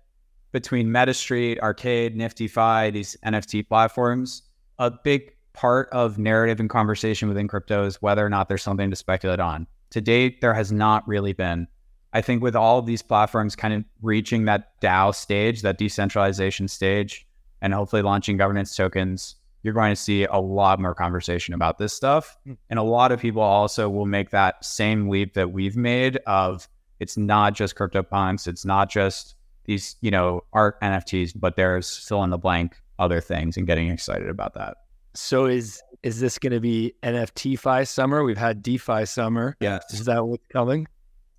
between 0.53 0.89
MetaStreet, 0.89 1.61
Arcade, 1.61 2.15
NFTfi, 2.15 2.93
these 2.93 3.17
NFT 3.25 3.67
platforms, 3.67 4.43
a 4.79 4.91
big 4.91 5.33
part 5.55 5.89
of 5.93 6.19
narrative 6.19 6.61
and 6.61 6.69
conversation 6.69 7.29
within 7.29 7.49
crypto 7.49 7.87
is 7.87 8.03
whether 8.03 8.25
or 8.25 8.29
not 8.29 8.49
there's 8.49 8.63
something 8.63 8.91
to 8.91 8.97
speculate 8.97 9.41
on. 9.41 9.67
To 9.93 10.01
date, 10.01 10.41
there 10.41 10.55
has 10.55 10.73
not 10.73 11.07
really 11.07 11.33
been. 11.33 11.69
I 12.13 12.21
think 12.21 12.43
with 12.43 12.57
all 12.57 12.79
of 12.79 12.87
these 12.87 13.03
platforms 13.03 13.57
kind 13.57 13.73
of 13.73 13.85
reaching 14.03 14.45
that 14.45 14.81
DAO 14.81 15.15
stage, 15.15 15.63
that 15.63 15.79
decentralization 15.79 16.69
stage, 16.69 17.27
and 17.63 17.73
hopefully 17.73 18.03
launching 18.03 18.37
governance 18.37 18.77
tokens, 18.77 19.37
you're 19.63 19.75
going 19.75 19.93
to 19.93 19.97
see 19.97 20.25
a 20.25 20.37
lot 20.39 20.81
more 20.81 20.95
conversation 20.95 21.55
about 21.55 21.79
this 21.79 21.93
stuff. 21.93 22.37
Hmm. 22.45 22.55
And 22.69 22.79
a 22.79 22.83
lot 22.83 23.13
of 23.13 23.21
people 23.21 23.43
also 23.43 23.89
will 23.89 24.07
make 24.07 24.31
that 24.31 24.65
same 24.65 25.09
leap 25.09 25.35
that 25.35 25.53
we've 25.53 25.77
made 25.77 26.17
of 26.27 26.69
it's 27.01 27.17
not 27.17 27.55
just 27.55 27.77
CryptoPunks, 27.77 28.47
it's 28.47 28.65
not 28.65 28.91
just 28.91 29.37
these, 29.65 29.97
you 30.01 30.11
know, 30.11 30.43
art 30.53 30.81
NFTs, 30.81 31.33
but 31.37 31.57
there's 31.57 31.97
fill 31.97 32.23
in 32.25 32.31
the 32.31 32.39
blank 32.39 32.77
other 32.99 33.21
things 33.21 33.57
and 33.57 33.67
getting 33.67 33.89
excited 33.89 34.29
about 34.29 34.55
that. 34.55 34.77
So 35.15 35.47
is 35.47 35.83
is 36.03 36.21
this 36.21 36.39
going 36.39 36.53
to 36.53 36.61
be 36.61 36.95
NFTfi 37.03 37.87
summer? 37.87 38.25
We've 38.25 38.37
had 38.37 38.63
DeFi 38.63 39.07
summer. 39.07 39.57
Yes. 39.61 39.85
Is 39.93 40.05
that 40.07 40.27
what's 40.27 40.47
coming? 40.49 40.89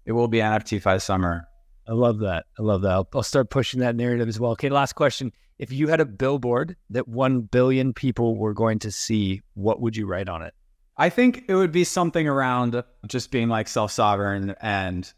It 0.06 0.14
will 0.14 0.28
be 0.28 0.40
NFTfi 0.40 1.02
summer. 1.02 1.48
I 1.88 1.94
love 1.94 2.20
that. 2.20 2.46
I 2.58 2.62
love 2.62 2.82
that. 2.84 2.92
I'll, 2.92 3.08
I'll 3.14 3.24
start 3.24 3.50
pushing 3.50 3.82
that 3.82 3.96
narrative 3.96 4.28
as 4.28 4.40
well. 4.40 4.52
Okay, 4.52 4.70
last 4.70 4.94
question. 4.94 5.34
If 5.60 5.72
you 5.72 5.88
had 5.88 6.00
a 6.00 6.06
billboard 6.06 6.76
that 6.90 7.08
1 7.08 7.42
billion 7.42 7.94
people 7.94 8.38
were 8.38 8.54
going 8.54 8.80
to 8.80 8.92
see, 8.92 9.42
what 9.54 9.82
would 9.82 9.96
you 9.96 10.06
write 10.06 10.30
on 10.30 10.42
it? 10.42 10.54
I 10.98 11.10
think 11.10 11.46
it 11.48 11.56
would 11.56 11.72
be 11.72 11.84
something 11.84 12.28
around 12.28 12.82
just 13.08 13.32
being 13.32 13.50
like 13.50 13.68
self-sovereign 13.68 14.56
and 14.62 15.12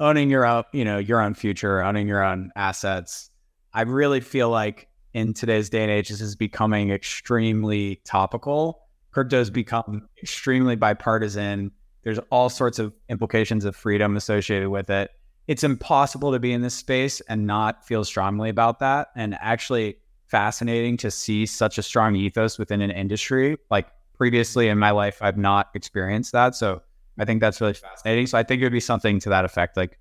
owning 0.00 0.30
your 0.30 0.44
own, 0.44 0.64
you 0.72 0.84
know, 0.84 0.98
your 0.98 1.20
own 1.20 1.34
future, 1.34 1.82
owning 1.82 2.08
your 2.08 2.24
own 2.24 2.50
assets. 2.56 3.30
I 3.72 3.82
really 3.82 4.20
feel 4.20 4.50
like 4.50 4.88
in 5.14 5.34
today's 5.34 5.68
day 5.70 5.82
and 5.82 5.90
age, 5.90 6.08
this 6.08 6.20
is 6.20 6.36
becoming 6.36 6.90
extremely 6.90 8.00
topical. 8.04 8.87
Crypto 9.10 9.38
has 9.38 9.50
become 9.50 10.08
extremely 10.22 10.76
bipartisan. 10.76 11.70
There's 12.02 12.18
all 12.30 12.48
sorts 12.48 12.78
of 12.78 12.92
implications 13.08 13.64
of 13.64 13.74
freedom 13.74 14.16
associated 14.16 14.68
with 14.68 14.90
it. 14.90 15.10
It's 15.46 15.64
impossible 15.64 16.32
to 16.32 16.38
be 16.38 16.52
in 16.52 16.62
this 16.62 16.74
space 16.74 17.20
and 17.22 17.46
not 17.46 17.86
feel 17.86 18.04
strongly 18.04 18.50
about 18.50 18.80
that. 18.80 19.08
And 19.16 19.36
actually, 19.40 19.96
fascinating 20.28 20.96
to 20.98 21.10
see 21.10 21.46
such 21.46 21.78
a 21.78 21.82
strong 21.82 22.14
ethos 22.14 22.58
within 22.58 22.80
an 22.82 22.90
industry. 22.90 23.56
Like 23.70 23.88
previously 24.16 24.68
in 24.68 24.78
my 24.78 24.90
life, 24.90 25.18
I've 25.20 25.38
not 25.38 25.70
experienced 25.74 26.32
that. 26.32 26.54
So 26.54 26.82
I 27.18 27.24
think 27.24 27.40
that's 27.40 27.60
really 27.60 27.74
fascinating. 27.74 28.26
So 28.26 28.38
I 28.38 28.42
think 28.42 28.60
it 28.60 28.64
would 28.64 28.72
be 28.72 28.80
something 28.80 29.18
to 29.20 29.30
that 29.30 29.44
effect, 29.44 29.76
like 29.76 29.98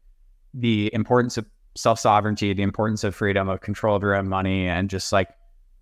the 0.53 0.93
importance 0.93 1.37
of 1.37 1.45
self 1.75 1.99
sovereignty, 1.99 2.53
the 2.53 2.63
importance 2.63 3.03
of 3.03 3.15
freedom, 3.15 3.47
of 3.49 3.61
control 3.61 3.95
of 3.95 4.03
your 4.03 4.15
own 4.15 4.27
money, 4.27 4.67
and 4.67 4.89
just 4.89 5.11
like 5.11 5.29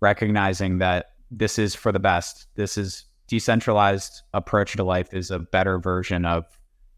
recognizing 0.00 0.78
that 0.78 1.12
this 1.30 1.58
is 1.58 1.74
for 1.74 1.90
the 1.90 1.98
best. 1.98 2.46
This 2.54 2.78
is 2.78 3.04
decentralized 3.26 4.22
approach 4.34 4.76
to 4.76 4.84
life 4.84 5.12
is 5.12 5.30
a 5.30 5.38
better 5.38 5.78
version 5.78 6.24
of 6.24 6.44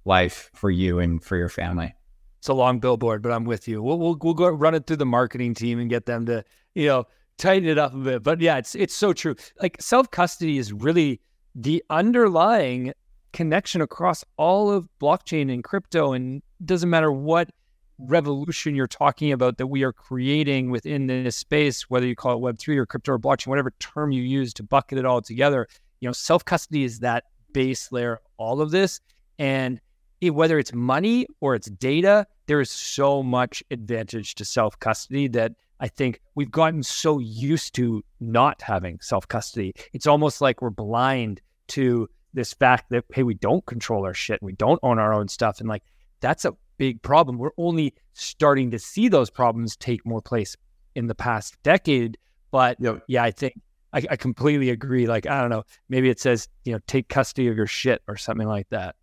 life 0.05 0.51
for 0.55 0.71
you 0.71 0.99
and 0.99 1.23
for 1.23 1.37
your 1.37 1.49
family. 1.49 1.95
It's 2.39 2.49
a 2.49 2.55
long 2.55 2.79
billboard, 2.79 3.23
but 3.23 3.33
I'm 3.33 3.45
with 3.45 3.67
you. 3.67 3.83
We'll 3.83 3.99
we'll, 3.99 4.17
we'll 4.21 4.35
go 4.35 4.49
run 4.49 4.75
it 4.75 4.87
through 4.87 4.97
the 4.97 5.07
marketing 5.07 5.55
team 5.55 5.79
and 5.79 5.91
get 5.91 6.07
them 6.07 6.27
to 6.27 6.45
you 6.75 6.87
know 6.87 7.05
tighten 7.37 7.69
it 7.69 7.79
up 7.79 7.95
a 7.95 7.99
bit. 7.99 8.23
But 8.23 8.41
yeah, 8.41 8.59
it's 8.59 8.75
it's 8.75 8.95
so 8.95 9.13
true. 9.13 9.35
Like 9.61 9.77
self 9.81 10.11
custody 10.11 10.59
is 10.59 10.73
really 10.73 11.21
the 11.55 11.83
underlying 11.91 12.93
connection 13.33 13.81
across 13.81 14.25
all 14.37 14.71
of 14.71 14.89
blockchain 15.01 15.53
and 15.53 15.65
crypto, 15.65 16.13
and 16.13 16.43
doesn't 16.65 16.91
matter 16.91 17.11
what 17.11 17.51
revolution 17.99 18.77
you're 18.77 18.87
talking 18.87 19.33
about 19.33 19.59
that 19.59 19.67
we 19.67 19.83
are 19.83 19.93
creating 19.93 20.71
within 20.71 21.09
this 21.09 21.37
space, 21.37 21.91
whether 21.91 22.07
you 22.07 22.15
call 22.15 22.37
it 22.37 22.41
Web3 22.41 22.77
or 22.77 22.87
crypto 22.87 23.13
or 23.13 23.19
blockchain, 23.19 23.49
whatever 23.49 23.73
term 23.81 24.13
you 24.13 24.23
use 24.23 24.55
to 24.55 24.63
bucket 24.63 24.99
it 24.99 25.05
all 25.05 25.21
together, 25.21 25.67
you 26.01 26.09
know, 26.09 26.13
self 26.13 26.45
custody 26.45 26.85
is 26.85 27.01
that 27.01 27.25
base 27.53 27.91
layer, 27.93 28.21
all 28.37 28.61
of 28.61 28.71
this. 28.71 29.01
And 29.39 29.81
it, 30.21 30.31
whether 30.31 30.59
it's 30.59 30.73
money 30.73 31.27
or 31.41 31.55
it's 31.55 31.71
data, 31.71 32.27
there 32.47 32.61
is 32.61 32.71
so 32.71 33.23
much 33.23 33.63
advantage 33.71 34.35
to 34.37 34.45
self 34.45 34.79
custody 34.81 35.29
that 35.29 35.53
I 35.81 35.89
think 35.89 36.21
we've 36.35 36.51
gotten 36.51 36.83
so 36.83 37.19
used 37.19 37.75
to 37.77 38.05
not 38.21 38.63
having 38.63 38.99
self 39.01 39.29
custody. 39.29 39.75
It's 39.93 40.07
almost 40.07 40.41
like 40.41 40.61
we're 40.61 40.71
blind 40.71 41.41
to 41.69 42.09
this 42.35 42.53
fact 42.53 42.91
that, 42.91 43.05
hey, 43.13 43.23
we 43.23 43.35
don't 43.35 43.65
control 43.67 44.05
our 44.05 44.15
shit, 44.15 44.43
we 44.43 44.53
don't 44.53 44.81
own 44.83 44.99
our 44.99 45.15
own 45.15 45.29
stuff. 45.29 45.61
And 45.61 45.69
like, 45.69 45.83
that's 46.21 46.45
a 46.45 46.53
big 46.79 47.01
problem. 47.03 47.39
We're 47.39 47.51
only 47.57 47.95
starting 48.15 48.71
to 48.73 48.79
see 48.79 49.09
those 49.09 49.31
problems 49.31 49.77
take 49.77 50.05
more 50.05 50.23
place 50.23 50.57
in 50.95 51.07
the 51.07 51.15
past 51.15 51.57
decade. 51.63 52.19
But 52.51 52.79
yep. 52.81 53.03
yeah, 53.07 53.23
I 53.23 53.31
think 53.31 53.55
I, 53.93 54.03
I, 54.11 54.17
completely 54.17 54.71
agree. 54.71 55.07
Like, 55.07 55.27
I 55.27 55.41
don't 55.41 55.51
know, 55.51 55.65
maybe 55.89 56.11
it 56.11 56.21
says, 56.21 56.49
you 56.65 56.73
know, 56.73 56.79
take 56.87 57.09
custody 57.09 57.49
of 57.49 57.57
your 57.57 57.67
shit 57.67 58.03
or 58.07 58.17
something 58.17 58.47
like 58.47 58.69
that. 58.69 58.97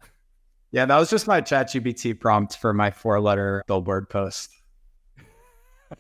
Yeah, 0.71 0.86
that 0.86 0.97
was 0.97 1.09
just 1.09 1.27
my 1.27 1.41
chat 1.41 1.69
ChatGPT 1.69 2.19
prompt 2.19 2.57
for 2.57 2.73
my 2.73 2.91
four 2.91 3.19
letter 3.19 3.63
billboard 3.67 4.09
post. 4.09 4.51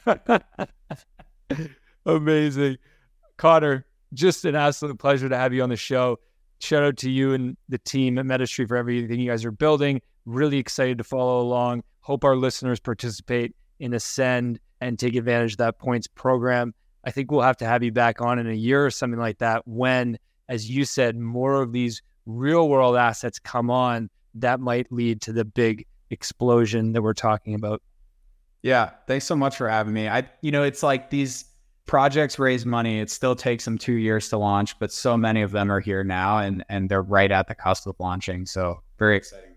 Amazing. 2.05 2.77
Conor, 3.37 3.85
just 4.13 4.45
an 4.45 4.55
absolute 4.55 4.99
pleasure 4.99 5.29
to 5.29 5.37
have 5.37 5.53
you 5.53 5.63
on 5.63 5.69
the 5.69 5.75
show. 5.75 6.19
Shout 6.59 6.83
out 6.83 6.97
to 6.97 7.09
you 7.09 7.33
and 7.33 7.57
the 7.69 7.77
team 7.77 8.17
at 8.17 8.25
MetaStreet 8.25 8.67
for 8.67 8.77
everything 8.77 9.19
you 9.19 9.29
guys 9.29 9.45
are 9.45 9.51
building. 9.51 10.01
Really 10.25 10.57
excited 10.57 10.97
to 10.97 11.03
follow 11.03 11.41
along. 11.41 11.83
Hope 12.01 12.23
our 12.23 12.35
listeners 12.35 12.79
participate 12.79 13.55
in 13.79 13.93
Ascend 13.93 14.59
and 14.81 14.97
take 14.97 15.15
advantage 15.15 15.53
of 15.53 15.57
that 15.57 15.79
points 15.79 16.07
program. 16.07 16.73
I 17.05 17.11
think 17.11 17.31
we'll 17.31 17.41
have 17.41 17.57
to 17.57 17.65
have 17.65 17.83
you 17.83 17.91
back 17.91 18.21
on 18.21 18.39
in 18.39 18.47
a 18.47 18.53
year 18.53 18.85
or 18.85 18.91
something 18.91 19.19
like 19.19 19.37
that 19.37 19.67
when, 19.67 20.17
as 20.49 20.69
you 20.69 20.85
said, 20.85 21.17
more 21.17 21.61
of 21.61 21.71
these 21.71 22.01
real 22.25 22.67
world 22.67 22.95
assets 22.97 23.37
come 23.39 23.69
on 23.69 24.09
that 24.33 24.59
might 24.59 24.91
lead 24.91 25.21
to 25.21 25.31
the 25.31 25.45
big 25.45 25.85
explosion 26.09 26.93
that 26.93 27.01
we're 27.01 27.13
talking 27.13 27.55
about. 27.55 27.81
Yeah, 28.63 28.91
thanks 29.07 29.25
so 29.25 29.35
much 29.35 29.55
for 29.55 29.69
having 29.69 29.93
me. 29.93 30.09
I 30.09 30.27
you 30.41 30.51
know, 30.51 30.63
it's 30.63 30.81
like 30.81 31.11
these 31.11 31.45
projects 31.85 32.39
raise 32.39 32.65
money. 32.65 32.99
It 32.99 33.11
still 33.11 33.35
takes 33.35 33.63
them 33.65 33.77
2 33.77 33.93
years 33.93 34.29
to 34.29 34.37
launch, 34.37 34.77
but 34.79 34.91
so 34.91 35.15
many 35.15 35.43
of 35.43 35.51
them 35.51 35.71
are 35.71 35.79
here 35.79 36.03
now 36.03 36.39
and 36.39 36.65
and 36.69 36.89
they're 36.89 37.03
right 37.03 37.31
at 37.31 37.47
the 37.47 37.55
cusp 37.55 37.85
of 37.85 37.95
launching. 37.99 38.45
So, 38.45 38.81
very 38.97 39.17
exciting. 39.17 39.54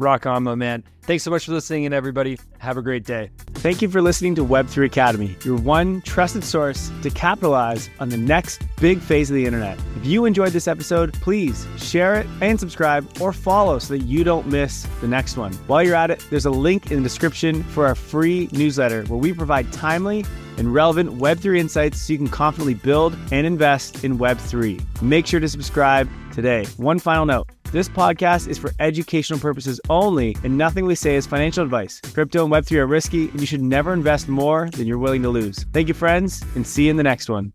Rock 0.00 0.24
on, 0.24 0.44
my 0.44 0.54
man. 0.54 0.82
Thanks 1.02 1.24
so 1.24 1.30
much 1.30 1.44
for 1.44 1.52
listening, 1.52 1.84
and 1.84 1.94
everybody, 1.94 2.38
have 2.58 2.78
a 2.78 2.82
great 2.82 3.04
day. 3.04 3.30
Thank 3.56 3.82
you 3.82 3.88
for 3.90 4.00
listening 4.00 4.34
to 4.36 4.44
Web3 4.44 4.86
Academy, 4.86 5.36
your 5.44 5.58
one 5.58 6.00
trusted 6.02 6.42
source 6.42 6.90
to 7.02 7.10
capitalize 7.10 7.90
on 8.00 8.08
the 8.08 8.16
next 8.16 8.62
big 8.80 9.00
phase 9.00 9.28
of 9.30 9.34
the 9.34 9.44
internet. 9.44 9.78
If 9.96 10.06
you 10.06 10.24
enjoyed 10.24 10.52
this 10.52 10.68
episode, 10.68 11.12
please 11.14 11.66
share 11.76 12.14
it 12.14 12.26
and 12.40 12.58
subscribe 12.58 13.06
or 13.20 13.34
follow 13.34 13.78
so 13.78 13.92
that 13.92 14.04
you 14.04 14.24
don't 14.24 14.46
miss 14.46 14.86
the 15.02 15.08
next 15.08 15.36
one. 15.36 15.52
While 15.66 15.82
you're 15.82 15.94
at 15.94 16.10
it, 16.10 16.24
there's 16.30 16.46
a 16.46 16.50
link 16.50 16.90
in 16.90 17.02
the 17.02 17.02
description 17.02 17.62
for 17.62 17.86
our 17.86 17.94
free 17.94 18.48
newsletter 18.52 19.04
where 19.04 19.18
we 19.18 19.34
provide 19.34 19.70
timely 19.70 20.24
and 20.56 20.72
relevant 20.72 21.18
Web3 21.18 21.58
insights 21.58 22.00
so 22.00 22.14
you 22.14 22.18
can 22.18 22.28
confidently 22.28 22.74
build 22.74 23.14
and 23.32 23.46
invest 23.46 24.02
in 24.02 24.18
Web3. 24.18 25.02
Make 25.02 25.26
sure 25.26 25.40
to 25.40 25.48
subscribe 25.48 26.08
today. 26.32 26.64
One 26.78 26.98
final 26.98 27.26
note. 27.26 27.48
This 27.72 27.88
podcast 27.88 28.48
is 28.48 28.58
for 28.58 28.72
educational 28.80 29.38
purposes 29.38 29.80
only, 29.88 30.36
and 30.42 30.58
nothing 30.58 30.86
we 30.86 30.96
say 30.96 31.14
is 31.14 31.24
financial 31.24 31.62
advice. 31.62 32.00
Crypto 32.00 32.42
and 32.42 32.52
Web3 32.52 32.78
are 32.78 32.86
risky, 32.88 33.28
and 33.28 33.38
you 33.38 33.46
should 33.46 33.62
never 33.62 33.92
invest 33.92 34.28
more 34.28 34.68
than 34.70 34.88
you're 34.88 34.98
willing 34.98 35.22
to 35.22 35.28
lose. 35.28 35.66
Thank 35.72 35.86
you, 35.86 35.94
friends, 35.94 36.42
and 36.56 36.66
see 36.66 36.86
you 36.86 36.90
in 36.90 36.96
the 36.96 37.04
next 37.04 37.30
one. 37.30 37.52